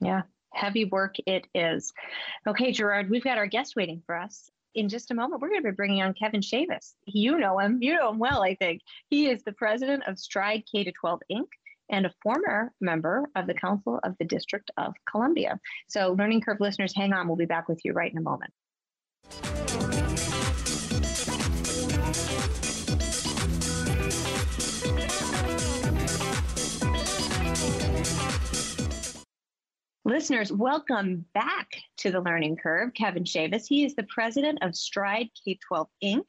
Yeah, 0.00 0.22
heavy 0.52 0.84
work 0.84 1.16
it 1.26 1.46
is. 1.54 1.92
Okay, 2.46 2.72
Gerard, 2.72 3.08
we've 3.08 3.24
got 3.24 3.38
our 3.38 3.46
guest 3.46 3.76
waiting 3.76 4.02
for 4.04 4.16
us. 4.16 4.50
In 4.74 4.88
just 4.88 5.10
a 5.10 5.14
moment, 5.14 5.40
we're 5.40 5.50
going 5.50 5.62
to 5.62 5.68
be 5.68 5.74
bringing 5.74 6.02
on 6.02 6.14
Kevin 6.14 6.40
Chavous. 6.40 6.94
You 7.04 7.38
know 7.38 7.58
him. 7.58 7.78
You 7.82 7.94
know 7.94 8.10
him 8.10 8.18
well, 8.18 8.42
I 8.42 8.54
think. 8.54 8.80
He 9.10 9.28
is 9.28 9.42
the 9.42 9.52
president 9.52 10.02
of 10.06 10.18
Stride 10.18 10.64
K 10.70 10.84
12 10.84 11.20
Inc 11.30 11.48
and 11.92 12.06
a 12.06 12.12
former 12.22 12.72
member 12.80 13.28
of 13.36 13.46
the 13.46 13.54
Council 13.54 14.00
of 14.02 14.16
the 14.18 14.24
District 14.24 14.70
of 14.78 14.94
Columbia. 15.08 15.60
So, 15.88 16.16
Learning 16.18 16.40
Curve 16.40 16.58
listeners, 16.58 16.94
hang 16.96 17.12
on. 17.12 17.28
We'll 17.28 17.36
be 17.36 17.44
back 17.44 17.68
with 17.68 17.84
you 17.84 17.92
right 17.92 18.10
in 18.10 18.18
a 18.18 18.22
moment. 18.22 18.52
Listeners, 30.04 30.52
welcome 30.52 31.24
back 31.32 31.68
to 31.98 32.10
the 32.10 32.20
Learning 32.20 32.56
Curve. 32.56 32.92
Kevin 32.94 33.24
Chavous, 33.24 33.66
he 33.68 33.84
is 33.84 33.94
the 33.94 34.02
president 34.04 34.58
of 34.62 34.74
Stride 34.74 35.28
K 35.44 35.58
12 35.68 35.88
Inc. 36.02 36.24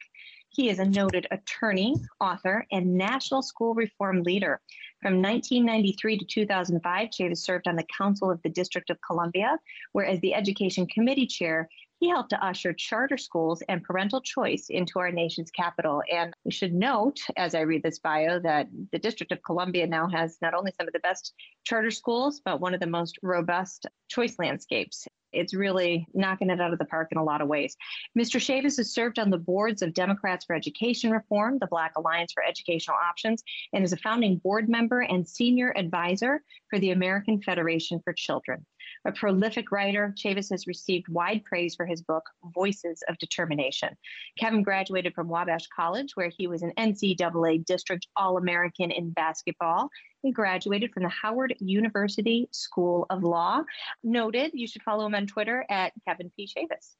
He 0.54 0.68
is 0.68 0.78
a 0.78 0.84
noted 0.84 1.26
attorney, 1.32 1.96
author, 2.20 2.64
and 2.70 2.94
national 2.94 3.42
school 3.42 3.74
reform 3.74 4.22
leader. 4.22 4.60
From 5.04 5.20
1993 5.20 6.16
to 6.16 6.24
2005, 6.24 7.10
Chavous 7.10 7.36
served 7.36 7.68
on 7.68 7.76
the 7.76 7.84
Council 7.94 8.30
of 8.30 8.40
the 8.40 8.48
District 8.48 8.88
of 8.88 8.96
Columbia, 9.06 9.58
where 9.92 10.06
as 10.06 10.18
the 10.20 10.32
Education 10.32 10.86
Committee 10.86 11.26
Chair, 11.26 11.68
he 12.00 12.08
helped 12.08 12.30
to 12.30 12.42
usher 12.42 12.72
charter 12.72 13.18
schools 13.18 13.62
and 13.68 13.82
parental 13.82 14.22
choice 14.22 14.68
into 14.70 14.98
our 14.98 15.10
nation's 15.10 15.50
capital. 15.50 16.02
And 16.10 16.32
we 16.46 16.52
should 16.52 16.72
note, 16.72 17.20
as 17.36 17.54
I 17.54 17.60
read 17.60 17.82
this 17.82 17.98
bio, 17.98 18.38
that 18.40 18.68
the 18.92 18.98
District 18.98 19.30
of 19.30 19.42
Columbia 19.42 19.86
now 19.86 20.08
has 20.08 20.38
not 20.40 20.54
only 20.54 20.72
some 20.74 20.86
of 20.86 20.94
the 20.94 21.00
best 21.00 21.34
charter 21.64 21.90
schools, 21.90 22.40
but 22.42 22.62
one 22.62 22.72
of 22.72 22.80
the 22.80 22.86
most 22.86 23.18
robust 23.22 23.84
choice 24.08 24.38
landscapes 24.38 25.06
it's 25.34 25.54
really 25.54 26.06
knocking 26.14 26.50
it 26.50 26.60
out 26.60 26.72
of 26.72 26.78
the 26.78 26.84
park 26.84 27.08
in 27.10 27.18
a 27.18 27.24
lot 27.24 27.40
of 27.40 27.48
ways. 27.48 27.76
Mr. 28.18 28.40
Chavous 28.40 28.76
has 28.76 28.92
served 28.92 29.18
on 29.18 29.30
the 29.30 29.38
boards 29.38 29.82
of 29.82 29.94
Democrats 29.94 30.44
for 30.44 30.54
Education 30.54 31.10
Reform, 31.10 31.58
the 31.58 31.66
Black 31.66 31.92
Alliance 31.96 32.32
for 32.32 32.44
Educational 32.44 32.96
Options, 32.96 33.42
and 33.72 33.84
is 33.84 33.92
a 33.92 33.98
founding 33.98 34.36
board 34.38 34.68
member 34.68 35.00
and 35.00 35.28
senior 35.28 35.72
advisor 35.76 36.42
for 36.70 36.78
the 36.78 36.90
American 36.90 37.40
Federation 37.42 38.00
for 38.04 38.12
Children. 38.12 38.64
A 39.06 39.12
prolific 39.12 39.70
writer, 39.70 40.14
Chavous 40.16 40.50
has 40.50 40.66
received 40.66 41.08
wide 41.08 41.44
praise 41.44 41.74
for 41.74 41.86
his 41.86 42.02
book, 42.02 42.24
Voices 42.54 43.02
of 43.08 43.18
Determination. 43.18 43.90
Kevin 44.38 44.62
graduated 44.62 45.14
from 45.14 45.28
Wabash 45.28 45.66
College, 45.74 46.12
where 46.14 46.30
he 46.36 46.46
was 46.46 46.62
an 46.62 46.72
NCAA 46.78 47.64
District 47.64 48.06
All 48.16 48.36
American 48.36 48.90
in 48.90 49.10
basketball 49.10 49.90
he 50.24 50.32
graduated 50.32 50.90
from 50.92 51.02
the 51.02 51.08
Howard 51.10 51.54
University 51.60 52.48
School 52.50 53.06
of 53.10 53.22
Law. 53.22 53.62
Noted, 54.02 54.52
you 54.54 54.66
should 54.66 54.82
follow 54.82 55.04
him 55.04 55.14
on 55.14 55.26
Twitter 55.26 55.66
at 55.68 55.92
Kevin 56.08 56.32
P. 56.34 56.48
Chavous. 56.48 56.96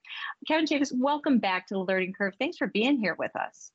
Kevin 0.46 0.66
Chavous, 0.66 0.92
welcome 0.94 1.38
back 1.38 1.66
to 1.68 1.74
the 1.74 1.80
Learning 1.80 2.12
Curve. 2.12 2.34
Thanks 2.38 2.58
for 2.58 2.66
being 2.66 2.98
here 2.98 3.16
with 3.18 3.34
us. 3.34 3.72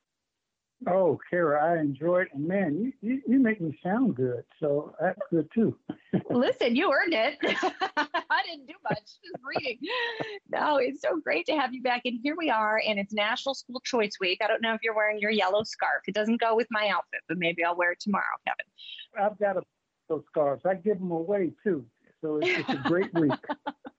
Oh, 0.86 1.18
Cara, 1.28 1.62
I 1.62 1.80
enjoy 1.80 2.22
it. 2.22 2.28
And 2.32 2.48
man, 2.48 2.78
you, 2.78 2.92
you, 3.02 3.22
you 3.26 3.38
make 3.38 3.60
me 3.60 3.78
sound 3.82 4.16
good. 4.16 4.44
So 4.58 4.94
that's 4.98 5.20
good 5.30 5.48
too. 5.54 5.76
Listen, 6.30 6.74
you 6.74 6.90
earned 6.90 7.12
it. 7.12 7.36
I 7.96 8.42
didn't 8.46 8.66
do 8.66 8.74
much, 8.88 9.00
just 9.00 9.36
reading. 9.44 9.78
No, 10.48 10.78
it's 10.78 11.02
so 11.02 11.20
great 11.20 11.44
to 11.46 11.52
have 11.52 11.74
you 11.74 11.82
back. 11.82 12.02
And 12.06 12.18
here 12.22 12.34
we 12.36 12.48
are, 12.48 12.80
and 12.86 12.98
it's 12.98 13.12
National 13.12 13.54
School 13.54 13.80
Choice 13.80 14.12
Week. 14.20 14.38
I 14.42 14.46
don't 14.46 14.62
know 14.62 14.72
if 14.72 14.80
you're 14.82 14.94
wearing 14.94 15.18
your 15.18 15.30
yellow 15.30 15.64
scarf. 15.64 16.02
It 16.08 16.14
doesn't 16.14 16.40
go 16.40 16.56
with 16.56 16.68
my 16.70 16.88
outfit, 16.88 17.20
but 17.28 17.36
maybe 17.36 17.62
I'll 17.62 17.76
wear 17.76 17.92
it 17.92 18.00
tomorrow, 18.00 18.24
Kevin. 18.46 19.30
I've 19.30 19.38
got 19.38 19.58
a, 19.58 19.62
those 20.08 20.24
scarves. 20.28 20.64
I 20.64 20.74
give 20.74 20.98
them 20.98 21.10
away 21.10 21.52
too. 21.62 21.84
So 22.22 22.38
it's, 22.38 22.58
it's 22.60 22.70
a 22.70 22.88
great 22.88 23.12
week. 23.20 23.32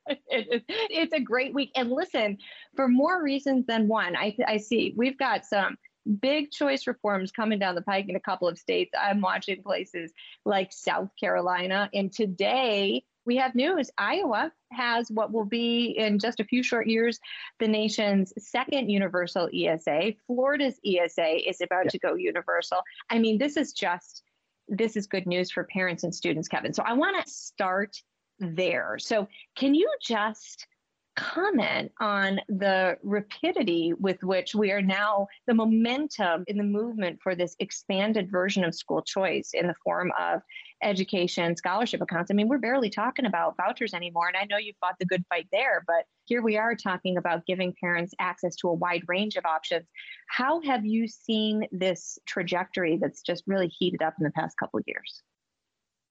it, 0.08 0.64
it's 0.68 1.14
a 1.14 1.20
great 1.20 1.54
week. 1.54 1.72
And 1.76 1.92
listen, 1.92 2.40
for 2.76 2.88
more 2.88 3.22
reasons 3.22 3.68
than 3.68 3.88
one, 3.88 4.16
I, 4.16 4.36
I 4.48 4.58
see 4.58 4.94
we've 4.98 5.18
got 5.18 5.46
some 5.46 5.78
big 6.20 6.52
choice 6.52 6.88
reforms 6.88 7.32
coming 7.32 7.60
down 7.60 7.76
the 7.76 7.82
pike 7.82 8.10
in 8.10 8.16
a 8.16 8.20
couple 8.20 8.48
of 8.48 8.58
states. 8.58 8.92
I'm 9.00 9.22
watching 9.22 9.62
places 9.62 10.12
like 10.46 10.72
South 10.72 11.10
Carolina. 11.20 11.90
And 11.94 12.12
today 12.12 13.04
we 13.26 13.38
have 13.38 13.54
news 13.54 13.92
Iowa 13.98 14.52
has 14.72 15.10
what 15.12 15.32
will 15.32 15.46
be 15.46 15.96
in 15.98 16.18
just 16.18 16.40
a 16.40 16.46
few 16.46 16.64
short 16.64 16.88
years 16.88 17.20
the 17.60 17.68
nation's 17.68 18.34
second 18.38 18.90
universal 18.90 19.50
ESA. 19.54 20.14
Florida's 20.26 20.80
ESA 20.86 21.48
is 21.48 21.62
about 21.62 21.86
yeah. 21.86 21.92
to 21.92 22.00
go 22.00 22.16
universal. 22.16 22.80
I 23.10 23.20
mean, 23.20 23.38
this 23.38 23.58
is 23.58 23.74
just. 23.74 24.24
This 24.74 24.96
is 24.96 25.06
good 25.06 25.28
news 25.28 25.52
for 25.52 25.66
parents 25.66 26.06
and 26.06 26.16
students, 26.16 26.48
Kevin. 26.48 26.72
So 26.72 26.82
I 26.84 26.94
want 26.94 27.22
to 27.22 27.30
start 27.30 27.98
there. 28.40 28.98
So, 29.00 29.28
can 29.58 29.76
you 29.76 29.90
just 30.02 30.66
comment 31.16 31.92
on 32.00 32.40
the 32.48 32.98
rapidity 33.04 33.94
with 34.00 34.24
which 34.24 34.56
we 34.56 34.72
are 34.72 34.82
now, 34.82 35.28
the 35.48 35.54
momentum 35.54 36.44
in 36.48 36.58
the 36.58 36.64
movement 36.64 37.20
for 37.22 37.36
this 37.36 37.56
expanded 37.60 38.32
version 38.32 38.64
of 38.64 38.74
school 38.74 39.02
choice 39.02 39.52
in 39.54 39.68
the 39.68 39.76
form 39.84 40.12
of 40.20 40.42
education 40.84 41.56
scholarship 41.56 42.02
accounts. 42.02 42.32
I 42.32 42.34
mean, 42.34 42.48
we're 42.48 42.58
barely 42.58 42.90
talking 42.90 43.26
about 43.26 43.58
vouchers 43.58 43.94
anymore. 43.94 44.28
And 44.28 44.38
I 44.38 44.48
know 44.50 44.58
you 44.58 44.74
fought 44.80 44.96
the 45.00 45.06
good 45.06 45.24
fight 45.30 45.48
there, 45.52 45.84
but 45.86 46.06
here 46.26 46.42
we 46.42 46.58
are 46.58 46.76
talking 46.76 47.18
about 47.18 47.46
giving 47.46 47.74
parents 47.80 48.14
access 48.20 48.56
to 48.58 48.70
a 48.70 48.74
wide 48.74 49.04
range 49.08 49.36
of 49.36 49.46
options. 49.46 49.88
How 50.28 50.62
have 50.62 50.86
you 50.86 51.08
seen 51.08 51.68
this 51.72 52.18
trajectory 52.26 52.98
that's 52.98 53.22
just 53.22 53.44
really 53.48 53.68
heated 53.68 54.02
up 54.02 54.16
in 54.20 54.24
the 54.24 54.32
past 54.32 54.58
couple 54.58 54.80
of 54.80 54.86
years? 54.88 55.22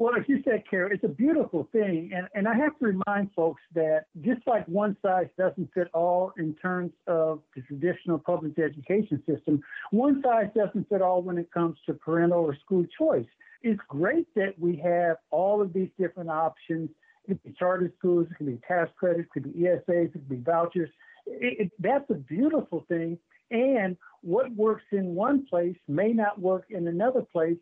Well, 0.01 0.15
as 0.17 0.25
you 0.29 0.43
said, 0.47 0.65
Cara, 0.69 0.95
it's 0.95 1.05
a 1.05 1.09
beautiful 1.09 1.69
thing. 1.73 2.11
And, 2.15 2.27
and 2.35 2.49
I 2.49 2.55
have 2.55 2.79
to 2.79 2.87
remind 2.87 3.35
folks 3.37 3.61
that 3.75 4.07
just 4.23 4.41
like 4.47 4.67
one 4.67 4.97
size 5.03 5.27
doesn't 5.37 5.69
fit 5.75 5.89
all 5.93 6.33
in 6.39 6.55
terms 6.55 6.93
of 7.07 7.41
the 7.55 7.61
traditional 7.61 8.19
public 8.19 8.59
education 8.59 9.23
system, 9.29 9.61
one 9.91 10.23
size 10.25 10.47
doesn't 10.57 10.89
fit 10.89 11.03
all 11.03 11.21
when 11.21 11.37
it 11.37 11.53
comes 11.53 11.77
to 11.85 11.93
parental 11.93 12.39
or 12.39 12.57
school 12.65 12.87
choice. 12.99 13.27
It's 13.63 13.79
great 13.89 14.27
that 14.37 14.59
we 14.59 14.77
have 14.77 15.19
all 15.31 15.61
of 15.61 15.75
these 15.75 15.91
different 15.99 16.31
options. 16.31 16.89
It 17.25 17.29
could 17.29 17.43
be 17.43 17.55
charter 17.59 17.93
schools, 17.99 18.27
it 18.31 18.39
could 18.39 18.47
be 18.47 18.59
tax 18.67 18.91
credits, 18.99 19.29
it 19.29 19.31
could 19.35 19.53
be 19.53 19.65
ESAs, 19.65 20.07
it 20.07 20.13
could 20.13 20.29
be 20.31 20.37
vouchers. 20.37 20.89
It, 21.27 21.67
it, 21.67 21.73
that's 21.79 22.09
a 22.09 22.15
beautiful 22.15 22.87
thing. 22.89 23.19
And 23.51 23.99
what 24.23 24.51
works 24.57 24.85
in 24.93 25.15
one 25.15 25.45
place 25.45 25.77
may 25.89 26.15
not 26.15 26.41
work 26.41 26.65
in 26.71 26.89
another 26.89 27.21
place 27.21 27.59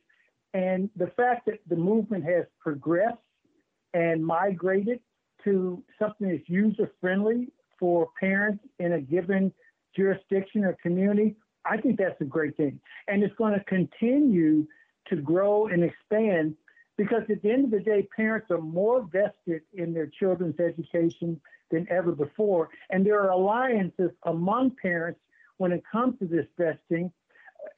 and 0.55 0.89
the 0.97 1.09
fact 1.09 1.47
that 1.47 1.61
the 1.69 1.77
movement 1.77 2.25
has 2.25 2.45
progressed 2.61 3.19
and 3.95 4.25
migrated 4.25 5.01
to 5.45 5.83
something 5.99 6.29
that's 6.29 6.49
user 6.49 6.91
friendly 7.01 7.49
for 7.79 8.09
parents 8.19 8.65
in 8.79 8.93
a 8.93 9.01
given 9.01 9.53
jurisdiction 9.97 10.65
or 10.65 10.77
community, 10.83 11.37
I 11.65 11.77
think 11.77 11.99
that's 11.99 12.21
a 12.21 12.25
great 12.25 12.57
thing. 12.57 12.81
And 13.09 13.23
it's 13.23 13.35
going 13.37 13.55
to 13.55 13.65
continue 13.65 14.67
to 15.09 15.17
grow 15.17 15.69
and 15.69 15.85
expand 15.85 16.55
because 16.97 17.23
at 17.31 17.43
the 17.43 17.51
end 17.51 17.65
of 17.67 17.71
the 17.71 17.81
day, 17.81 18.09
parents 18.17 18.51
are 18.51 18.61
more 18.61 19.09
vested 19.13 19.63
in 19.73 19.95
their 19.95 20.07
children's 20.19 20.59
education 20.59 21.41
than 21.71 21.87
ever 21.91 22.13
before. 22.13 22.71
And 22.91 23.07
there 23.07 23.21
are 23.21 23.31
alliances 23.31 24.11
among 24.25 24.73
parents 24.83 25.21
when 25.59 25.73
it 25.73 25.83
comes 25.91 26.19
to 26.19 26.27
this 26.27 26.47
vesting, 26.57 27.13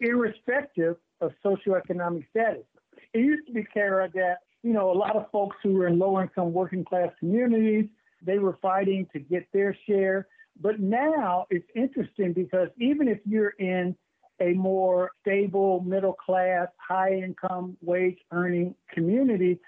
irrespective 0.01 0.97
of 1.21 1.33
socioeconomic 1.45 2.29
status. 2.31 2.65
It 3.13 3.21
used 3.21 3.47
to 3.47 3.53
be, 3.53 3.65
Cara, 3.65 4.11
that, 4.15 4.39
you 4.63 4.73
know, 4.73 4.91
a 4.91 4.95
lot 4.95 5.17
of 5.17 5.31
folks 5.31 5.57
who 5.63 5.75
were 5.75 5.89
in 5.89 5.99
low 5.99 6.21
income 6.21 6.53
working 6.53 6.85
class 6.85 7.11
communities, 7.19 7.87
they 8.23 8.39
were 8.39 8.59
fighting 8.61 9.07
to 9.13 9.19
get 9.19 9.47
their 9.53 9.77
share. 9.87 10.29
But 10.61 10.81
now 10.81 11.47
it's 11.51 11.67
interesting 11.75 12.33
because 12.33 12.69
even 12.79 13.09
if 13.09 13.19
you're 13.25 13.55
in 13.59 13.97
a 14.41 14.53
more 14.53 15.13
stable, 15.21 15.81
middle 15.81 16.15
class, 16.15 16.69
high 16.77 17.15
income, 17.15 17.77
wage 17.83 18.19
earning 18.33 18.75
community, 18.93 19.59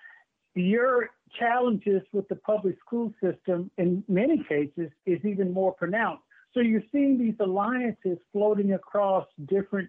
your 0.54 1.10
challenges 1.38 2.02
with 2.12 2.28
the 2.28 2.36
public 2.36 2.76
school 2.84 3.12
system 3.22 3.70
in 3.78 4.04
many 4.08 4.44
cases 4.48 4.90
is 5.06 5.18
even 5.24 5.52
more 5.52 5.72
pronounced. 5.72 6.22
So 6.52 6.60
you're 6.60 6.82
seeing 6.92 7.18
these 7.18 7.34
alliances 7.40 8.18
floating 8.32 8.74
across 8.74 9.26
different 9.46 9.88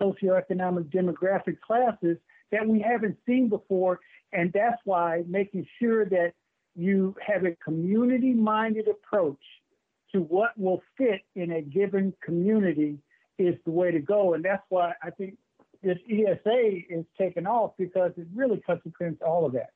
socioeconomic 0.00 0.90
demographic 0.90 1.60
classes 1.60 2.16
that 2.52 2.66
we 2.66 2.80
haven't 2.80 3.16
seen 3.26 3.48
before. 3.48 4.00
And 4.32 4.52
that's 4.52 4.80
why 4.84 5.22
making 5.26 5.66
sure 5.78 6.04
that 6.06 6.32
you 6.76 7.16
have 7.26 7.44
a 7.44 7.56
community 7.64 8.32
minded 8.32 8.88
approach 8.88 9.42
to 10.12 10.20
what 10.20 10.50
will 10.58 10.82
fit 10.96 11.20
in 11.34 11.52
a 11.52 11.62
given 11.62 12.12
community 12.22 12.98
is 13.38 13.54
the 13.64 13.70
way 13.70 13.90
to 13.90 14.00
go. 14.00 14.34
And 14.34 14.44
that's 14.44 14.62
why 14.68 14.92
I 15.02 15.10
think 15.10 15.36
this 15.82 15.98
ESA 16.10 16.70
is 16.90 17.04
taken 17.18 17.46
off 17.46 17.72
because 17.78 18.12
it 18.16 18.26
really 18.34 18.60
cuts 18.66 18.82
across 18.86 19.14
all 19.26 19.46
of 19.46 19.52
that. 19.52 19.70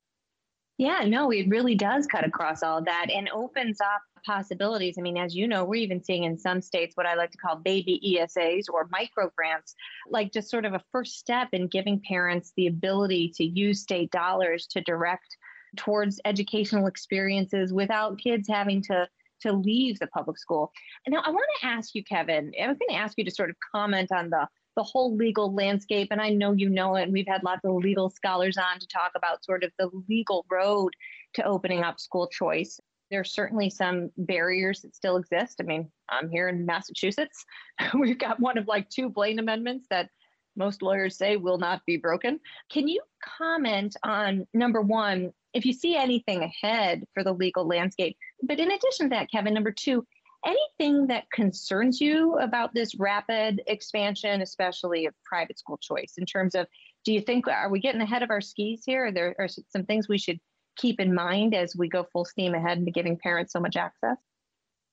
Yeah, 0.76 1.04
no, 1.06 1.30
it 1.30 1.48
really 1.48 1.76
does 1.76 2.06
cut 2.06 2.26
across 2.26 2.62
all 2.62 2.82
that 2.82 3.06
and 3.10 3.28
opens 3.30 3.80
up 3.80 4.02
possibilities. 4.24 4.96
I 4.98 5.02
mean, 5.02 5.16
as 5.16 5.34
you 5.34 5.46
know, 5.46 5.64
we're 5.64 5.82
even 5.82 6.02
seeing 6.02 6.24
in 6.24 6.38
some 6.38 6.60
states 6.60 6.96
what 6.96 7.06
I 7.06 7.14
like 7.14 7.30
to 7.32 7.38
call 7.38 7.56
baby 7.56 8.00
ESAs 8.04 8.64
or 8.72 8.88
micro 8.90 9.30
grants, 9.36 9.74
like 10.10 10.32
just 10.32 10.50
sort 10.50 10.64
of 10.64 10.74
a 10.74 10.82
first 10.92 11.18
step 11.18 11.48
in 11.52 11.68
giving 11.68 12.00
parents 12.06 12.52
the 12.56 12.66
ability 12.66 13.32
to 13.36 13.44
use 13.44 13.80
state 13.80 14.10
dollars 14.10 14.66
to 14.68 14.80
direct 14.80 15.36
towards 15.76 16.20
educational 16.24 16.86
experiences 16.86 17.72
without 17.72 18.18
kids 18.18 18.48
having 18.48 18.82
to 18.82 19.08
to 19.40 19.52
leave 19.52 19.98
the 19.98 20.06
public 20.06 20.38
school. 20.38 20.72
Now, 21.06 21.20
I 21.24 21.28
want 21.28 21.44
to 21.60 21.66
ask 21.66 21.94
you, 21.94 22.02
Kevin, 22.04 22.52
I 22.62 22.66
was 22.68 22.78
going 22.78 22.96
to 22.96 23.02
ask 23.02 23.18
you 23.18 23.24
to 23.24 23.30
sort 23.30 23.50
of 23.50 23.56
comment 23.74 24.10
on 24.10 24.30
the 24.30 24.48
the 24.76 24.82
whole 24.82 25.14
legal 25.16 25.54
landscape. 25.54 26.08
And 26.10 26.20
I 26.20 26.30
know 26.30 26.52
you 26.52 26.68
know 26.68 26.96
it. 26.96 27.04
And 27.04 27.12
we've 27.12 27.28
had 27.28 27.44
lots 27.44 27.64
of 27.64 27.74
legal 27.76 28.10
scholars 28.10 28.56
on 28.56 28.78
to 28.78 28.86
talk 28.86 29.12
about 29.14 29.44
sort 29.44 29.62
of 29.62 29.70
the 29.78 29.90
legal 30.08 30.44
road 30.50 30.92
to 31.34 31.44
opening 31.44 31.82
up 31.82 32.00
school 32.00 32.26
choice. 32.26 32.80
There's 33.10 33.32
certainly 33.32 33.70
some 33.70 34.10
barriers 34.16 34.80
that 34.80 34.94
still 34.94 35.16
exist. 35.16 35.56
I 35.60 35.64
mean, 35.64 35.90
I'm 36.08 36.30
here 36.30 36.48
in 36.48 36.66
Massachusetts. 36.66 37.44
We've 37.94 38.18
got 38.18 38.40
one 38.40 38.58
of 38.58 38.66
like 38.66 38.88
two 38.88 39.08
Blaine 39.08 39.38
amendments 39.38 39.86
that 39.90 40.10
most 40.56 40.82
lawyers 40.82 41.16
say 41.16 41.36
will 41.36 41.58
not 41.58 41.82
be 41.86 41.96
broken. 41.96 42.40
Can 42.70 42.88
you 42.88 43.00
comment 43.38 43.96
on 44.02 44.46
number 44.54 44.80
one, 44.80 45.32
if 45.52 45.64
you 45.64 45.72
see 45.72 45.96
anything 45.96 46.42
ahead 46.42 47.04
for 47.14 47.22
the 47.22 47.32
legal 47.32 47.66
landscape. 47.66 48.16
But 48.42 48.58
in 48.58 48.70
addition 48.70 49.06
to 49.06 49.10
that, 49.10 49.30
Kevin, 49.30 49.54
number 49.54 49.72
two, 49.72 50.04
anything 50.44 51.06
that 51.06 51.30
concerns 51.32 52.00
you 52.00 52.36
about 52.38 52.74
this 52.74 52.94
rapid 52.96 53.62
expansion, 53.66 54.42
especially 54.42 55.06
of 55.06 55.14
private 55.24 55.58
school 55.58 55.78
choice, 55.78 56.14
in 56.18 56.26
terms 56.26 56.54
of 56.54 56.66
do 57.04 57.12
you 57.12 57.20
think 57.20 57.46
are 57.48 57.70
we 57.70 57.80
getting 57.80 58.00
ahead 58.00 58.22
of 58.22 58.30
our 58.30 58.40
skis 58.40 58.82
here? 58.84 59.06
Are 59.06 59.12
there 59.12 59.34
are 59.38 59.48
some 59.48 59.84
things 59.84 60.08
we 60.08 60.18
should 60.18 60.40
keep 60.76 61.00
in 61.00 61.14
mind 61.14 61.54
as 61.54 61.76
we 61.76 61.88
go 61.88 62.06
full 62.12 62.24
steam 62.24 62.54
ahead 62.54 62.78
into 62.78 62.90
giving 62.90 63.16
parents 63.16 63.52
so 63.52 63.60
much 63.60 63.76
access? 63.76 64.16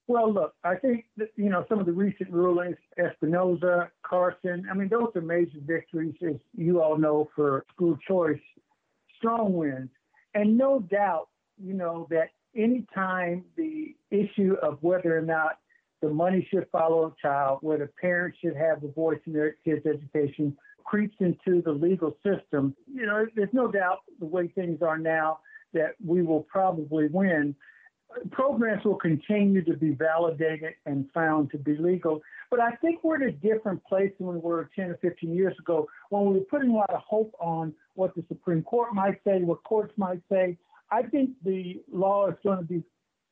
Well, 0.08 0.34
look, 0.34 0.54
I 0.64 0.76
think 0.76 1.06
that, 1.18 1.30
you 1.36 1.50
know 1.50 1.66
some 1.70 1.80
of 1.80 1.86
the 1.86 1.94
recent 1.94 2.32
rulings, 2.32 2.78
Espinoza, 3.00 3.90
Carson. 4.04 4.68
I 4.70 4.74
mean, 4.74 4.90
those 4.90 5.10
are 5.16 5.22
major 5.22 5.60
victories, 5.66 6.16
as 6.28 6.36
you 6.56 6.82
all 6.82 6.98
know, 6.98 7.30
for 7.36 7.66
school 7.74 7.98
choice. 8.08 8.40
Strong 9.18 9.54
wins, 9.54 9.90
and 10.34 10.58
no 10.58 10.80
doubt, 10.80 11.30
you 11.58 11.74
know 11.74 12.08
that 12.10 12.30
anytime 12.56 13.46
the 13.56 13.96
issue 14.10 14.56
of 14.62 14.80
whether 14.82 15.18
or 15.18 15.22
not 15.22 15.60
the 16.02 16.10
money 16.10 16.46
should 16.52 16.66
follow 16.72 17.06
a 17.06 17.22
child, 17.22 17.60
whether 17.62 17.92
parents 18.02 18.38
should 18.42 18.56
have 18.56 18.84
a 18.84 18.88
voice 18.92 19.20
in 19.28 19.34
their 19.34 19.56
kids' 19.64 19.86
education, 19.86 20.58
creeps 20.84 21.16
into 21.20 21.62
the 21.62 21.72
legal 21.72 22.18
system, 22.26 22.76
you 22.92 23.06
know, 23.06 23.26
there's 23.36 23.54
no 23.54 23.72
doubt 23.72 24.00
the 24.20 24.26
way 24.26 24.48
things 24.48 24.82
are 24.82 24.98
now 24.98 25.40
that 25.74 25.96
we 26.04 26.22
will 26.22 26.42
probably 26.44 27.08
win. 27.08 27.56
Programs 28.32 28.84
will 28.84 28.98
continue 28.98 29.64
to 29.64 29.74
be 29.74 29.92
validated 29.92 30.74
and 30.86 31.10
found 31.14 31.50
to 31.52 31.58
be 31.58 31.78
legal. 31.78 32.22
But 32.50 32.60
I 32.60 32.72
think 32.76 33.04
we're 33.04 33.22
in 33.22 33.30
a 33.30 33.32
different 33.32 33.84
place 33.86 34.12
than 34.18 34.28
we 34.28 34.38
were 34.38 34.70
10 34.76 34.90
or 34.90 34.98
15 35.02 35.34
years 35.34 35.58
ago 35.58 35.88
when 36.10 36.26
we 36.26 36.40
were 36.40 36.46
putting 36.46 36.72
a 36.72 36.76
lot 36.76 36.90
of 36.90 37.02
hope 37.08 37.34
on 37.40 37.74
what 37.96 38.14
the 38.16 38.24
Supreme 38.28 38.64
Court 38.64 38.94
might 38.94 39.20
say, 39.26 39.42
what 39.42 39.64
courts 39.64 39.94
might 39.98 40.22
say. 40.30 40.58
I 40.92 41.04
think 41.04 41.32
the 41.46 41.82
law 41.90 42.28
is 42.28 42.36
going 42.44 42.58
to 42.58 42.66
be 42.66 42.84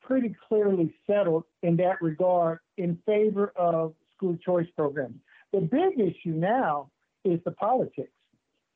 pretty 0.02 0.34
clearly 0.48 0.94
settled 1.06 1.44
in 1.62 1.76
that 1.78 2.02
regard 2.02 2.60
in 2.78 2.98
favor 3.06 3.52
of 3.58 3.94
school 4.16 4.38
choice 4.44 4.68
programs. 4.78 5.20
The 5.52 5.62
big 5.62 6.00
issue 6.00 6.32
now 6.32 6.90
is 7.26 7.40
the 7.44 7.52
politics. 7.52 8.12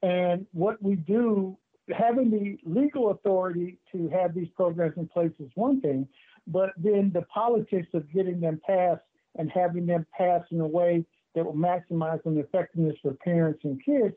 And 0.02 0.46
what 0.52 0.82
we 0.84 0.96
do, 0.96 1.58
having 1.92 2.32
the 2.32 2.58
legal 2.64 3.12
authority 3.12 3.78
to 3.92 4.10
have 4.10 4.34
these 4.34 4.48
programs 4.56 4.98
in 4.98 5.08
place 5.08 5.32
is 5.40 5.50
one 5.56 5.82
thing, 5.82 6.08
but 6.48 6.72
then 6.78 7.12
the 7.14 7.24
politics 7.24 7.88
of 7.94 8.12
getting 8.12 8.40
them 8.40 8.60
passed 8.66 9.02
and 9.36 9.50
having 9.50 9.86
them 9.86 10.06
passed 10.18 10.52
in 10.52 10.62
a 10.62 10.68
way 10.68 11.06
that 11.36 11.46
will 11.46 11.56
maximize 11.56 12.22
the 12.24 12.40
effectiveness 12.40 12.96
for 13.02 13.14
parents 13.16 13.62
and 13.64 13.84
kids, 13.84 14.14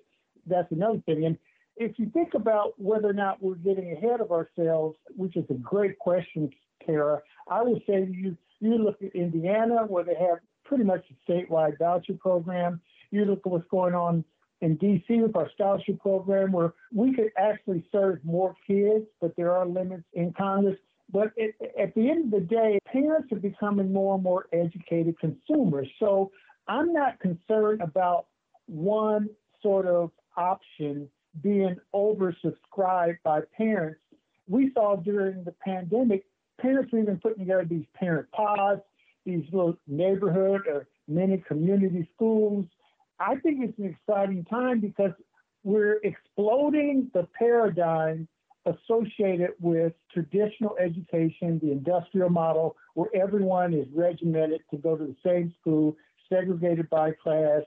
that's 0.46 0.70
another 0.70 1.00
thing. 1.06 1.24
And 1.24 1.38
if 1.76 1.98
you 1.98 2.10
think 2.10 2.34
about 2.34 2.74
whether 2.78 3.08
or 3.08 3.14
not 3.14 3.42
we're 3.42 3.54
getting 3.54 3.92
ahead 3.92 4.20
of 4.20 4.30
ourselves, 4.32 4.96
which 5.16 5.36
is 5.36 5.44
a 5.50 5.54
great 5.54 5.98
question, 5.98 6.50
Cara, 6.84 7.20
I 7.48 7.62
would 7.62 7.82
say 7.86 8.08
you, 8.10 8.36
you 8.60 8.78
look 8.78 9.02
at 9.02 9.14
Indiana, 9.14 9.86
where 9.86 10.04
they 10.04 10.14
have 10.14 10.38
pretty 10.64 10.84
much 10.84 11.04
a 11.10 11.30
statewide 11.30 11.78
voucher 11.78 12.14
program. 12.14 12.80
You 13.10 13.24
look 13.24 13.40
at 13.44 13.52
what's 13.52 13.68
going 13.70 13.94
on 13.94 14.24
in 14.60 14.78
DC 14.78 15.22
with 15.22 15.36
our 15.36 15.50
scholarship 15.54 16.00
program, 16.00 16.52
where 16.52 16.72
we 16.92 17.14
could 17.14 17.30
actually 17.38 17.86
serve 17.92 18.24
more 18.24 18.54
kids, 18.66 19.04
but 19.20 19.34
there 19.36 19.52
are 19.52 19.66
limits 19.66 20.04
in 20.14 20.32
Congress. 20.32 20.78
But 21.12 21.32
it, 21.36 21.54
at 21.78 21.94
the 21.94 22.10
end 22.10 22.32
of 22.32 22.40
the 22.40 22.46
day, 22.46 22.78
parents 22.90 23.30
are 23.32 23.36
becoming 23.36 23.92
more 23.92 24.14
and 24.14 24.24
more 24.24 24.46
educated 24.52 25.18
consumers. 25.20 25.88
So 26.00 26.32
I'm 26.68 26.92
not 26.92 27.20
concerned 27.20 27.80
about 27.80 28.26
one 28.66 29.28
sort 29.62 29.86
of 29.86 30.10
option 30.36 31.08
being 31.42 31.76
oversubscribed 31.94 33.18
by 33.22 33.40
parents. 33.56 34.00
We 34.48 34.72
saw 34.74 34.96
during 34.96 35.44
the 35.44 35.54
pandemic, 35.64 36.24
parents 36.60 36.92
were 36.92 37.00
even 37.00 37.18
putting 37.18 37.40
together 37.40 37.66
these 37.68 37.86
parent 37.94 38.30
pods, 38.32 38.80
these 39.24 39.44
little 39.52 39.76
neighborhood 39.86 40.62
or 40.66 40.86
mini 41.08 41.38
community 41.46 42.08
schools. 42.14 42.66
I 43.18 43.36
think 43.36 43.60
it's 43.62 43.78
an 43.78 43.86
exciting 43.86 44.44
time 44.44 44.80
because 44.80 45.12
we're 45.64 45.98
exploding 46.04 47.10
the 47.14 47.26
paradigm 47.38 48.28
associated 48.66 49.50
with 49.60 49.92
traditional 50.12 50.76
education, 50.78 51.58
the 51.62 51.70
industrial 51.72 52.28
model, 52.28 52.76
where 52.94 53.08
everyone 53.14 53.72
is 53.72 53.86
regimented 53.94 54.60
to 54.70 54.76
go 54.76 54.96
to 54.96 55.04
the 55.04 55.16
same 55.24 55.54
school, 55.60 55.96
segregated 56.28 56.90
by 56.90 57.12
class 57.12 57.62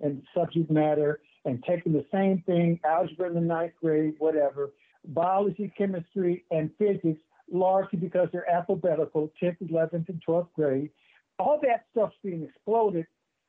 and 0.00 0.22
subject 0.34 0.70
matter, 0.70 1.20
and 1.44 1.62
taking 1.66 1.92
the 1.92 2.04
same 2.12 2.42
thing, 2.46 2.78
algebra 2.84 3.28
in 3.28 3.34
the 3.34 3.40
ninth 3.40 3.72
grade, 3.80 4.14
whatever, 4.18 4.70
biology, 5.06 5.72
chemistry, 5.76 6.44
and 6.50 6.70
physics, 6.78 7.20
largely 7.50 7.98
because 7.98 8.28
they're 8.32 8.48
alphabetical, 8.50 9.32
10th, 9.42 9.56
11th, 9.62 10.08
and 10.08 10.22
12th 10.26 10.48
grade. 10.54 10.90
All 11.38 11.58
that 11.62 11.86
stuff's 11.90 12.16
being 12.22 12.44
exploded. 12.44 13.06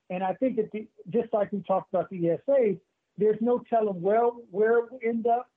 And 0.10 0.24
I 0.24 0.34
think 0.34 0.58
that 0.58 0.72
the, 0.72 0.88
just 1.10 1.34
like 1.34 1.52
we 1.52 1.62
talked 1.62 1.94
about 1.94 2.10
the 2.10 2.30
ESA, 2.30 2.76
there's 3.18 3.38
no 3.42 3.63
telling 3.70 4.02
where, 4.02 4.26
where 4.52 4.80
it 4.80 4.92
will 4.92 5.00
end 5.06 5.28
up. 5.28 5.50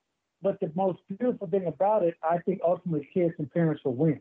But 0.43 0.61
the 0.61 0.71
most 0.75 0.99
beautiful 1.09 1.49
thing 1.49 1.67
about 1.67 2.03
it, 2.03 2.15
I 2.23 2.39
think 2.39 2.61
ultimately 2.65 3.09
kids 3.13 3.35
and 3.39 3.51
parents 3.51 3.83
will 3.85 3.95
win. 3.95 4.21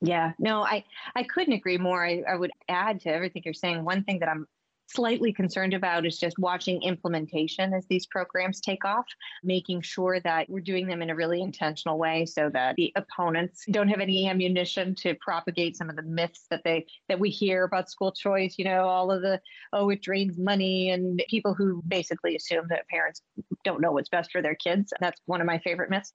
Yeah, 0.00 0.32
no, 0.38 0.62
I, 0.62 0.84
I 1.14 1.22
couldn't 1.22 1.54
agree 1.54 1.78
more. 1.78 2.04
I, 2.04 2.22
I 2.28 2.34
would 2.34 2.50
add 2.68 3.00
to 3.02 3.12
everything 3.12 3.42
you're 3.44 3.54
saying. 3.54 3.84
One 3.84 4.04
thing 4.04 4.18
that 4.18 4.28
I'm 4.28 4.46
slightly 4.86 5.32
concerned 5.32 5.74
about 5.74 6.06
is 6.06 6.18
just 6.18 6.38
watching 6.38 6.82
implementation 6.82 7.72
as 7.72 7.86
these 7.86 8.06
programs 8.06 8.60
take 8.60 8.84
off, 8.84 9.06
making 9.42 9.82
sure 9.82 10.20
that 10.20 10.48
we're 10.48 10.60
doing 10.60 10.86
them 10.86 11.02
in 11.02 11.10
a 11.10 11.14
really 11.14 11.40
intentional 11.40 11.98
way 11.98 12.26
so 12.26 12.50
that 12.50 12.74
the 12.76 12.92
opponents 12.96 13.64
don't 13.70 13.88
have 13.88 14.00
any 14.00 14.28
ammunition 14.28 14.94
to 14.94 15.14
propagate 15.16 15.76
some 15.76 15.90
of 15.90 15.96
the 15.96 16.02
myths 16.02 16.46
that 16.50 16.62
they 16.64 16.86
that 17.08 17.18
we 17.18 17.30
hear 17.30 17.64
about 17.64 17.90
school 17.90 18.12
choice, 18.12 18.54
you 18.58 18.64
know, 18.64 18.84
all 18.84 19.10
of 19.10 19.22
the 19.22 19.40
oh 19.72 19.88
it 19.90 20.02
drains 20.02 20.38
money 20.38 20.90
and 20.90 21.22
people 21.28 21.54
who 21.54 21.82
basically 21.88 22.36
assume 22.36 22.66
that 22.68 22.88
parents 22.88 23.22
don't 23.64 23.80
know 23.80 23.92
what's 23.92 24.08
best 24.08 24.30
for 24.30 24.42
their 24.42 24.54
kids. 24.54 24.92
That's 25.00 25.20
one 25.26 25.40
of 25.40 25.46
my 25.46 25.58
favorite 25.58 25.90
myths. 25.90 26.12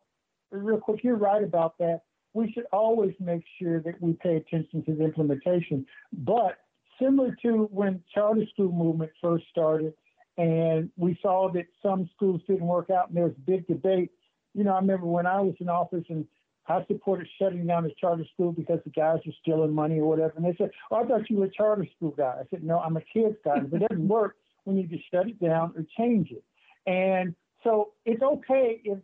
Real 0.52 0.78
quick, 0.80 1.04
you're 1.04 1.16
right 1.16 1.44
about 1.44 1.78
that. 1.80 2.02
We 2.34 2.52
should 2.52 2.66
always 2.72 3.14
make 3.20 3.44
sure 3.60 3.82
that 3.82 4.00
we 4.02 4.14
pay 4.14 4.36
attention 4.36 4.84
to 4.86 4.94
the 4.94 5.04
implementation, 5.04 5.86
but 6.14 6.58
similar 7.02 7.36
to 7.42 7.70
when 7.72 8.04
charter 8.14 8.46
school 8.54 8.72
movement 8.72 9.12
first 9.22 9.46
started, 9.50 9.94
and 10.38 10.90
we 10.98 11.18
saw 11.22 11.52
that 11.54 11.66
some 11.82 12.10
schools 12.16 12.42
didn't 12.48 12.68
work 12.68 12.90
out, 12.90 13.10
and 13.10 13.18
there 13.18 13.26
was 13.26 13.34
big 13.46 13.68
debate. 13.68 14.12
You 14.54 14.64
know, 14.64 14.74
I 14.74 14.80
remember 14.80 15.06
when 15.06 15.26
I 15.26 15.42
was 15.42 15.56
in 15.60 15.70
office 15.70 16.06
and 16.10 16.26
I 16.68 16.86
supported 16.86 17.28
shutting 17.40 17.66
down 17.66 17.84
the 17.84 17.92
charter 18.00 18.24
school 18.34 18.52
because 18.52 18.80
the 18.84 18.92
guys 18.92 19.20
were 19.26 19.34
stealing 19.42 19.74
money 19.74 20.00
or 20.00 20.08
whatever. 20.08 20.34
And 20.36 20.46
they 20.46 20.56
said, 20.56 20.72
"Oh, 20.92 20.98
I 20.98 21.06
thought 21.06 21.30
you 21.30 21.38
were 21.38 21.46
a 21.46 21.52
charter 21.52 21.88
school 21.98 22.12
guy." 22.12 22.38
I 22.40 22.48
said, 22.50 22.64
"No, 22.64 22.80
I'm 22.80 22.96
a 22.96 23.02
kids 23.02 23.38
guy. 23.44 23.58
If 23.58 23.74
it 23.74 23.80
doesn't 23.80 24.08
work, 24.08 24.38
we 24.66 24.76
need 24.76 24.90
to 24.92 25.00
shut 25.12 25.28
it 25.28 25.40
down 25.40 25.74
or 25.76 25.86
change 25.98 26.32
it." 26.32 26.44
And 26.86 27.36
so 27.64 27.94
it's 28.06 28.22
okay 28.22 28.82
if 28.84 29.00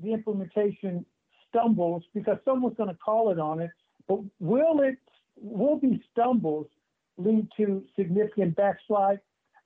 the 0.00 0.12
implementation 0.12 1.06
stumbles 1.48 2.02
because 2.14 2.38
someone's 2.44 2.76
going 2.76 2.90
to 2.90 2.96
call 2.96 3.30
it 3.30 3.38
on 3.38 3.60
it. 3.60 3.70
But 4.08 4.20
will 4.40 4.80
it? 4.80 4.98
Will 5.36 5.76
be 5.76 6.02
stumbles 6.12 6.66
lead 7.16 7.48
to 7.56 7.84
significant 7.96 8.56
backslide? 8.56 9.20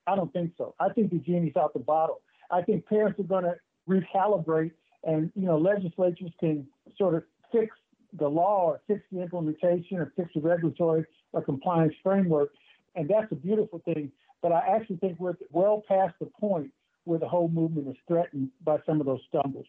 I 0.07 0.15
don't 0.15 0.31
think 0.33 0.53
so. 0.57 0.75
I 0.79 0.89
think 0.89 1.11
the 1.11 1.19
genie's 1.19 1.55
out 1.55 1.73
the 1.73 1.79
bottle. 1.79 2.21
I 2.51 2.61
think 2.61 2.85
parents 2.87 3.19
are 3.19 3.23
going 3.23 3.43
to 3.43 3.55
recalibrate, 3.87 4.71
and 5.03 5.31
you 5.35 5.45
know, 5.45 5.57
legislatures 5.57 6.31
can 6.39 6.67
sort 6.97 7.15
of 7.15 7.23
fix 7.51 7.75
the 8.13 8.27
law 8.27 8.65
or 8.65 8.81
fix 8.87 9.01
the 9.11 9.21
implementation 9.21 9.97
or 9.97 10.11
fix 10.15 10.31
the 10.33 10.41
regulatory 10.41 11.05
or 11.33 11.43
compliance 11.43 11.93
framework, 12.01 12.51
and 12.95 13.07
that's 13.09 13.31
a 13.31 13.35
beautiful 13.35 13.81
thing. 13.85 14.11
But 14.41 14.51
I 14.51 14.75
actually 14.75 14.97
think 14.97 15.19
we're 15.19 15.35
well 15.51 15.83
past 15.87 16.15
the 16.19 16.27
point 16.39 16.71
where 17.03 17.19
the 17.19 17.27
whole 17.27 17.49
movement 17.49 17.87
is 17.87 17.95
threatened 18.07 18.49
by 18.63 18.77
some 18.85 18.99
of 18.99 19.05
those 19.05 19.21
stumbles. 19.27 19.67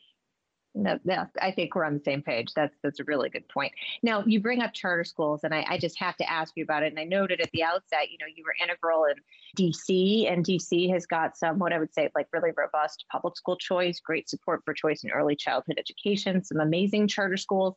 No, 0.75 0.99
no, 1.05 1.27
I 1.43 1.51
think 1.51 1.75
we're 1.75 1.85
on 1.85 1.95
the 1.95 2.03
same 2.05 2.23
page. 2.23 2.55
That's 2.55 2.77
that's 2.83 3.01
a 3.01 3.05
really 3.05 3.29
good 3.29 3.49
point. 3.49 3.73
Now 4.05 4.23
you 4.25 4.41
bring 4.41 4.63
up 4.63 4.73
charter 4.73 5.03
schools, 5.03 5.41
and 5.43 5.53
I, 5.53 5.65
I 5.69 5.79
just 5.79 5.99
have 5.99 6.17
to 6.19 6.31
ask 6.31 6.53
you 6.57 6.63
about 6.63 6.85
it. 6.85 6.93
And 6.93 6.99
I 7.01 7.05
noted 7.05 7.41
at 7.41 7.51
the 7.51 7.65
outset, 7.65 8.11
you 8.11 8.19
know, 8.21 8.27
you 8.33 8.45
were 8.45 8.55
integral 8.63 9.05
in 9.07 9.17
DC, 9.59 10.33
and 10.33 10.45
DC 10.45 10.93
has 10.93 11.07
got 11.07 11.37
some 11.37 11.59
what 11.59 11.73
I 11.73 11.79
would 11.81 11.93
say 11.93 12.09
like 12.15 12.29
really 12.33 12.53
robust 12.57 13.05
public 13.11 13.37
school 13.37 13.57
choice, 13.57 13.99
great 13.99 14.29
support 14.29 14.63
for 14.65 14.73
choice 14.73 15.03
in 15.03 15.11
early 15.11 15.35
childhood 15.35 15.77
education, 15.77 16.45
some 16.45 16.61
amazing 16.61 17.09
charter 17.09 17.37
schools. 17.37 17.75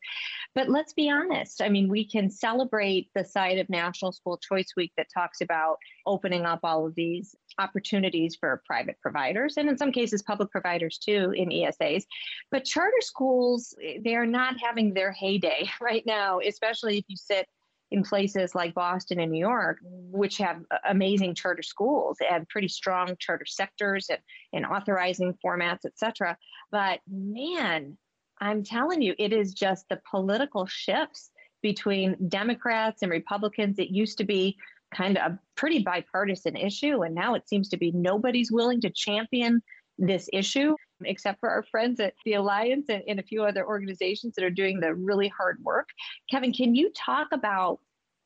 But 0.53 0.69
let's 0.69 0.93
be 0.93 1.09
honest. 1.09 1.63
I 1.63 1.69
mean, 1.69 1.89
we 1.89 2.05
can 2.05 2.29
celebrate 2.29 3.09
the 3.15 3.25
side 3.25 3.57
of 3.57 3.69
National 3.69 4.11
School 4.11 4.37
Choice 4.37 4.73
Week 4.77 4.91
that 4.97 5.07
talks 5.11 5.41
about 5.41 5.77
opening 6.05 6.45
up 6.45 6.59
all 6.63 6.85
of 6.85 6.95
these 6.95 7.35
opportunities 7.59 8.35
for 8.35 8.61
private 8.65 8.97
providers 9.01 9.57
and 9.57 9.69
in 9.69 9.77
some 9.77 9.91
cases 9.91 10.21
public 10.21 10.51
providers 10.51 10.97
too 10.97 11.33
in 11.35 11.49
ESAs. 11.49 12.03
But 12.51 12.65
charter 12.65 13.01
schools, 13.01 13.75
they 14.03 14.15
are 14.15 14.25
not 14.25 14.55
having 14.61 14.93
their 14.93 15.11
heyday 15.11 15.69
right 15.81 16.03
now, 16.05 16.39
especially 16.39 16.97
if 16.97 17.05
you 17.07 17.17
sit 17.17 17.47
in 17.91 18.03
places 18.03 18.55
like 18.55 18.73
Boston 18.73 19.19
and 19.19 19.31
New 19.31 19.39
York, 19.39 19.77
which 19.83 20.37
have 20.39 20.63
amazing 20.89 21.35
charter 21.35 21.61
schools 21.61 22.17
and 22.27 22.49
pretty 22.49 22.67
strong 22.67 23.15
charter 23.19 23.45
sectors 23.45 24.09
and, 24.09 24.19
and 24.51 24.65
authorizing 24.65 25.37
formats, 25.45 25.85
et 25.85 25.97
cetera. 25.97 26.35
But 26.71 27.01
man, 27.07 27.97
I'm 28.39 28.63
telling 28.63 29.03
you, 29.03 29.13
it 29.19 29.31
is 29.31 29.53
just 29.53 29.87
the 29.89 30.01
political 30.09 30.65
shifts 30.65 31.29
between 31.61 32.17
Democrats 32.29 33.03
and 33.03 33.11
Republicans. 33.11 33.79
It 33.79 33.89
used 33.89 34.17
to 34.17 34.25
be 34.25 34.57
kind 34.93 35.17
of 35.17 35.33
a 35.33 35.39
pretty 35.55 35.79
bipartisan 35.79 36.55
issue, 36.55 37.03
and 37.03 37.13
now 37.15 37.35
it 37.35 37.47
seems 37.47 37.69
to 37.69 37.77
be 37.77 37.91
nobody's 37.91 38.51
willing 38.51 38.81
to 38.81 38.89
champion 38.89 39.61
this 39.97 40.29
issue 40.33 40.75
except 41.05 41.39
for 41.39 41.49
our 41.49 41.63
friends 41.63 41.99
at 41.99 42.13
the 42.25 42.33
Alliance 42.33 42.87
and, 42.89 43.03
and, 43.07 43.19
a 43.19 43.23
few 43.23 43.43
other 43.43 43.67
organizations 43.67 44.33
that 44.35 44.43
are 44.43 44.49
doing 44.49 44.79
the 44.79 44.93
really 44.93 45.27
hard 45.27 45.57
work. 45.61 45.89
Kevin, 46.31 46.53
can 46.53 46.75
you 46.75 46.91
talk 46.95 47.27
about 47.31 47.79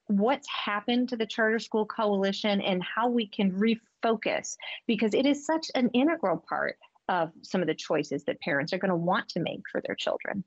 what's 0.07 0.47
happened 0.47 1.09
to 1.09 1.17
the 1.17 1.25
Charter 1.25 1.59
School 1.59 1.85
Coalition 1.85 2.61
and 2.61 2.83
how 2.83 3.09
we 3.09 3.27
can 3.27 3.51
refocus? 3.51 4.55
Because 4.85 5.13
it 5.13 5.25
is 5.25 5.45
such 5.45 5.67
an 5.75 5.89
integral 5.93 6.43
part 6.47 6.77
of 7.09 7.31
some 7.41 7.61
of 7.61 7.67
the 7.67 7.75
choices 7.75 8.23
that 8.25 8.39
parents 8.41 8.73
are 8.73 8.77
going 8.77 8.89
to 8.89 8.95
want 8.95 9.29
to 9.29 9.39
make 9.39 9.61
for 9.71 9.81
their 9.81 9.95
children. 9.95 10.43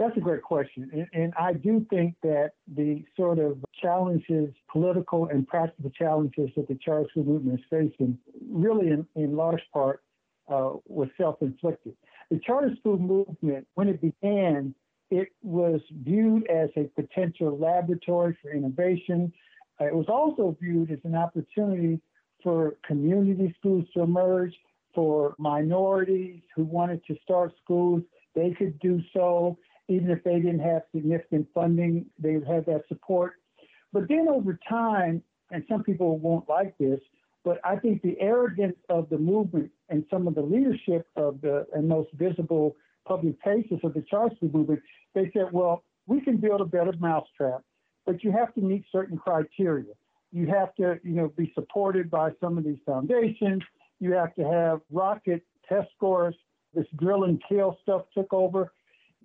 That's 0.00 0.16
a 0.16 0.20
great 0.20 0.40
question. 0.40 0.88
And, 0.94 1.06
and, 1.12 1.34
I 1.38 1.52
do 1.52 1.86
think 1.90 2.14
that 2.22 2.52
the 2.74 3.04
sort 3.18 3.38
of 3.38 3.62
challenges, 3.82 4.48
political 4.72 5.26
and 5.26 5.46
practical 5.46 5.90
challenges 5.90 6.48
that 6.56 6.68
the 6.68 6.78
charter 6.82 7.06
school 7.10 7.24
movement 7.24 7.60
is 7.60 7.66
facing, 7.68 8.16
really 8.50 8.88
in, 8.88 9.06
in 9.14 9.36
large 9.36 9.60
part, 9.74 10.02
uh, 10.48 10.70
was 10.86 11.08
self 11.18 11.42
inflicted. 11.42 11.94
The 12.30 12.38
charter 12.38 12.74
school 12.80 12.96
movement, 12.98 13.66
when 13.74 13.88
it 13.88 14.00
began, 14.00 14.74
it 15.10 15.28
was 15.42 15.82
viewed 16.02 16.48
as 16.48 16.70
a 16.78 16.84
potential 16.98 17.58
laboratory 17.58 18.38
for 18.40 18.52
innovation. 18.52 19.30
Uh, 19.78 19.84
it 19.84 19.94
was 19.94 20.06
also 20.08 20.56
viewed 20.62 20.90
as 20.90 21.00
an 21.04 21.14
opportunity 21.14 22.00
for 22.42 22.76
community 22.86 23.54
schools 23.58 23.84
to 23.92 24.00
emerge, 24.00 24.54
for 24.94 25.34
minorities 25.38 26.40
who 26.56 26.64
wanted 26.64 27.04
to 27.04 27.16
start 27.22 27.52
schools, 27.62 28.02
they 28.34 28.52
could 28.52 28.78
do 28.80 29.00
so 29.12 29.58
even 29.90 30.10
if 30.10 30.22
they 30.22 30.36
didn't 30.36 30.60
have 30.60 30.82
significant 30.94 31.48
funding, 31.52 32.06
they 32.18 32.36
would 32.36 32.46
have 32.46 32.64
that 32.66 32.84
support. 32.88 33.34
But 33.92 34.08
then 34.08 34.28
over 34.28 34.58
time, 34.68 35.22
and 35.50 35.64
some 35.68 35.82
people 35.82 36.18
won't 36.18 36.48
like 36.48 36.78
this, 36.78 37.00
but 37.44 37.58
I 37.64 37.76
think 37.76 38.02
the 38.02 38.16
arrogance 38.20 38.76
of 38.88 39.08
the 39.08 39.18
movement 39.18 39.70
and 39.88 40.04
some 40.10 40.28
of 40.28 40.34
the 40.34 40.42
leadership 40.42 41.06
of 41.16 41.40
the 41.40 41.66
and 41.74 41.88
most 41.88 42.10
visible 42.12 42.76
public 43.06 43.34
faces 43.44 43.80
of 43.82 43.94
the 43.94 44.04
Charter 44.08 44.36
School 44.36 44.50
movement, 44.52 44.80
they 45.14 45.30
said, 45.34 45.46
well, 45.52 45.82
we 46.06 46.20
can 46.20 46.36
build 46.36 46.60
a 46.60 46.64
better 46.64 46.92
mousetrap, 47.00 47.62
but 48.06 48.22
you 48.22 48.30
have 48.30 48.54
to 48.54 48.60
meet 48.60 48.84
certain 48.92 49.18
criteria. 49.18 49.92
You 50.32 50.46
have 50.46 50.74
to, 50.76 51.00
you 51.02 51.14
know, 51.14 51.28
be 51.36 51.50
supported 51.54 52.10
by 52.10 52.30
some 52.40 52.56
of 52.58 52.64
these 52.64 52.78
foundations. 52.86 53.62
You 53.98 54.12
have 54.12 54.34
to 54.36 54.44
have 54.44 54.80
rocket 54.92 55.42
test 55.68 55.88
scores. 55.96 56.36
This 56.72 56.86
drill 56.96 57.24
and 57.24 57.42
kill 57.48 57.78
stuff 57.82 58.02
took 58.14 58.32
over. 58.32 58.72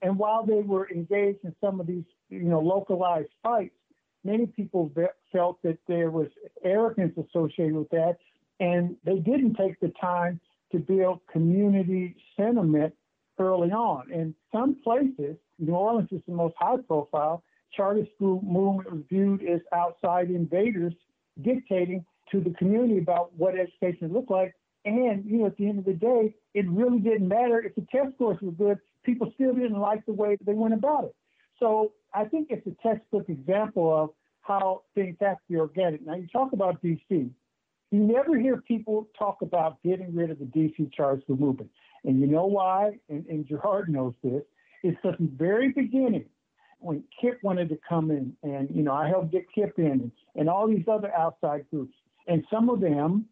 And 0.05 0.19
while 0.19 0.45
they 0.45 0.61
were 0.61 0.87
engaged 0.91 1.39
in 1.43 1.55
some 1.59 1.79
of 1.79 1.87
these, 1.87 2.03
you 2.29 2.43
know, 2.43 2.59
localized 2.59 3.31
fights, 3.41 3.73
many 4.23 4.45
people 4.45 4.91
felt 5.31 5.59
that 5.63 5.79
there 5.87 6.11
was 6.11 6.27
arrogance 6.63 7.17
associated 7.17 7.73
with 7.73 7.89
that, 7.89 8.17
and 8.59 8.95
they 9.03 9.15
didn't 9.15 9.55
take 9.55 9.79
the 9.79 9.91
time 9.99 10.39
to 10.71 10.77
build 10.77 11.21
community 11.33 12.15
sentiment 12.37 12.93
early 13.39 13.71
on. 13.71 14.11
In 14.11 14.35
some 14.51 14.77
places, 14.83 15.37
New 15.57 15.73
Orleans 15.73 16.09
is 16.11 16.21
the 16.27 16.35
most 16.35 16.53
high 16.59 16.77
profile, 16.87 17.43
charter 17.75 18.05
school 18.15 18.43
movement 18.43 18.91
was 18.91 19.01
viewed 19.09 19.41
as 19.43 19.61
outside 19.73 20.29
invaders 20.29 20.93
dictating 21.41 22.05
to 22.31 22.41
the 22.41 22.51
community 22.51 22.99
about 22.99 23.33
what 23.35 23.55
education 23.57 24.13
looked 24.13 24.29
like. 24.29 24.53
And, 24.85 25.25
you 25.25 25.39
know, 25.39 25.47
at 25.47 25.57
the 25.57 25.67
end 25.67 25.79
of 25.79 25.85
the 25.85 25.93
day, 25.93 26.35
it 26.53 26.69
really 26.69 26.99
didn't 26.99 27.27
matter 27.27 27.59
if 27.59 27.73
the 27.73 27.87
test 27.91 28.13
scores 28.13 28.37
were 28.39 28.51
good 28.51 28.79
people 29.05 29.31
still 29.35 29.53
didn't 29.53 29.79
like 29.79 30.05
the 30.05 30.13
way 30.13 30.37
they 30.45 30.53
went 30.53 30.73
about 30.73 31.05
it. 31.05 31.15
So 31.59 31.93
I 32.13 32.25
think 32.25 32.47
it's 32.49 32.65
a 32.67 32.87
textbook 32.87 33.29
example 33.29 33.95
of 33.95 34.09
how 34.41 34.83
things 34.93 35.15
have 35.21 35.37
to 35.37 35.43
be 35.49 35.57
organic. 35.57 36.05
Now 36.05 36.15
you 36.15 36.27
talk 36.27 36.53
about 36.53 36.81
DC. 36.83 36.99
You 37.09 37.99
never 37.99 38.37
hear 38.37 38.57
people 38.57 39.07
talk 39.17 39.37
about 39.41 39.81
getting 39.83 40.13
rid 40.13 40.31
of 40.31 40.39
the 40.39 40.45
DC 40.45 40.93
charter 40.93 41.21
school 41.21 41.37
movement. 41.37 41.69
And 42.03 42.19
you 42.19 42.27
know 42.27 42.45
why? 42.45 42.99
And, 43.09 43.25
and 43.27 43.47
Gerard 43.47 43.89
knows 43.89 44.13
this. 44.23 44.43
It's 44.83 44.99
from 45.01 45.15
the 45.19 45.29
very 45.35 45.71
beginning 45.71 46.25
when 46.79 47.03
KIPP 47.23 47.41
wanted 47.41 47.69
to 47.69 47.79
come 47.87 48.11
in 48.11 48.33
and, 48.43 48.69
you 48.71 48.83
know, 48.83 48.93
I 48.93 49.07
helped 49.07 49.31
get 49.31 49.45
KIPP 49.55 49.79
in 49.79 49.85
and, 49.85 50.11
and 50.35 50.49
all 50.49 50.67
these 50.67 50.85
other 50.91 51.13
outside 51.15 51.65
groups. 51.71 51.95
And 52.27 52.43
some 52.51 52.69
of 52.69 52.79
them 52.81 53.25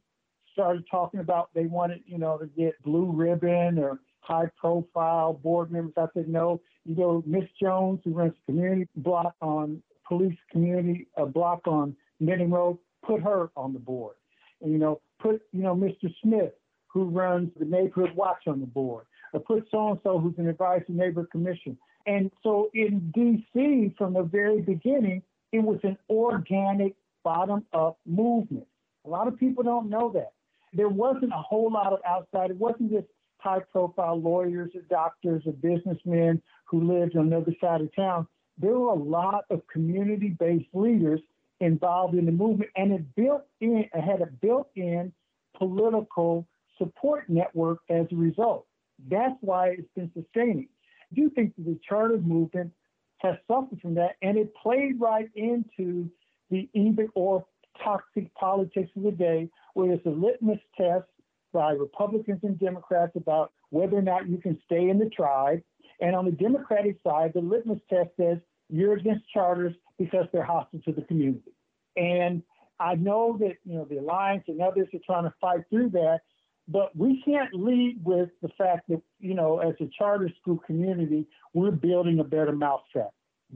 started 0.53 0.83
talking 0.89 1.19
about 1.19 1.49
they 1.53 1.65
wanted, 1.65 2.01
you 2.05 2.17
know, 2.17 2.37
to 2.37 2.47
get 2.47 2.81
blue 2.83 3.11
ribbon 3.11 3.77
or 3.77 3.99
high 4.23 4.49
profile 4.57 5.33
board 5.33 5.71
members. 5.71 5.93
I 5.97 6.05
said, 6.13 6.27
no, 6.27 6.61
you 6.85 6.95
go 6.95 7.23
Miss 7.25 7.45
Jones, 7.61 7.99
who 8.03 8.11
runs 8.11 8.33
community 8.45 8.87
block 8.95 9.35
on 9.41 9.83
police 10.07 10.37
community 10.51 11.07
a 11.17 11.25
block 11.25 11.61
on 11.67 11.95
Benning 12.19 12.51
Road, 12.51 12.77
put 13.05 13.21
her 13.21 13.51
on 13.55 13.73
the 13.73 13.79
board. 13.79 14.15
And, 14.61 14.71
you 14.71 14.77
know, 14.77 15.01
put, 15.19 15.41
you 15.51 15.61
know, 15.63 15.75
Mr. 15.75 16.13
Smith, 16.21 16.53
who 16.87 17.05
runs 17.05 17.49
the 17.57 17.65
neighborhood 17.65 18.15
watch 18.15 18.47
on 18.47 18.59
the 18.59 18.65
board, 18.65 19.05
or 19.33 19.39
put 19.39 19.67
so-and-so 19.71 20.19
who's 20.19 20.37
an 20.37 20.47
advisory 20.47 20.95
neighborhood 20.95 21.31
commission. 21.31 21.77
And 22.05 22.31
so 22.43 22.69
in 22.73 23.11
DC, 23.15 23.97
from 23.97 24.13
the 24.13 24.23
very 24.23 24.61
beginning, 24.61 25.23
it 25.51 25.59
was 25.59 25.79
an 25.83 25.97
organic 26.09 26.95
bottom-up 27.23 27.97
movement. 28.05 28.67
A 29.05 29.09
lot 29.09 29.27
of 29.27 29.37
people 29.37 29.63
don't 29.63 29.89
know 29.89 30.11
that. 30.13 30.33
There 30.73 30.89
wasn't 30.89 31.33
a 31.33 31.41
whole 31.41 31.71
lot 31.71 31.93
of 31.93 31.99
outside. 32.07 32.51
It 32.51 32.57
wasn't 32.57 32.91
just 32.91 33.07
high 33.43 33.59
profile 33.71 34.19
lawyers 34.19 34.71
or 34.73 34.81
doctors 34.89 35.43
or 35.45 35.51
businessmen 35.53 36.41
who 36.65 36.81
lived 36.81 37.17
on 37.17 37.29
the 37.29 37.37
other 37.37 37.53
side 37.59 37.81
of 37.81 37.93
town. 37.93 38.25
There 38.57 38.71
were 38.71 38.93
a 38.93 38.95
lot 38.95 39.43
of 39.49 39.61
community 39.67 40.29
based 40.29 40.69
leaders 40.73 41.19
involved 41.59 42.15
in 42.15 42.25
the 42.25 42.31
movement, 42.31 42.71
and 42.75 42.93
it 42.93 43.15
built 43.15 43.43
in, 43.59 43.85
it 43.93 44.01
had 44.01 44.21
a 44.21 44.27
built 44.27 44.69
in 44.75 45.11
political 45.57 46.47
support 46.77 47.29
network 47.29 47.79
as 47.89 48.05
a 48.11 48.15
result. 48.15 48.65
That's 49.09 49.35
why 49.41 49.69
it's 49.69 49.93
been 49.95 50.11
sustaining. 50.13 50.69
I 51.11 51.15
do 51.15 51.29
think 51.29 51.55
that 51.57 51.65
the 51.65 51.79
charter 51.87 52.17
movement 52.17 52.71
has 53.17 53.35
suffered 53.47 53.81
from 53.81 53.95
that, 53.95 54.15
and 54.21 54.37
it 54.37 54.53
played 54.55 54.99
right 54.99 55.29
into 55.35 56.09
the 56.49 56.69
even 56.73 57.09
or 57.15 57.45
toxic 57.83 58.33
politics 58.35 58.91
of 58.95 59.03
the 59.03 59.11
day, 59.11 59.49
where 59.73 59.87
there's 59.87 60.05
a 60.05 60.09
litmus 60.09 60.59
test 60.77 61.05
by 61.53 61.71
Republicans 61.71 62.39
and 62.43 62.59
Democrats 62.59 63.13
about 63.15 63.51
whether 63.69 63.97
or 63.97 64.01
not 64.01 64.27
you 64.27 64.37
can 64.37 64.59
stay 64.65 64.89
in 64.89 64.99
the 64.99 65.09
tribe. 65.09 65.61
And 66.01 66.15
on 66.15 66.25
the 66.25 66.31
Democratic 66.31 66.97
side, 67.05 67.31
the 67.33 67.41
litmus 67.41 67.79
test 67.89 68.09
says 68.19 68.37
you're 68.69 68.93
against 68.93 69.23
charters 69.31 69.73
because 69.97 70.25
they're 70.33 70.43
hostile 70.43 70.79
to 70.85 70.91
the 70.91 71.03
community. 71.03 71.53
And 71.95 72.41
I 72.79 72.95
know 72.95 73.37
that 73.39 73.57
you 73.65 73.75
know 73.75 73.85
the 73.85 73.97
alliance 73.97 74.43
and 74.47 74.61
others 74.61 74.87
are 74.93 74.99
trying 75.05 75.23
to 75.23 75.33
fight 75.39 75.61
through 75.69 75.91
that, 75.91 76.21
but 76.67 76.95
we 76.95 77.21
can't 77.23 77.53
lead 77.53 77.99
with 78.03 78.29
the 78.41 78.49
fact 78.57 78.89
that 78.89 79.01
you 79.19 79.35
know 79.35 79.59
as 79.59 79.75
a 79.79 79.89
charter 79.97 80.29
school 80.41 80.59
community 80.65 81.27
we're 81.53 81.71
building 81.71 82.19
a 82.19 82.23
better 82.23 82.51
mousetrap. 82.51 83.11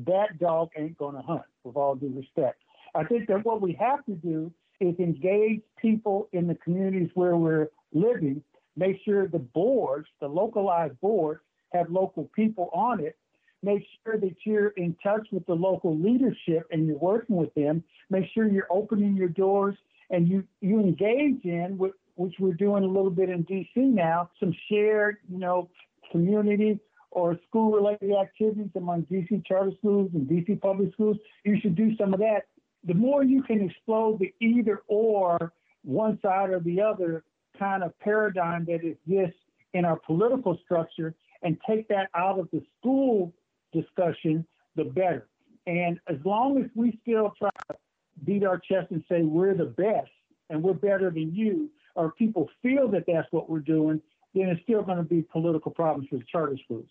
That 0.06 0.40
dog 0.40 0.70
ain't 0.78 0.98
going 0.98 1.16
to 1.16 1.22
hunt, 1.22 1.42
with 1.64 1.76
all 1.76 1.96
due 1.96 2.14
respect. 2.16 2.62
I 2.94 3.04
think 3.04 3.28
that 3.28 3.44
what 3.44 3.62
we 3.62 3.74
have 3.80 4.06
to 4.06 4.14
do 4.14 4.52
is 4.80 4.96
engage 5.00 5.62
people 5.82 6.30
in 6.32 6.48
the 6.48 6.56
communities 6.56 7.10
where 7.16 7.36
we're 7.36 7.70
living, 7.94 8.42
make 8.76 8.98
sure 9.04 9.28
the 9.28 9.40
boards, 9.40 10.08
the 10.20 10.28
localized 10.28 11.00
boards, 11.02 11.42
have 11.74 11.90
local 11.90 12.30
people 12.36 12.70
on 12.74 13.00
it. 13.00 13.18
Make 13.64 13.84
sure 14.04 14.18
that 14.18 14.36
you're 14.46 14.70
in 14.70 14.96
touch 15.04 15.28
with 15.32 15.46
the 15.46 15.54
local 15.54 15.98
leadership 15.98 16.68
and 16.72 16.88
you're 16.88 16.98
working 16.98 17.36
with 17.36 17.54
them. 17.56 17.84
Make 18.10 18.26
sure 18.34 18.48
you're 18.48 18.68
opening 18.70 19.16
your 19.16 19.30
doors 19.30 19.76
and 20.10 20.28
you, 20.28 20.44
you 20.62 20.80
engage 20.80 21.44
in, 21.44 21.78
which 22.16 22.36
we're 22.40 22.54
doing 22.54 22.84
a 22.84 22.88
little 22.88 23.10
bit 23.10 23.30
in 23.30 23.44
DC 23.46 23.76
now, 23.76 24.30
some 24.40 24.54
shared, 24.70 25.18
you 25.30 25.40
know, 25.40 25.70
community 26.12 26.80
or 27.12 27.38
school 27.48 27.72
related 27.72 28.12
activities 28.14 28.70
among 28.76 29.04
DC 29.04 29.46
charter 29.46 29.72
schools 29.80 30.12
and 30.14 30.28
DC 30.28 30.60
public 30.62 30.94
schools. 30.94 31.18
You 31.44 31.60
should 31.60 31.76
do 31.76 31.96
some 31.98 32.14
of 32.14 32.20
that. 32.20 32.44
The 32.84 32.94
more 32.94 33.24
you 33.24 33.44
can 33.44 33.62
explode 33.62 34.20
the 34.20 34.34
either 34.40 34.82
or 34.88 35.54
one 35.84 36.20
side 36.22 36.52
or 36.52 36.60
the 36.60 36.82
other, 36.82 37.24
kind 37.58 37.84
of 37.84 37.98
paradigm 38.00 38.66
that 38.66 38.84
exists 38.84 39.40
in 39.74 39.86
our 39.86 39.98
political 39.98 40.58
structure 40.64 41.14
and 41.44 41.58
take 41.70 41.88
that 41.90 42.10
out 42.16 42.40
of 42.40 42.50
the 42.52 42.62
school 42.80 43.34
discussion, 43.74 44.46
the 44.76 44.86
better. 44.86 45.28
And 45.66 46.00
as 46.08 46.18
long 46.24 46.64
as 46.64 46.70
we 46.76 46.98
still 47.02 47.34
try 47.38 47.50
to 47.70 47.78
beat 48.24 48.46
our 48.46 48.58
chest 48.58 48.92
and 48.92 49.04
say 49.10 49.22
we're 49.22 49.54
the 49.54 49.66
best 49.66 50.10
and 50.50 50.64
we're 50.64 50.74
better 50.74 51.10
than 51.12 51.36
you, 51.36 51.70
or 51.96 52.12
people 52.12 52.50
feel 52.62 52.88
that 52.90 53.04
that's 53.08 53.28
what 53.32 53.50
we're 53.50 53.60
doing, 53.60 54.02
then 54.34 54.50
it's 54.50 54.62
still 54.64 54.84
going 54.84 54.98
to 54.98 55.04
be 55.04 55.22
political 55.22 55.72
problems 55.72 56.08
for 56.10 56.20
charter 56.32 56.58
schools. 56.64 56.90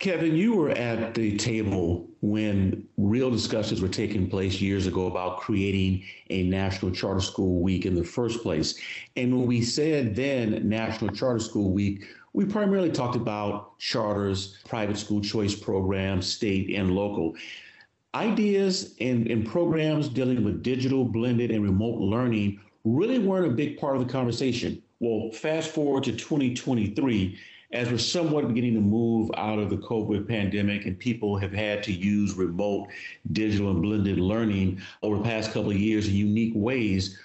Kevin, 0.00 0.34
you 0.34 0.56
were 0.56 0.70
at 0.70 1.14
the 1.14 1.36
table 1.36 2.08
when 2.20 2.86
real 2.96 3.30
discussions 3.30 3.80
were 3.80 3.88
taking 3.88 4.28
place 4.28 4.60
years 4.60 4.86
ago 4.86 5.06
about 5.06 5.38
creating 5.38 6.02
a 6.30 6.42
National 6.42 6.90
Charter 6.90 7.20
School 7.20 7.60
Week 7.60 7.86
in 7.86 7.94
the 7.94 8.04
first 8.04 8.42
place. 8.42 8.78
And 9.16 9.34
when 9.36 9.46
we 9.46 9.62
said 9.62 10.16
then 10.16 10.68
National 10.68 11.14
Charter 11.14 11.38
School 11.38 11.70
Week, 11.70 12.04
we 12.32 12.44
primarily 12.44 12.90
talked 12.90 13.14
about 13.14 13.78
charters, 13.78 14.58
private 14.64 14.98
school 14.98 15.20
choice 15.20 15.54
programs, 15.54 16.26
state 16.26 16.74
and 16.74 16.90
local. 16.90 17.34
Ideas 18.14 18.94
and, 19.00 19.28
and 19.28 19.46
programs 19.46 20.08
dealing 20.08 20.44
with 20.44 20.62
digital, 20.62 21.04
blended, 21.04 21.50
and 21.52 21.62
remote 21.62 22.00
learning 22.00 22.60
really 22.84 23.20
weren't 23.20 23.46
a 23.46 23.54
big 23.54 23.78
part 23.78 23.96
of 23.96 24.06
the 24.06 24.12
conversation. 24.12 24.82
Well, 24.98 25.30
fast 25.30 25.70
forward 25.70 26.04
to 26.04 26.12
2023, 26.12 27.38
as 27.74 27.90
we're 27.90 27.98
somewhat 27.98 28.46
beginning 28.46 28.74
to 28.74 28.80
move 28.80 29.30
out 29.36 29.58
of 29.58 29.68
the 29.68 29.76
COVID 29.76 30.28
pandemic 30.28 30.86
and 30.86 30.96
people 30.98 31.36
have 31.36 31.52
had 31.52 31.82
to 31.82 31.92
use 31.92 32.34
remote, 32.34 32.88
digital, 33.32 33.70
and 33.70 33.82
blended 33.82 34.18
learning 34.18 34.80
over 35.02 35.18
the 35.18 35.24
past 35.24 35.52
couple 35.52 35.70
of 35.70 35.76
years 35.76 36.06
in 36.06 36.14
unique 36.14 36.52
ways. 36.54 37.18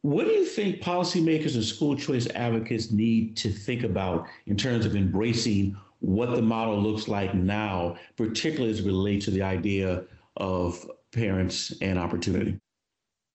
What 0.00 0.24
do 0.24 0.32
you 0.32 0.46
think 0.46 0.80
policymakers 0.80 1.54
and 1.54 1.62
school 1.62 1.94
choice 1.94 2.26
advocates 2.34 2.90
need 2.90 3.36
to 3.36 3.50
think 3.50 3.82
about 3.82 4.26
in 4.46 4.56
terms 4.56 4.86
of 4.86 4.96
embracing 4.96 5.76
what 5.98 6.30
the 6.30 6.40
model 6.40 6.80
looks 6.80 7.06
like 7.06 7.34
now, 7.34 7.98
particularly 8.16 8.72
as 8.72 8.80
it 8.80 8.86
relates 8.86 9.26
to 9.26 9.30
the 9.30 9.42
idea 9.42 10.04
of 10.38 10.90
parents 11.12 11.74
and 11.82 11.98
opportunity? 11.98 12.58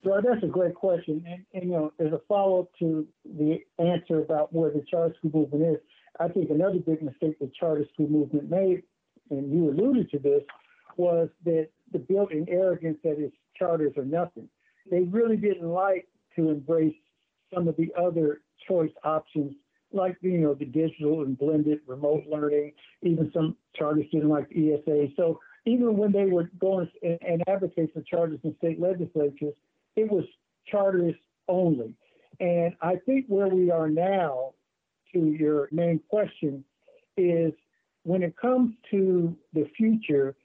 So 0.03 0.19
that's 0.23 0.43
a 0.43 0.47
great 0.47 0.73
question. 0.73 1.23
And, 1.27 1.45
and, 1.53 1.63
you 1.63 1.77
know, 1.77 1.93
as 1.99 2.11
a 2.11 2.21
follow 2.27 2.61
up 2.61 2.69
to 2.79 3.07
the 3.23 3.59
answer 3.77 4.21
about 4.21 4.51
where 4.51 4.71
the 4.71 4.83
charter 4.89 5.13
school 5.19 5.31
movement 5.31 5.75
is, 5.75 5.81
I 6.19 6.27
think 6.27 6.49
another 6.49 6.79
big 6.79 7.01
mistake 7.01 7.39
the 7.39 7.51
charter 7.59 7.85
school 7.93 8.07
movement 8.07 8.49
made, 8.49 8.83
and 9.29 9.51
you 9.51 9.69
alluded 9.69 10.09
to 10.11 10.19
this, 10.19 10.43
was 10.97 11.29
that 11.43 11.69
the 11.91 11.99
built-in 11.99 12.47
arrogance 12.49 12.97
that 13.03 13.19
its 13.19 13.35
charters 13.57 13.93
are 13.97 14.05
nothing. 14.05 14.47
They 14.89 15.01
really 15.01 15.37
didn't 15.37 15.67
like 15.67 16.07
to 16.35 16.49
embrace 16.49 16.95
some 17.53 17.67
of 17.67 17.75
the 17.77 17.91
other 17.97 18.41
choice 18.67 18.91
options, 19.03 19.53
like 19.91 20.17
you 20.21 20.39
know 20.39 20.53
the 20.53 20.65
digital 20.65 21.21
and 21.21 21.37
blended 21.37 21.79
remote 21.87 22.23
learning. 22.29 22.73
Even 23.01 23.31
some 23.33 23.55
charters 23.75 24.05
didn't 24.11 24.29
like 24.29 24.47
ESA. 24.55 25.07
So 25.15 25.39
even 25.65 25.97
when 25.97 26.11
they 26.11 26.25
were 26.25 26.49
going 26.59 26.89
and, 27.01 27.19
and 27.21 27.43
advocate 27.47 27.93
for 27.93 28.01
charters 28.01 28.39
in 28.43 28.55
state 28.57 28.79
legislatures, 28.79 29.53
it 29.95 30.11
was 30.11 30.25
charters 30.69 31.15
only. 31.47 31.93
And 32.39 32.75
I 32.81 32.95
think 33.05 33.25
where 33.27 33.47
we 33.47 33.71
are 33.71 33.89
now 33.89 34.53
to 35.13 35.19
your 35.19 35.69
main 35.71 35.99
question 36.09 36.63
is 37.17 37.53
when 38.03 38.23
it 38.23 38.35
comes 38.37 38.73
to 38.91 39.35
the 39.53 39.65
future, 39.75 40.35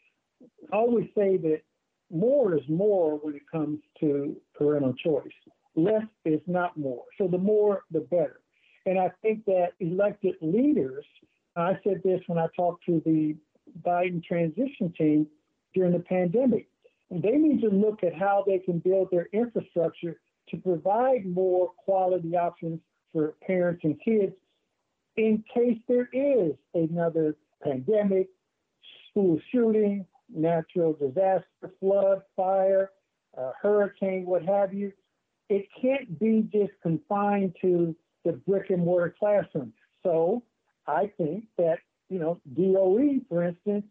I 0.72 0.76
always 0.76 1.08
say 1.16 1.36
that 1.38 1.60
more 2.10 2.56
is 2.56 2.64
more 2.68 3.18
when 3.18 3.34
it 3.34 3.42
comes 3.50 3.80
to 4.00 4.36
parental 4.56 4.94
choice. 4.94 5.32
Less 5.76 6.04
is 6.24 6.40
not 6.46 6.76
more. 6.76 7.04
So 7.18 7.28
the 7.28 7.38
more, 7.38 7.82
the 7.90 8.00
better. 8.00 8.40
And 8.86 8.98
I 8.98 9.12
think 9.22 9.44
that 9.44 9.72
elected 9.78 10.34
leaders, 10.40 11.04
I 11.56 11.74
said 11.84 12.00
this 12.02 12.20
when 12.26 12.38
I 12.38 12.46
talked 12.56 12.84
to 12.86 13.02
the 13.04 13.36
Biden 13.82 14.24
transition 14.24 14.92
team 14.96 15.26
during 15.74 15.92
the 15.92 16.00
pandemic, 16.00 16.68
they 17.10 17.32
need 17.32 17.60
to 17.60 17.68
look 17.68 18.02
at 18.02 18.14
how 18.14 18.44
they 18.46 18.58
can 18.58 18.78
build 18.78 19.08
their 19.10 19.28
infrastructure 19.32 20.18
to 20.48 20.56
provide 20.56 21.26
more 21.26 21.70
quality 21.84 22.36
options 22.36 22.80
for 23.12 23.34
parents 23.46 23.82
and 23.84 24.00
kids 24.02 24.32
in 25.16 25.44
case 25.52 25.78
there 25.88 26.08
is 26.12 26.52
another 26.74 27.36
pandemic, 27.62 28.28
school 29.10 29.40
shooting, 29.52 30.06
natural 30.32 30.92
disaster, 30.92 31.44
flood, 31.80 32.22
fire, 32.36 32.90
uh, 33.36 33.52
hurricane, 33.60 34.24
what 34.26 34.42
have 34.44 34.72
you. 34.72 34.92
It 35.48 35.66
can't 35.80 36.18
be 36.18 36.48
just 36.52 36.72
confined 36.82 37.56
to 37.60 37.94
the 38.24 38.32
brick 38.32 38.70
and 38.70 38.84
mortar 38.84 39.14
classroom. 39.18 39.72
So 40.02 40.42
I 40.86 41.10
think 41.18 41.44
that, 41.58 41.78
you 42.08 42.18
know, 42.18 42.40
DOE, 42.54 43.20
for 43.28 43.44
instance, 43.44 43.84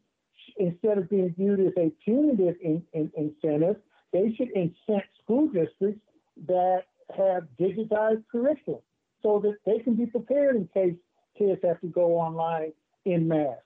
instead 0.58 0.98
of 0.98 1.10
being 1.10 1.34
viewed 1.38 1.60
as 1.60 1.74
a 1.78 1.92
punitive 2.04 2.56
in, 2.62 2.84
in, 2.94 3.12
incentive, 3.16 3.78
they 4.14 4.34
should 4.36 4.54
incent 4.56 5.04
school 5.24 5.48
districts 5.48 6.02
that 6.48 6.84
have 7.16 7.44
digitized 7.60 8.24
curriculum 8.32 8.82
so 9.22 9.40
that 9.40 9.58
they 9.66 9.80
can 9.80 9.96
be 9.96 10.06
prepared 10.06 10.56
in 10.56 10.70
case 10.74 10.96
kids 11.40 11.62
have 11.64 11.82
to 11.82 11.88
go 11.88 12.18
online 12.18 12.74
in 13.06 13.28
mass. 13.28 13.58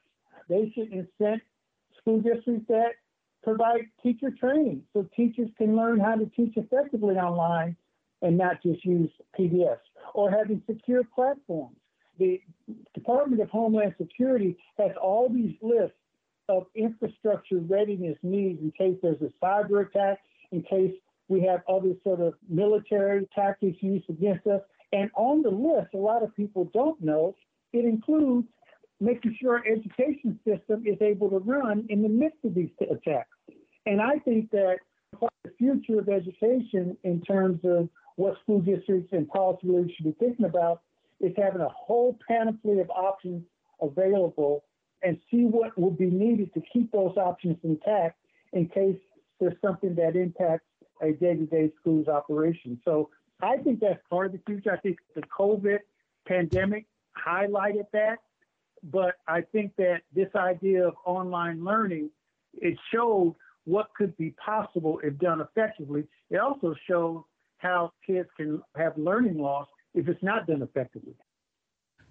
They 0.47 0.71
should 0.75 0.91
incent 0.91 1.41
school 1.99 2.21
districts 2.21 2.67
that 2.69 2.91
provide 3.43 3.81
teacher 4.01 4.31
training 4.31 4.83
so 4.93 5.07
teachers 5.15 5.49
can 5.57 5.75
learn 5.75 5.99
how 5.99 6.15
to 6.15 6.25
teach 6.35 6.55
effectively 6.55 7.15
online 7.15 7.75
and 8.21 8.37
not 8.37 8.63
just 8.63 8.85
use 8.85 9.09
PDFs 9.37 9.79
or 10.13 10.31
having 10.31 10.61
secure 10.65 11.03
platforms. 11.13 11.75
The 12.19 12.41
Department 12.93 13.41
of 13.41 13.49
Homeland 13.49 13.95
Security 13.97 14.57
has 14.77 14.91
all 15.01 15.29
these 15.29 15.55
lists 15.61 15.97
of 16.47 16.67
infrastructure 16.75 17.57
readiness 17.57 18.17
needs 18.21 18.61
in 18.61 18.71
case 18.71 18.97
there's 19.01 19.21
a 19.21 19.31
cyber 19.43 19.87
attack, 19.87 20.19
in 20.51 20.61
case 20.61 20.93
we 21.27 21.41
have 21.41 21.61
other 21.67 21.93
sort 22.03 22.21
of 22.21 22.35
military 22.47 23.27
tactics 23.33 23.77
used 23.81 24.09
against 24.09 24.45
us. 24.47 24.61
And 24.91 25.09
on 25.15 25.41
the 25.41 25.49
list, 25.49 25.93
a 25.93 25.97
lot 25.97 26.21
of 26.21 26.35
people 26.35 26.69
don't 26.73 27.01
know 27.01 27.35
it 27.73 27.85
includes 27.85 28.47
making 28.99 29.35
sure 29.41 29.57
our 29.57 29.63
education 29.65 30.39
system 30.47 30.83
is 30.85 30.97
able 31.01 31.29
to 31.29 31.39
run 31.39 31.85
in 31.89 32.01
the 32.01 32.09
midst 32.09 32.37
of 32.45 32.53
these 32.53 32.69
attacks. 32.79 33.29
And 33.85 34.01
I 34.01 34.19
think 34.19 34.49
that 34.51 34.77
the 35.43 35.51
future 35.57 35.99
of 35.99 36.07
education 36.07 36.95
in 37.03 37.21
terms 37.21 37.59
of 37.65 37.89
what 38.15 38.37
school 38.43 38.61
districts 38.61 39.09
and 39.11 39.27
policy 39.27 39.67
leaders 39.67 39.91
should 39.95 40.05
be 40.05 40.15
thinking 40.19 40.45
about 40.45 40.81
is 41.19 41.33
having 41.37 41.61
a 41.61 41.69
whole 41.69 42.17
panoply 42.27 42.79
of 42.79 42.89
options 42.91 43.43
available 43.81 44.63
and 45.01 45.17
see 45.29 45.43
what 45.43 45.77
will 45.77 45.91
be 45.91 46.09
needed 46.09 46.53
to 46.53 46.61
keep 46.71 46.91
those 46.91 47.17
options 47.17 47.57
intact 47.63 48.17
in 48.53 48.69
case 48.69 48.97
there's 49.39 49.57
something 49.61 49.95
that 49.95 50.15
impacts 50.15 50.65
a 51.01 51.11
day-to-day 51.11 51.71
school's 51.79 52.07
operation. 52.07 52.79
So 52.85 53.09
I 53.41 53.57
think 53.57 53.81
that's 53.81 53.99
part 54.09 54.27
of 54.27 54.31
the 54.33 54.39
future. 54.45 54.71
I 54.71 54.77
think 54.77 54.99
the 55.15 55.23
COVID 55.37 55.79
pandemic 56.25 56.85
highlighted 57.17 57.85
that. 57.93 58.19
But 58.83 59.15
I 59.27 59.41
think 59.41 59.73
that 59.77 60.01
this 60.13 60.29
idea 60.35 60.87
of 60.87 60.95
online 61.05 61.63
learning, 61.63 62.09
it 62.53 62.77
showed 62.93 63.35
what 63.65 63.89
could 63.95 64.15
be 64.17 64.31
possible 64.31 64.99
if 65.03 65.17
done 65.19 65.41
effectively. 65.41 66.03
It 66.29 66.37
also 66.37 66.75
shows 66.87 67.23
how 67.57 67.93
kids 68.05 68.27
can 68.35 68.61
have 68.75 68.97
learning 68.97 69.37
loss 69.37 69.67
if 69.93 70.07
it's 70.09 70.21
not 70.21 70.47
done 70.47 70.61
effectively. 70.61 71.15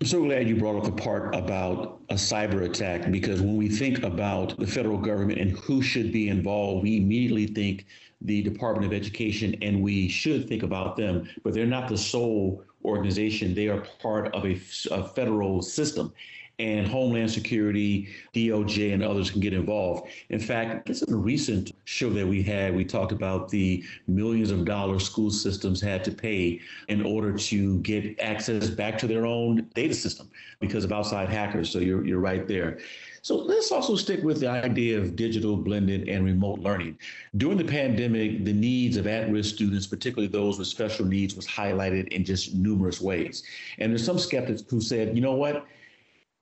I'm 0.01 0.07
so 0.07 0.25
glad 0.25 0.49
you 0.49 0.57
brought 0.57 0.77
up 0.77 0.85
the 0.85 1.01
part 1.01 1.33
about 1.33 2.01
a 2.09 2.15
cyber 2.15 2.65
attack 2.65 3.09
because 3.13 3.41
when 3.41 3.57
we 3.57 3.69
think 3.69 4.03
about 4.03 4.59
the 4.59 4.67
federal 4.67 4.99
government 4.99 5.39
and 5.39 5.53
who 5.53 5.81
should 5.81 6.11
be 6.11 6.29
involved, 6.29 6.83
we 6.83 6.97
immediately 6.97 7.47
think 7.47 7.87
the 8.21 8.43
Department 8.43 8.85
of 8.85 8.93
Education 8.93 9.55
and 9.63 9.81
we 9.81 10.09
should 10.09 10.49
think 10.49 10.65
about 10.65 10.97
them, 10.97 11.29
but 11.45 11.55
they're 11.55 11.67
not 11.67 11.89
the 11.89 11.97
sole 11.97 12.65
organization. 12.85 13.55
They 13.55 13.69
are 13.69 13.83
part 14.01 14.35
of 14.35 14.45
a, 14.45 14.61
a 14.91 15.05
federal 15.09 15.63
system 15.63 16.13
and 16.59 16.87
Homeland 16.87 17.31
Security, 17.31 18.09
DOJ, 18.35 18.95
and 18.95 19.03
others 19.03 19.31
can 19.31 19.41
get 19.41 19.53
involved. 19.53 20.09
In 20.29 20.39
fact, 20.39 20.87
this 20.87 21.03
is 21.03 21.09
a 21.09 21.17
recent 21.17 21.73
show 21.85 22.11
that 22.11 22.27
we 22.27 22.43
had. 22.43 22.77
We 22.77 22.85
talked 22.85 23.11
about 23.11 23.49
the 23.49 23.83
millions 24.07 24.51
of 24.51 24.65
dollars 24.65 25.05
school 25.05 25.31
systems 25.31 25.81
had 25.81 26.05
to 26.05 26.13
pay 26.13 26.61
in 26.89 27.05
order 27.05 27.37
to 27.37 27.79
get 27.81 28.19
access 28.21 28.69
back 28.69 28.99
to 28.99 29.07
their 29.07 29.27
own 29.27 29.69
data 29.75 29.95
system 29.95 30.31
because 30.61 30.85
of 30.85 30.93
outside 30.93 31.29
hackers. 31.29 31.71
So 31.71 31.79
you're, 31.79 32.05
you're 32.07 32.21
right 32.21 32.47
there. 32.47 32.79
So 33.23 33.37
let's 33.37 33.71
also 33.71 33.95
stick 33.95 34.25
with 34.25 34.41
the 34.41 34.49
idea 34.49 34.99
of 34.99 35.15
digital, 35.15 35.57
blended, 35.57 36.09
and 36.09 36.25
remote 36.25 36.59
learning. 36.59 36.99
During 37.37 37.57
the 37.57 37.65
pandemic, 37.65 38.45
the 38.45 38.53
needs 38.53 38.97
of 38.97 39.07
at 39.07 39.31
risk 39.31 39.55
students, 39.55 39.87
particularly 39.87 40.27
those 40.27 40.59
with 40.59 40.67
special 40.67 41.07
needs, 41.07 41.37
was 41.37 41.47
highlighted 41.47 42.09
in 42.09 42.25
just 42.25 42.53
numerous 42.53 43.01
ways. 43.01 43.45
And 43.79 43.93
there's 43.93 44.05
some 44.05 44.19
skeptics 44.19 44.65
who 44.69 44.81
said, 44.81 45.15
you 45.15 45.23
know 45.23 45.35
what? 45.35 45.67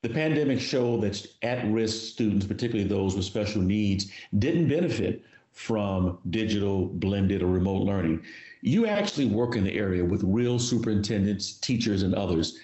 The 0.02 0.08
pandemic 0.08 0.58
showed 0.58 1.02
that 1.02 1.26
at 1.42 1.70
risk 1.70 2.12
students, 2.14 2.46
particularly 2.46 2.88
those 2.88 3.14
with 3.14 3.26
special 3.26 3.60
needs, 3.60 4.10
didn't 4.38 4.68
benefit 4.68 5.22
from 5.52 6.16
digital, 6.30 6.86
blended, 6.86 7.42
or 7.42 7.48
remote 7.48 7.82
learning. 7.82 8.22
You 8.62 8.86
actually 8.86 9.26
work 9.26 9.54
in 9.54 9.64
the 9.64 9.76
area 9.76 10.02
with 10.02 10.22
real 10.24 10.58
superintendents, 10.58 11.52
teachers, 11.58 12.02
and 12.02 12.14
others. 12.14 12.58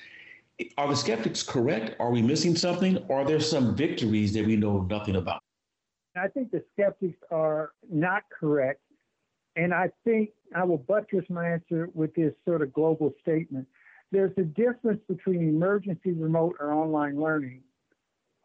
Are 0.79 0.89
the 0.89 0.97
skeptics 0.97 1.43
correct? 1.43 1.97
Are 2.01 2.11
we 2.11 2.23
missing 2.23 2.57
something? 2.57 2.99
Are 3.11 3.25
there 3.25 3.41
some 3.41 3.75
victories 3.77 4.33
that 4.35 4.47
we 4.47 4.57
know 4.57 4.83
nothing 4.83 5.17
about? 5.17 5.41
I 6.17 6.29
think 6.29 6.51
the 6.51 6.65
skeptics 6.73 7.19
are 7.31 7.73
not 7.91 8.23
correct. 8.39 8.81
And 9.57 9.75
I 9.75 9.91
think 10.05 10.31
I 10.55 10.65
will 10.65 10.79
buttress 10.79 11.25
my 11.29 11.49
answer 11.49 11.91
with 11.95 12.15
this 12.15 12.33
sort 12.47 12.63
of 12.63 12.73
global 12.73 13.13
statement. 13.21 13.67
There's 14.13 14.33
a 14.39 14.43
difference 14.43 15.01
between 15.09 15.49
emergency 15.49 16.13
remote 16.13 16.57
or 16.61 16.73
online 16.73 17.21
learning 17.21 17.63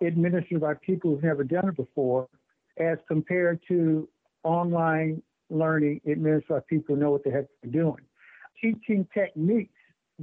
administered 0.01 0.62
by 0.62 0.74
people 0.74 1.12
who've 1.12 1.24
never 1.24 1.43
done 1.43 1.70
it 1.70 1.78
before 1.78 2.28
as 2.78 2.97
compared 3.07 3.59
to 3.68 4.09
online 4.43 5.22
learning 5.49 6.01
administered 6.07 6.49
by 6.49 6.59
people 6.68 6.95
who 6.95 7.01
know 7.01 7.12
what 7.12 7.24
the 7.24 7.32
heck 7.32 7.45
they're 7.62 7.72
doing. 7.72 8.01
Teaching 8.59 9.07
techniques 9.14 9.71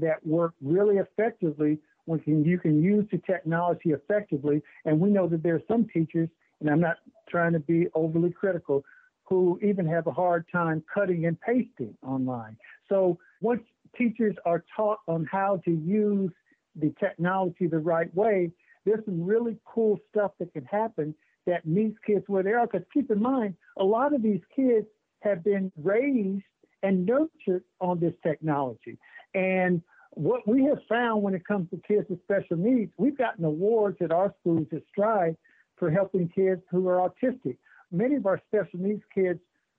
that 0.01 0.25
work 0.27 0.55
really 0.63 0.97
effectively 0.97 1.79
when 2.07 2.23
you 2.25 2.59
can 2.59 2.83
use 2.83 3.07
the 3.13 3.19
technology 3.19 3.91
effectively. 3.91 4.63
And 4.85 4.99
we 4.99 5.11
know 5.11 5.29
that 5.29 5.43
there 5.43 5.57
are 5.57 5.63
some 5.69 5.87
teachers, 5.93 6.29
and 6.61 6.71
I'm 6.71 6.81
not 6.81 6.97
trying 7.29 7.53
to 7.53 7.61
be 7.61 7.87
overly 7.95 8.31
critical, 8.31 8.85
who 9.25 9.59
even 9.63 9.87
have 9.87 10.07
a 10.07 10.11
hard 10.11 10.47
time 10.51 10.83
cutting 10.93 11.27
and 11.27 11.39
pasting 11.41 11.95
online. 12.03 12.57
So 12.89 13.19
once 13.43 13.63
teachers 13.97 14.35
are 14.47 14.65
taught 14.75 15.01
on 15.07 15.27
how 15.31 15.61
to 15.67 15.71
use 15.71 16.31
the 16.77 16.95
technology 16.99 17.67
the 17.67 17.79
right 17.79 18.13
way, 18.15 18.51
there's 18.87 19.05
some 19.05 19.23
really 19.23 19.59
cool 19.67 19.99
stuff 20.11 20.33
that 20.39 20.53
can 20.55 20.65
happen 20.65 21.15
that 21.47 21.67
meets 21.67 21.97
kids 22.07 22.25
where 22.27 22.43
they 22.43 22.53
are. 22.53 22.67
Because 22.67 22.87
keep 22.93 23.11
in 23.11 23.21
mind, 23.21 23.55
a 23.77 23.85
lot 23.85 24.15
of 24.15 24.23
these 24.23 24.41
kids 24.55 24.87
have 25.21 25.45
been 25.45 25.71
raised 25.77 26.43
and 26.83 27.05
nurtured 27.05 27.65
on 27.81 28.01
this 28.01 28.15
technology. 28.23 28.97
And 29.35 29.83
what 30.11 30.47
we 30.49 30.65
have 30.65 30.79
found 30.89 31.23
when 31.23 31.35
it 31.35 31.47
comes 31.47 31.71
to 31.71 31.81
kids 31.87 32.07
with 32.09 32.23
special 32.23 32.57
needs, 32.57 32.93
we've 32.97 33.17
gotten 33.17 33.45
awards 33.45 33.99
at 34.01 34.11
our 34.11 34.35
schools 34.41 34.67
at 34.73 34.83
Stride 34.91 35.37
for 35.77 35.91
helping 35.91 36.29
kids 36.29 36.63
who 36.71 36.89
are 36.89 37.09
autistic. 37.09 37.57
Many 37.93 38.17
of 38.17 38.27
our 38.27 38.41
special 38.49 38.81
needs 38.81 39.03
kids 39.15 39.39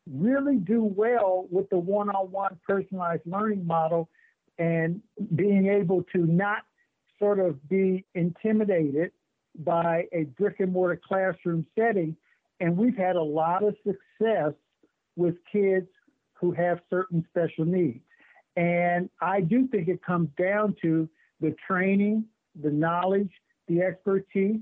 really 0.10 0.58
do 0.58 0.84
well 0.84 1.48
with 1.52 1.70
the 1.70 1.78
one 1.78 2.10
on 2.10 2.32
one 2.32 2.58
personalized 2.68 3.24
learning 3.26 3.66
model 3.66 4.10
and 4.58 5.02
being 5.36 5.68
able 5.68 6.04
to 6.14 6.26
not 6.26 6.64
sort 7.20 7.40
of 7.40 7.68
be 7.68 8.06
intimidated 8.16 9.12
by 9.60 10.06
a 10.14 10.24
brick 10.38 10.60
and 10.60 10.72
mortar 10.72 11.00
classroom 11.06 11.66
setting. 11.78 12.16
And 12.60 12.78
we've 12.78 12.98
had 12.98 13.16
a 13.16 13.22
lot 13.22 13.64
of 13.64 13.76
success 13.84 14.54
with 15.16 15.36
kids 15.52 15.88
who 16.34 16.52
have 16.54 16.80
certain 16.90 17.26
special 17.30 17.66
needs. 17.66 18.04
And 18.60 19.10
I 19.22 19.40
do 19.40 19.70
think 19.70 19.88
it 19.88 20.04
comes 20.04 20.28
down 20.38 20.76
to 20.82 21.08
the 21.40 21.56
training, 21.66 22.26
the 22.62 22.70
knowledge, 22.70 23.32
the 23.70 23.82
expertise, 23.82 24.60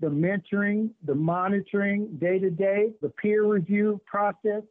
the 0.00 0.08
mentoring, 0.08 0.90
the 1.06 1.14
monitoring 1.14 2.14
day 2.20 2.38
to 2.38 2.50
day, 2.50 2.90
the 3.00 3.08
peer 3.08 3.44
review 3.44 4.02
process. 4.04 4.62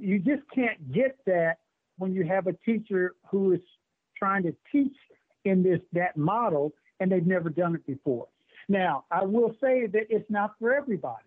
You 0.00 0.18
just 0.18 0.42
can't 0.54 0.92
get 0.92 1.18
that 1.26 1.58
when 1.98 2.14
you 2.14 2.24
have 2.24 2.46
a 2.46 2.54
teacher 2.64 3.16
who 3.30 3.52
is 3.52 3.60
trying 4.18 4.44
to 4.44 4.54
teach 4.72 4.96
in 5.44 5.62
this 5.62 5.80
that 5.92 6.16
model 6.16 6.72
and 7.00 7.12
they've 7.12 7.26
never 7.26 7.50
done 7.50 7.74
it 7.74 7.86
before. 7.86 8.28
Now, 8.66 9.04
I 9.10 9.24
will 9.26 9.54
say 9.60 9.86
that 9.88 10.06
it's 10.08 10.30
not 10.30 10.54
for 10.58 10.74
everybody, 10.74 11.26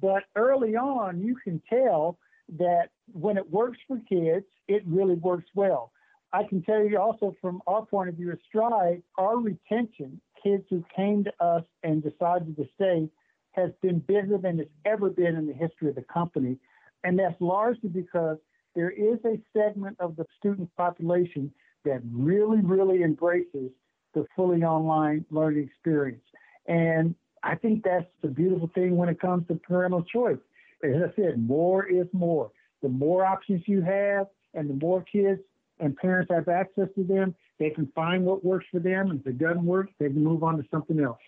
but 0.00 0.22
early 0.36 0.76
on, 0.76 1.20
you 1.20 1.34
can 1.42 1.60
tell 1.68 2.18
that 2.56 2.90
when 3.12 3.36
it 3.36 3.50
works 3.50 3.78
for 3.88 3.98
kids, 4.08 4.46
it 4.68 4.84
really 4.86 5.16
works 5.16 5.48
well. 5.56 5.90
I 6.32 6.44
can 6.44 6.62
tell 6.62 6.84
you 6.84 6.98
also 6.98 7.34
from 7.40 7.60
our 7.66 7.84
point 7.84 8.08
of 8.08 8.14
view 8.14 8.30
at 8.30 8.38
Stride, 8.48 9.02
our 9.18 9.36
retention, 9.38 10.20
kids 10.42 10.64
who 10.70 10.84
came 10.94 11.24
to 11.24 11.44
us 11.44 11.64
and 11.82 12.02
decided 12.02 12.56
to 12.56 12.68
stay, 12.76 13.08
has 13.52 13.70
been 13.82 13.98
bigger 13.98 14.38
than 14.38 14.60
it's 14.60 14.70
ever 14.84 15.10
been 15.10 15.34
in 15.34 15.46
the 15.46 15.52
history 15.52 15.88
of 15.88 15.96
the 15.96 16.02
company. 16.02 16.56
And 17.02 17.18
that's 17.18 17.40
largely 17.40 17.88
because 17.88 18.38
there 18.76 18.90
is 18.90 19.18
a 19.24 19.40
segment 19.56 19.96
of 19.98 20.14
the 20.16 20.24
student 20.38 20.70
population 20.76 21.52
that 21.84 22.00
really, 22.12 22.60
really 22.60 23.02
embraces 23.02 23.70
the 24.14 24.24
fully 24.36 24.62
online 24.62 25.24
learning 25.30 25.64
experience. 25.64 26.22
And 26.66 27.14
I 27.42 27.56
think 27.56 27.82
that's 27.82 28.06
the 28.22 28.28
beautiful 28.28 28.70
thing 28.74 28.96
when 28.96 29.08
it 29.08 29.20
comes 29.20 29.48
to 29.48 29.54
parental 29.54 30.04
choice. 30.04 30.38
As 30.84 30.90
I 31.02 31.14
said, 31.16 31.44
more 31.44 31.86
is 31.86 32.06
more. 32.12 32.52
The 32.82 32.88
more 32.88 33.24
options 33.24 33.62
you 33.66 33.82
have 33.82 34.26
and 34.54 34.68
the 34.70 34.74
more 34.74 35.02
kids 35.02 35.40
and 35.80 35.96
parents 35.96 36.30
have 36.32 36.48
access 36.48 36.88
to 36.94 37.04
them, 37.04 37.34
they 37.58 37.70
can 37.70 37.86
find 37.94 38.24
what 38.24 38.44
works 38.44 38.66
for 38.70 38.80
them. 38.80 39.10
And 39.10 39.20
if 39.20 39.26
it 39.26 39.38
doesn't 39.38 39.64
work, 39.64 39.88
they 39.98 40.06
can 40.06 40.22
move 40.22 40.42
on 40.42 40.56
to 40.56 40.64
something 40.70 41.00
else. 41.00 41.18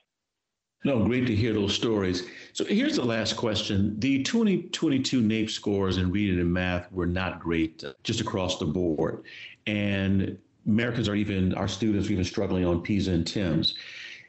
No, 0.85 1.05
great 1.05 1.27
to 1.29 1.35
hear 1.35 1.53
those 1.53 1.75
stories. 1.75 2.27
So 2.55 2.65
here's 2.65 2.97
the 2.97 3.05
last 3.05 3.37
question. 3.37 3.99
The 4.01 4.23
2022 4.25 5.23
NAEP 5.23 5.49
scores 5.49 5.99
in 5.99 6.11
reading 6.11 6.41
and 6.41 6.53
math 6.53 6.91
were 6.91 7.07
not 7.07 7.39
great 7.39 7.85
uh, 7.85 7.93
just 8.03 8.21
across 8.21 8.59
the 8.59 8.65
board. 8.65 9.23
And 9.69 10.37
Americans 10.67 11.09
are 11.09 11.15
even, 11.15 11.55
our 11.55 11.69
students 11.69 12.09
are 12.09 12.13
even 12.13 12.25
struggling 12.25 12.65
on 12.65 12.83
PISA 12.83 13.13
and 13.13 13.25
TIMSS. 13.25 13.75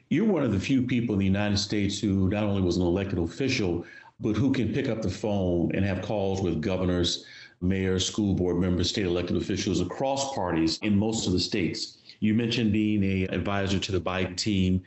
You're 0.09 0.25
one 0.25 0.43
of 0.43 0.51
the 0.51 0.59
few 0.59 0.83
people 0.83 1.13
in 1.13 1.19
the 1.19 1.25
United 1.25 1.57
States 1.57 1.99
who 1.99 2.29
not 2.29 2.43
only 2.43 2.61
was 2.61 2.77
an 2.77 2.83
elected 2.83 3.17
official, 3.17 3.83
but 4.19 4.35
who 4.35 4.51
can 4.51 4.71
pick 4.71 4.89
up 4.89 5.01
the 5.01 5.09
phone 5.09 5.71
and 5.73 5.83
have 5.83 6.03
calls 6.03 6.39
with 6.41 6.61
governors, 6.61 7.25
mayors, 7.63 8.05
school 8.05 8.33
board 8.33 8.57
members, 8.57 8.89
state 8.89 9.05
elected 9.05 9.37
officials 9.37 9.81
across 9.81 10.33
parties 10.35 10.77
in 10.81 10.97
most 10.97 11.25
of 11.25 11.33
the 11.33 11.39
states. 11.39 11.97
You 12.19 12.33
mentioned 12.33 12.71
being 12.71 13.03
a 13.03 13.23
advisor 13.33 13.79
to 13.79 13.91
the 13.91 13.99
Biden 13.99 14.35
team. 14.35 14.83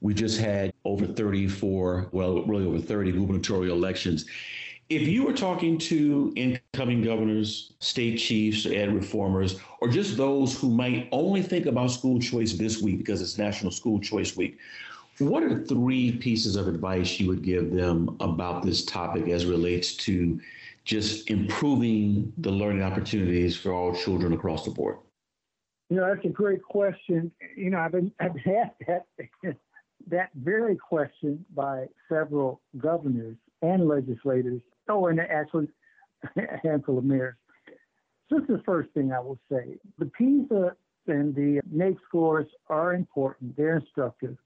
We 0.00 0.14
just 0.14 0.40
had 0.40 0.72
over 0.84 1.06
34, 1.06 2.08
well, 2.12 2.42
really 2.44 2.66
over 2.66 2.78
30 2.78 3.12
gubernatorial 3.12 3.76
elections. 3.76 4.26
If 4.88 5.08
you 5.08 5.24
were 5.24 5.32
talking 5.32 5.78
to 5.78 6.32
incoming 6.36 7.02
governors, 7.02 7.72
state 7.78 8.16
chiefs, 8.16 8.66
ed 8.66 8.94
reformers, 8.94 9.58
or 9.80 9.88
just 9.88 10.16
those 10.16 10.58
who 10.58 10.70
might 10.70 11.08
only 11.12 11.40
think 11.40 11.66
about 11.66 11.92
school 11.92 12.20
choice 12.20 12.52
this 12.54 12.82
week 12.82 12.98
because 12.98 13.22
it's 13.22 13.38
National 13.38 13.70
School 13.70 14.00
Choice 14.00 14.36
Week, 14.36 14.58
what 15.18 15.42
are 15.42 15.64
three 15.64 16.12
pieces 16.16 16.56
of 16.56 16.68
advice 16.68 17.20
you 17.20 17.28
would 17.28 17.42
give 17.42 17.72
them 17.72 18.16
about 18.20 18.64
this 18.64 18.84
topic 18.84 19.28
as 19.28 19.46
relates 19.46 19.94
to 19.94 20.40
just 20.84 21.30
improving 21.30 22.32
the 22.38 22.50
learning 22.50 22.82
opportunities 22.82 23.56
for 23.56 23.72
all 23.72 23.94
children 23.94 24.32
across 24.32 24.64
the 24.64 24.70
board? 24.70 24.98
You 25.88 25.96
know, 25.96 26.12
that's 26.12 26.24
a 26.24 26.30
great 26.30 26.62
question. 26.62 27.30
You 27.56 27.70
know, 27.70 27.78
I've 27.78 27.92
been 27.92 28.12
I've 28.18 28.36
had 28.36 28.72
that 28.86 29.06
that 30.08 30.30
very 30.34 30.76
question 30.76 31.44
by 31.54 31.86
several 32.08 32.60
governors 32.78 33.36
and 33.60 33.86
legislators. 33.86 34.60
Oh, 34.88 35.06
and 35.06 35.20
actually 35.20 35.68
a 36.36 36.58
handful 36.62 36.98
of 36.98 37.04
mayors. 37.04 37.36
So 38.28 38.38
this 38.38 38.48
is 38.48 38.56
the 38.56 38.62
first 38.64 38.90
thing 38.92 39.12
I 39.12 39.20
will 39.20 39.38
say. 39.50 39.76
The 39.98 40.06
PISA 40.06 40.74
and 41.06 41.34
the 41.34 41.60
NAEP 41.72 41.96
scores 42.08 42.46
are 42.68 42.94
important. 42.94 43.56
They're 43.56 43.76
instructive. 43.76 44.36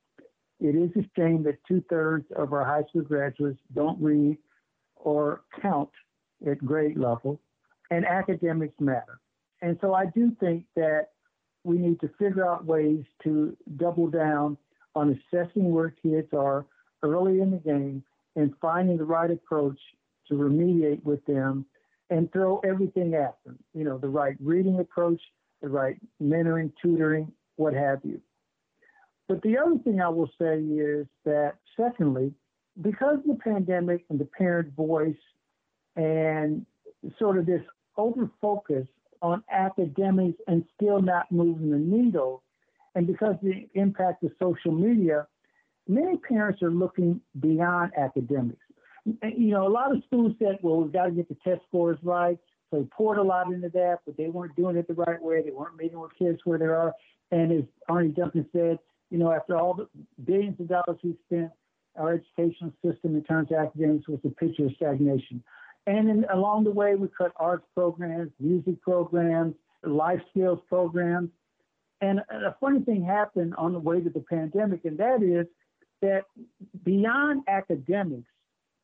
It 0.59 0.74
is 0.74 0.91
a 0.97 1.09
shame 1.16 1.43
that 1.45 1.59
two 1.68 1.84
thirds 1.89 2.26
of 2.34 2.53
our 2.53 2.64
high 2.64 2.82
school 2.89 3.03
graduates 3.03 3.61
don't 3.74 4.01
read 4.03 4.39
or 4.97 5.43
count 5.61 5.91
at 6.45 6.64
grade 6.64 6.99
level, 6.99 7.41
and 7.91 8.05
academics 8.05 8.78
matter. 8.80 9.20
And 9.62 9.78
so 9.80 9.95
I 9.95 10.07
do 10.07 10.37
think 10.39 10.64
that 10.74 11.09
we 11.64 11.78
need 11.78 12.01
to 12.01 12.11
figure 12.18 12.49
out 12.49 12.64
ways 12.64 13.05
to 13.24 13.57
double 13.76 14.09
down 14.09 14.57
on 14.95 15.18
assessing 15.32 15.72
where 15.72 15.91
kids 15.91 16.28
are 16.32 16.66
early 17.03 17.41
in 17.41 17.51
the 17.51 17.59
game 17.59 18.03
and 18.34 18.55
finding 18.61 18.97
the 18.97 19.05
right 19.05 19.30
approach 19.30 19.78
to 20.28 20.34
remediate 20.34 21.03
with 21.05 21.24
them 21.26 21.64
and 22.11 22.32
throw 22.32 22.61
everything 22.61 23.14
at 23.14 23.37
them. 23.45 23.59
You 23.74 23.84
know, 23.84 23.99
the 23.99 24.09
right 24.09 24.37
reading 24.41 24.78
approach, 24.78 25.20
the 25.62 25.68
right 25.68 25.97
mentoring, 26.22 26.72
tutoring, 26.82 27.32
what 27.57 27.74
have 27.74 28.01
you. 28.05 28.20
But 29.28 29.43
the 29.43 29.59
other 29.59 29.78
thing 29.82 30.01
I 30.01 30.09
will 30.09 30.30
say 30.41 30.59
is 30.61 31.07
that, 31.24 31.55
secondly, 31.76 32.32
because 32.80 33.18
the 33.26 33.34
pandemic 33.34 34.05
and 34.11 34.20
the 34.20 34.28
parent 34.39 34.74
voice 34.76 35.16
and 35.97 36.65
sort 37.19 37.39
of 37.39 37.47
this 37.47 37.63
over 37.97 38.31
focus 38.41 38.87
on 39.23 39.43
academics 39.51 40.39
and 40.47 40.65
still 40.75 41.01
not 41.01 41.31
moving 41.33 41.71
the 41.71 41.79
needle, 41.79 42.43
and 42.95 43.07
because 43.07 43.35
of 43.35 43.41
the 43.41 43.69
impact 43.75 44.23
of 44.23 44.31
social 44.41 44.73
media, 44.73 45.27
many 45.89 46.17
parents 46.19 46.63
are 46.63 46.71
looking 46.71 47.21
beyond 47.41 47.93
academics. 47.97 48.61
You 49.05 49.51
know, 49.51 49.67
a 49.67 49.71
lot 49.71 49.95
of 49.95 50.03
schools 50.07 50.33
said, 50.39 50.59
well, 50.63 50.83
we've 50.83 50.93
got 50.93 51.07
to 51.07 51.11
get 51.13 51.29
the 51.29 51.37
test 51.45 51.63
scores 51.69 51.99
right. 52.03 52.39
So 52.71 52.81
they 52.81 52.89
poured 52.91 53.19
a 53.19 53.23
lot 53.23 53.53
into 53.53 53.69
that, 53.69 53.99
but 54.05 54.17
they 54.17 54.29
weren't 54.29 54.57
doing 54.57 54.77
it 54.77 54.89
the 54.89 54.95
right 54.95 55.23
way. 55.23 55.43
They 55.43 55.53
weren't 55.53 55.77
meeting 55.77 56.01
with 56.01 56.11
kids 56.19 56.41
where 56.45 56.59
they 56.59 56.65
are. 56.65 56.93
And 57.31 57.53
as 57.53 57.65
Arne 57.89 58.13
Duncan 58.13 58.47
said, 58.53 58.79
you 59.11 59.19
know, 59.19 59.33
after 59.33 59.57
all 59.57 59.75
the 59.75 59.89
billions 60.25 60.59
of 60.59 60.69
dollars 60.69 60.99
we 61.05 61.17
spent, 61.27 61.51
our 61.97 62.15
educational 62.15 62.73
system 62.85 63.15
in 63.15 63.23
terms 63.23 63.51
of 63.53 63.59
academics 63.59 64.09
was 64.09 64.19
a 64.25 64.31
picture 64.31 64.67
of 64.67 64.73
stagnation. 64.75 65.43
And 65.87 66.11
in, 66.11 66.24
along 66.32 66.64
the 66.64 66.70
way, 66.70 66.95
we 66.97 67.09
cut 67.16 67.32
arts 67.37 67.66
programs, 67.74 68.32
music 68.41 68.80
programs, 68.82 69.55
life 69.84 70.20
skills 70.30 70.59
programs. 70.68 71.30
And 72.01 72.20
a 72.30 72.55
funny 72.61 72.80
thing 72.80 73.05
happened 73.05 73.55
on 73.57 73.72
the 73.72 73.78
way 73.78 74.01
to 74.01 74.11
the 74.11 74.20
pandemic, 74.20 74.84
and 74.84 74.99
that 74.99 75.22
is 75.22 75.47
that 76.03 76.24
beyond 76.84 77.43
academics, 77.49 78.28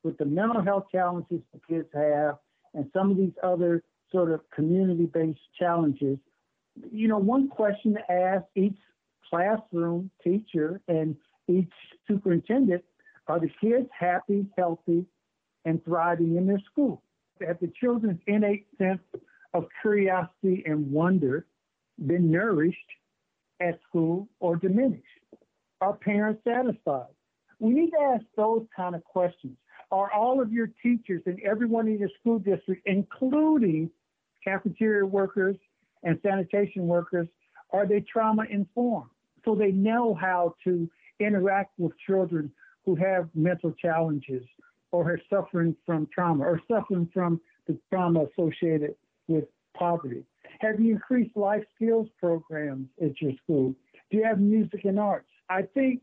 with 0.02 0.18
the 0.18 0.24
mental 0.24 0.62
health 0.62 0.84
challenges 0.90 1.40
the 1.52 1.60
kids 1.68 1.88
have 1.94 2.38
and 2.74 2.90
some 2.92 3.10
of 3.10 3.16
these 3.16 3.32
other 3.42 3.82
sort 4.10 4.32
of 4.32 4.40
community 4.50 5.06
based 5.06 5.38
challenges, 5.58 6.18
you 6.90 7.08
know, 7.08 7.18
one 7.18 7.48
question 7.48 7.94
to 7.94 8.12
ask 8.12 8.44
each 8.54 8.76
classroom 9.28 10.10
teacher 10.22 10.80
and 10.88 11.16
each 11.48 11.72
superintendent 12.08 12.82
are 13.28 13.40
the 13.40 13.50
kids 13.60 13.88
happy, 13.98 14.46
healthy, 14.56 15.04
and 15.64 15.84
thriving 15.84 16.36
in 16.36 16.46
their 16.46 16.60
school? 16.70 17.02
Have 17.46 17.58
the 17.60 17.72
children's 17.80 18.20
innate 18.26 18.66
sense 18.78 19.00
of 19.54 19.66
curiosity 19.80 20.62
and 20.66 20.90
wonder 20.90 21.46
been 22.06 22.30
nourished 22.30 22.78
at 23.60 23.80
school 23.88 24.28
or 24.40 24.56
diminished? 24.56 25.04
Are 25.80 25.94
parents 25.94 26.42
satisfied? 26.44 27.08
We 27.58 27.70
need 27.70 27.90
to 27.90 28.00
ask 28.14 28.24
those 28.36 28.66
kind 28.74 28.94
of 28.94 29.04
questions. 29.04 29.56
Are 29.90 30.10
all 30.12 30.40
of 30.40 30.52
your 30.52 30.68
teachers 30.82 31.22
and 31.26 31.38
everyone 31.42 31.86
in 31.88 31.98
your 31.98 32.08
school 32.20 32.38
district, 32.38 32.82
including 32.86 33.90
cafeteria 34.42 35.04
workers 35.04 35.56
and 36.02 36.18
sanitation 36.22 36.86
workers, 36.86 37.28
are 37.70 37.86
they 37.86 38.00
trauma 38.00 38.44
informed? 38.50 39.10
So 39.44 39.54
they 39.54 39.72
know 39.72 40.14
how 40.14 40.54
to 40.64 40.88
interact 41.20 41.72
with 41.78 41.92
children 42.06 42.52
who 42.84 42.94
have 42.96 43.28
mental 43.34 43.72
challenges 43.72 44.42
or 44.92 45.12
are 45.12 45.20
suffering 45.28 45.74
from 45.84 46.06
trauma 46.14 46.44
or 46.44 46.60
suffering 46.70 47.08
from 47.12 47.40
the 47.66 47.78
trauma 47.90 48.26
associated 48.26 48.94
with 49.28 49.44
poverty. 49.74 50.24
Have 50.60 50.80
you 50.80 50.92
increased 50.92 51.36
life 51.36 51.64
skills 51.74 52.08
programs 52.20 52.88
at 53.02 53.20
your 53.20 53.32
school? 53.42 53.74
Do 54.10 54.18
you 54.18 54.24
have 54.24 54.38
music 54.38 54.84
and 54.84 54.98
arts? 54.98 55.28
I 55.48 55.62
think 55.62 56.02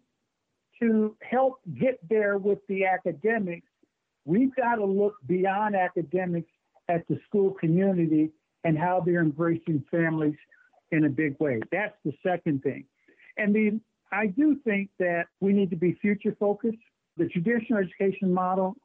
to 0.82 1.16
help 1.22 1.60
get 1.80 2.00
there 2.10 2.38
with 2.38 2.60
the 2.68 2.86
academics, 2.86 3.68
we've 4.26 4.56
got 4.56 4.76
to 4.76 4.86
look 4.86 5.16
beyond 5.28 5.76
academics 5.76 6.52
at 6.88 7.08
the 7.08 7.20
school 7.28 7.52
community 7.52 8.32
and 8.64 8.78
how 8.78 9.02
they're 9.06 9.22
embracing 9.22 9.84
families 9.92 10.36
in 10.92 11.06
a 11.06 11.10
big 11.10 11.36
way. 11.40 11.62
That's 11.72 11.96
the 12.04 12.14
second 12.26 12.64
thing. 12.64 12.86
And 13.38 13.54
the, 13.54 13.80
I 14.12 14.28
do 14.28 14.58
think 14.64 14.90
that 15.00 15.26
we 15.40 15.54
need 15.54 15.70
to 15.70 15.76
be 15.76 15.98
future 16.02 16.36
focused. 16.40 16.78
The 17.20 17.28
traditional 17.28 17.80
education 17.80 18.34
model, 18.34 18.78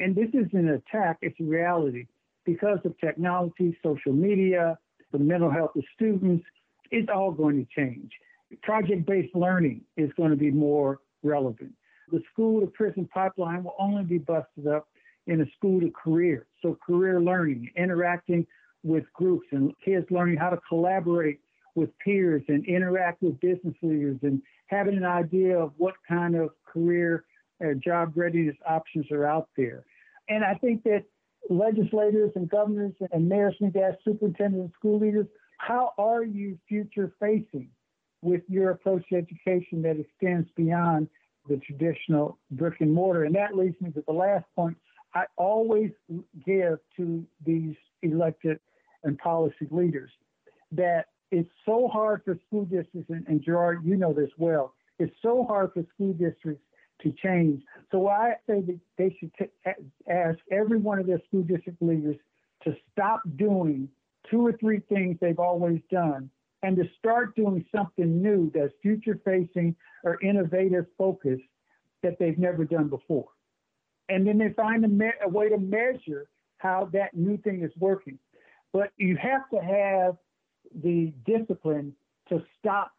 and 0.00 0.12
this 0.16 0.28
is 0.34 0.52
an 0.54 0.70
attack, 0.70 1.18
it's 1.22 1.38
a 1.40 1.44
reality. 1.44 2.06
Because 2.44 2.80
of 2.84 2.98
technology, 2.98 3.78
social 3.80 4.12
media, 4.12 4.76
the 5.12 5.20
mental 5.20 5.50
health 5.50 5.70
of 5.76 5.84
students, 5.94 6.44
it's 6.90 7.08
all 7.14 7.30
going 7.30 7.64
to 7.64 7.80
change. 7.80 8.10
Project 8.62 9.06
based 9.06 9.36
learning 9.36 9.82
is 9.96 10.10
going 10.16 10.30
to 10.30 10.36
be 10.36 10.50
more 10.50 10.98
relevant. 11.22 11.72
The 12.10 12.20
school 12.32 12.60
to 12.60 12.66
prison 12.66 13.08
pipeline 13.14 13.62
will 13.62 13.76
only 13.78 14.02
be 14.02 14.18
busted 14.18 14.66
up 14.66 14.88
in 15.28 15.40
a 15.40 15.46
school 15.56 15.80
to 15.80 15.92
career. 15.92 16.46
So, 16.60 16.76
career 16.84 17.20
learning, 17.20 17.70
interacting 17.76 18.48
with 18.82 19.04
groups, 19.12 19.46
and 19.52 19.72
kids 19.84 20.06
learning 20.10 20.38
how 20.38 20.50
to 20.50 20.58
collaborate 20.68 21.38
with 21.76 21.96
peers 21.98 22.42
and 22.48 22.66
interact 22.66 23.22
with 23.22 23.38
business 23.38 23.74
leaders 23.80 24.18
and 24.22 24.42
having 24.66 24.96
an 24.96 25.04
idea 25.04 25.56
of 25.56 25.72
what 25.76 25.94
kind 26.08 26.34
of 26.34 26.50
career 26.66 27.24
or 27.60 27.74
job 27.74 28.12
readiness 28.16 28.56
options 28.68 29.10
are 29.10 29.26
out 29.26 29.48
there. 29.56 29.84
And 30.28 30.44
I 30.44 30.54
think 30.54 30.82
that 30.84 31.04
legislators 31.50 32.32
and 32.34 32.48
governors 32.48 32.94
and 33.12 33.28
mayors 33.28 33.54
need 33.60 33.74
to 33.74 33.82
ask 33.82 33.98
superintendents 34.04 34.64
and 34.64 34.72
school 34.78 34.98
leaders, 34.98 35.26
how 35.58 35.92
are 35.98 36.24
you 36.24 36.58
future 36.68 37.12
facing 37.20 37.68
with 38.22 38.42
your 38.48 38.70
approach 38.70 39.04
to 39.10 39.16
education 39.16 39.82
that 39.82 39.98
extends 39.98 40.48
beyond 40.56 41.08
the 41.48 41.58
traditional 41.58 42.38
brick 42.52 42.80
and 42.80 42.92
mortar? 42.92 43.24
And 43.24 43.34
that 43.34 43.54
leads 43.54 43.80
me 43.80 43.90
to 43.92 44.02
the 44.06 44.12
last 44.12 44.46
point. 44.56 44.76
I 45.14 45.24
always 45.36 45.90
give 46.44 46.78
to 46.96 47.24
these 47.44 47.76
elected 48.02 48.58
and 49.04 49.18
policy 49.18 49.68
leaders 49.70 50.10
that 50.72 51.06
it's 51.30 51.50
so 51.64 51.88
hard 51.88 52.22
for 52.24 52.38
school 52.46 52.64
districts, 52.64 53.10
and, 53.10 53.24
and 53.28 53.42
Gerard, 53.42 53.84
you 53.84 53.96
know 53.96 54.12
this 54.12 54.30
well, 54.38 54.74
it's 54.98 55.14
so 55.22 55.44
hard 55.44 55.72
for 55.72 55.84
school 55.94 56.12
districts 56.12 56.62
to 57.04 57.12
change. 57.12 57.62
So 57.92 58.08
I 58.08 58.34
say 58.48 58.60
that 58.62 58.80
they 58.98 59.16
should 59.20 59.30
t- 59.38 59.72
ask 60.10 60.38
every 60.50 60.78
one 60.78 60.98
of 60.98 61.06
their 61.06 61.20
school 61.28 61.42
district 61.42 61.80
leaders 61.80 62.16
to 62.64 62.74
stop 62.92 63.20
doing 63.36 63.88
two 64.30 64.44
or 64.44 64.52
three 64.58 64.80
things 64.88 65.16
they've 65.20 65.38
always 65.38 65.80
done 65.90 66.30
and 66.62 66.76
to 66.76 66.84
start 66.98 67.36
doing 67.36 67.64
something 67.74 68.22
new 68.22 68.50
that's 68.54 68.72
future 68.82 69.20
facing 69.24 69.76
or 70.02 70.20
innovative 70.22 70.86
focused 70.96 71.42
that 72.02 72.18
they've 72.18 72.38
never 72.38 72.64
done 72.64 72.88
before. 72.88 73.28
And 74.08 74.26
then 74.26 74.38
they 74.38 74.50
find 74.54 74.84
a, 74.84 74.88
me- 74.88 75.10
a 75.22 75.28
way 75.28 75.48
to 75.50 75.58
measure 75.58 76.26
how 76.58 76.88
that 76.92 77.14
new 77.14 77.36
thing 77.38 77.62
is 77.62 77.70
working. 77.78 78.18
But 78.72 78.90
you 78.96 79.16
have 79.16 79.48
to 79.50 79.60
have 79.60 80.16
the 80.82 81.12
discipline 81.26 81.94
to 82.30 82.42
stop 82.58 82.92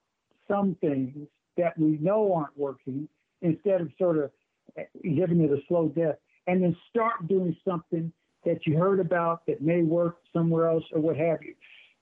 some 0.48 0.78
things 0.80 1.28
that 1.58 1.78
we 1.78 1.98
know 1.98 2.34
aren't 2.34 2.58
working 2.58 3.10
instead 3.46 3.82
of 3.82 3.90
sort 3.98 4.18
of 4.18 4.32
eh, 4.78 4.84
giving 5.04 5.42
it 5.42 5.52
a 5.52 5.60
slow 5.68 5.90
death 5.90 6.16
and 6.48 6.64
then 6.64 6.76
start 6.90 7.28
doing 7.28 7.56
something 7.68 8.12
that 8.46 8.66
you 8.66 8.78
heard 8.78 9.00
about 9.00 9.46
that 9.48 9.62
may 9.62 9.82
work 9.82 10.18
somewhere 10.32 10.70
else 10.70 10.84
or 10.92 11.02
what 11.02 11.16
have 11.16 11.42
you. 11.42 11.56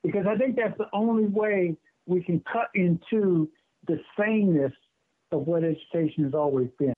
Because 0.04 0.26
I 0.28 0.36
think 0.36 0.56
that's 0.56 0.78
the 0.78 0.90
only 0.92 1.26
way 1.26 1.78
we 2.06 2.22
can 2.22 2.42
cut 2.52 2.70
into 2.76 3.50
the 3.88 4.00
sameness 4.20 4.74
of 5.32 5.48
what 5.48 5.64
education 5.64 6.26
has 6.26 6.34
always 6.34 6.70
been. 6.78 6.94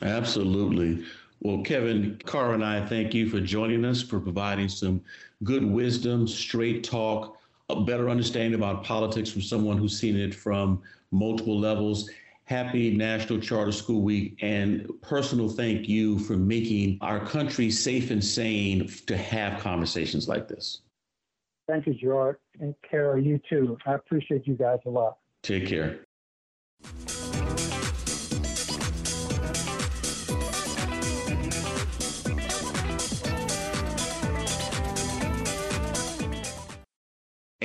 Absolutely. 0.00 1.04
Well, 1.40 1.62
Kevin, 1.62 2.20
Cara 2.26 2.54
and 2.54 2.64
I 2.64 2.86
thank 2.86 3.14
you 3.14 3.28
for 3.28 3.40
joining 3.40 3.84
us, 3.84 4.00
for 4.02 4.20
providing 4.20 4.68
some 4.68 5.02
good 5.42 5.64
wisdom, 5.64 6.26
straight 6.26 6.84
talk, 6.84 7.36
a 7.68 7.80
better 7.80 8.08
understanding 8.08 8.54
about 8.54 8.84
politics 8.84 9.30
from 9.30 9.42
someone 9.42 9.76
who's 9.76 9.98
seen 9.98 10.16
it 10.16 10.34
from 10.34 10.82
multiple 11.10 11.58
levels. 11.58 12.10
Happy 12.52 12.94
National 12.94 13.40
Charter 13.40 13.72
School 13.72 14.02
Week 14.02 14.36
and 14.42 14.86
personal 15.00 15.48
thank 15.48 15.88
you 15.88 16.18
for 16.18 16.36
making 16.36 16.98
our 17.00 17.18
country 17.18 17.70
safe 17.70 18.10
and 18.10 18.22
sane 18.22 18.86
to 19.06 19.16
have 19.16 19.58
conversations 19.58 20.28
like 20.28 20.48
this. 20.48 20.82
Thank 21.66 21.86
you, 21.86 21.94
Gerard. 21.94 22.36
And 22.60 22.74
Cara, 22.82 23.18
you 23.22 23.40
too. 23.48 23.78
I 23.86 23.94
appreciate 23.94 24.46
you 24.46 24.52
guys 24.52 24.80
a 24.84 24.90
lot. 24.90 25.16
Take 25.42 25.66
care. 25.66 26.00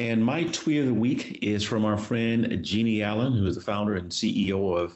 And 0.08 0.24
my 0.24 0.44
tweet 0.44 0.80
of 0.80 0.86
the 0.86 0.94
week 0.94 1.40
is 1.42 1.66
from 1.66 1.84
our 1.84 1.98
friend 1.98 2.64
Jeanne 2.64 3.02
Allen, 3.02 3.34
who 3.34 3.46
is 3.46 3.56
the 3.56 3.62
founder 3.62 3.96
and 3.96 4.10
CEO 4.10 4.74
of 4.74 4.96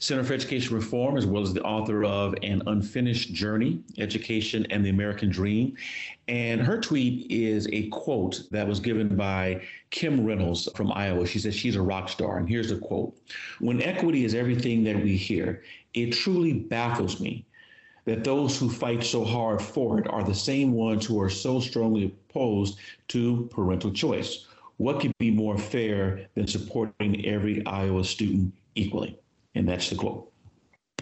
Center 0.00 0.24
for 0.24 0.34
Education 0.34 0.74
Reform, 0.74 1.16
as 1.16 1.26
well 1.26 1.44
as 1.44 1.54
the 1.54 1.62
author 1.62 2.02
of 2.02 2.34
An 2.42 2.64
Unfinished 2.66 3.32
Journey 3.32 3.80
Education 3.98 4.66
and 4.70 4.84
the 4.84 4.90
American 4.90 5.30
Dream. 5.30 5.76
And 6.26 6.60
her 6.60 6.80
tweet 6.80 7.30
is 7.30 7.68
a 7.72 7.86
quote 7.90 8.42
that 8.50 8.66
was 8.66 8.80
given 8.80 9.16
by 9.16 9.62
Kim 9.90 10.26
Reynolds 10.26 10.68
from 10.74 10.90
Iowa. 10.90 11.24
She 11.24 11.38
says 11.38 11.54
she's 11.54 11.76
a 11.76 11.82
rock 11.82 12.08
star. 12.08 12.38
And 12.38 12.48
here's 12.48 12.70
the 12.70 12.78
quote 12.78 13.16
When 13.60 13.80
equity 13.80 14.24
is 14.24 14.34
everything 14.34 14.82
that 14.82 14.96
we 14.96 15.16
hear, 15.16 15.62
it 15.94 16.10
truly 16.10 16.52
baffles 16.52 17.20
me 17.20 17.46
that 18.06 18.24
those 18.24 18.58
who 18.58 18.70
fight 18.70 19.04
so 19.04 19.22
hard 19.22 19.60
for 19.60 20.00
it 20.00 20.08
are 20.08 20.24
the 20.24 20.34
same 20.34 20.72
ones 20.72 21.04
who 21.04 21.20
are 21.20 21.28
so 21.28 21.60
strongly 21.60 22.12
opposed 22.38 22.78
to 23.08 23.48
parental 23.52 23.90
choice. 23.90 24.46
What 24.76 25.00
could 25.00 25.12
be 25.18 25.30
more 25.30 25.58
fair 25.58 26.28
than 26.34 26.46
supporting 26.46 27.26
every 27.26 27.66
Iowa 27.66 28.04
student 28.04 28.54
equally? 28.74 29.18
And 29.54 29.68
that's 29.68 29.90
the 29.90 29.96
quote. 29.96 30.32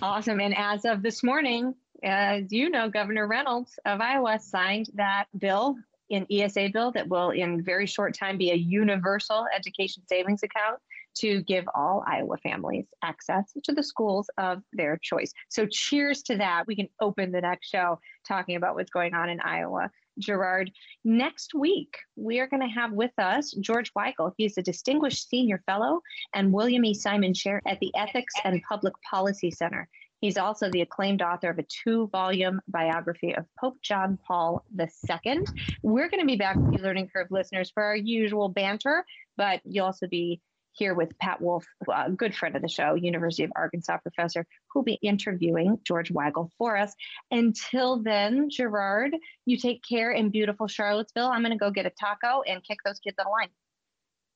Awesome. 0.01 0.41
And 0.41 0.57
as 0.57 0.84
of 0.84 1.03
this 1.03 1.22
morning, 1.22 1.74
as 2.03 2.51
you 2.53 2.70
know, 2.70 2.89
Governor 2.89 3.26
Reynolds 3.26 3.78
of 3.84 4.01
Iowa 4.01 4.39
signed 4.39 4.89
that 4.95 5.26
bill, 5.39 5.76
an 6.11 6.26
ESA 6.30 6.70
bill 6.72 6.93
that 6.93 7.09
will, 7.09 7.30
in 7.30 7.62
very 7.62 7.87
short 7.87 8.14
time, 8.14 8.39
be 8.39 8.51
a 8.51 8.55
universal 8.55 9.47
education 9.55 10.03
savings 10.09 10.43
account 10.43 10.78
to 11.16 11.43
give 11.43 11.64
all 11.74 12.05
Iowa 12.07 12.37
families 12.39 12.87
access 13.03 13.53
to 13.64 13.72
the 13.72 13.82
schools 13.82 14.28
of 14.37 14.62
their 14.72 14.99
choice. 15.03 15.32
So, 15.49 15.66
cheers 15.66 16.22
to 16.24 16.37
that. 16.37 16.64
We 16.66 16.76
can 16.76 16.89
open 17.01 17.32
the 17.32 17.41
next 17.41 17.68
show 17.68 17.99
talking 18.28 18.57
about 18.57 18.74
what's 18.74 18.91
going 18.91 19.14
on 19.14 19.30
in 19.30 19.41
Iowa. 19.41 19.91
Gerard, 20.19 20.71
next 21.05 21.55
week 21.55 21.97
we 22.17 22.41
are 22.41 22.47
going 22.47 22.62
to 22.62 22.69
have 22.69 22.93
with 22.93 23.12
us 23.19 23.53
George 23.61 23.93
Weigel. 23.95 24.33
He's 24.37 24.59
a 24.59 24.62
distinguished 24.62 25.29
senior 25.29 25.62
fellow 25.67 26.01
and 26.35 26.53
William 26.53 26.85
E. 26.85 26.95
Simon 26.95 27.35
Chair 27.35 27.62
at 27.67 27.79
the 27.81 27.93
Ethics 27.97 28.35
and 28.45 28.62
Public 28.69 28.95
Policy 29.09 29.51
Center. 29.51 29.89
He's 30.21 30.39
also 30.39 30.71
the 30.71 30.81
acclaimed 30.81 31.23
author 31.23 31.51
of 31.51 31.59
a 31.59 31.64
two 31.64 32.09
volume 32.09 32.61
biography 32.69 33.35
of 33.35 33.45
Pope 33.61 33.77
John 33.83 34.19
Paul 34.27 34.64
II. 34.79 35.41
We're 35.83 36.09
going 36.09 36.21
to 36.21 36.27
be 36.27 36.37
back 36.37 36.57
with 36.57 36.73
you, 36.73 36.79
Learning 36.83 37.09
Curve 37.09 37.29
listeners, 37.31 37.71
for 37.71 37.83
our 37.83 37.97
usual 37.97 38.49
banter, 38.49 39.05
but 39.37 39.61
you'll 39.64 39.87
also 39.87 40.07
be 40.07 40.41
here 40.77 40.95
with 40.95 41.18
Pat 41.18 41.41
Wolf, 41.41 41.66
a 41.93 42.11
good 42.11 42.35
friend 42.35 42.55
of 42.55 42.62
the 42.62 42.68
show, 42.68 42.95
University 42.95 43.45
of 43.45 43.53
Arkansas 43.57 43.99
professor, 43.99 44.47
who'll 44.68 44.83
be 44.83 44.99
interviewing 45.03 45.79
George 45.85 46.12
Weigel 46.12 46.51
for 46.59 46.77
us. 46.77 46.93
Until 47.31 48.03
then, 48.03 48.51
Gerard, 48.51 49.16
you 49.45 49.57
take 49.57 49.83
care 49.83 50.12
in 50.12 50.31
beautiful 50.31 50.68
Charlottesville. 50.68 51.29
I'm 51.29 51.43
going 51.43 51.53
to 51.53 51.59
go 51.59 51.70
get 51.70 51.87
a 51.87 51.91
taco 51.91 52.43
and 52.43 52.62
kick 52.62 52.79
those 52.85 52.99
kids 52.99 53.16
on 53.18 53.27
the 53.27 53.31
line. 53.31 53.49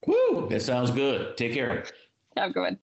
Woo! 0.06 0.48
That 0.48 0.62
sounds 0.62 0.90
good. 0.90 1.36
Take 1.36 1.52
care. 1.52 1.84
Have 2.36 2.50
a 2.50 2.52
good 2.52 2.60
one. 2.60 2.78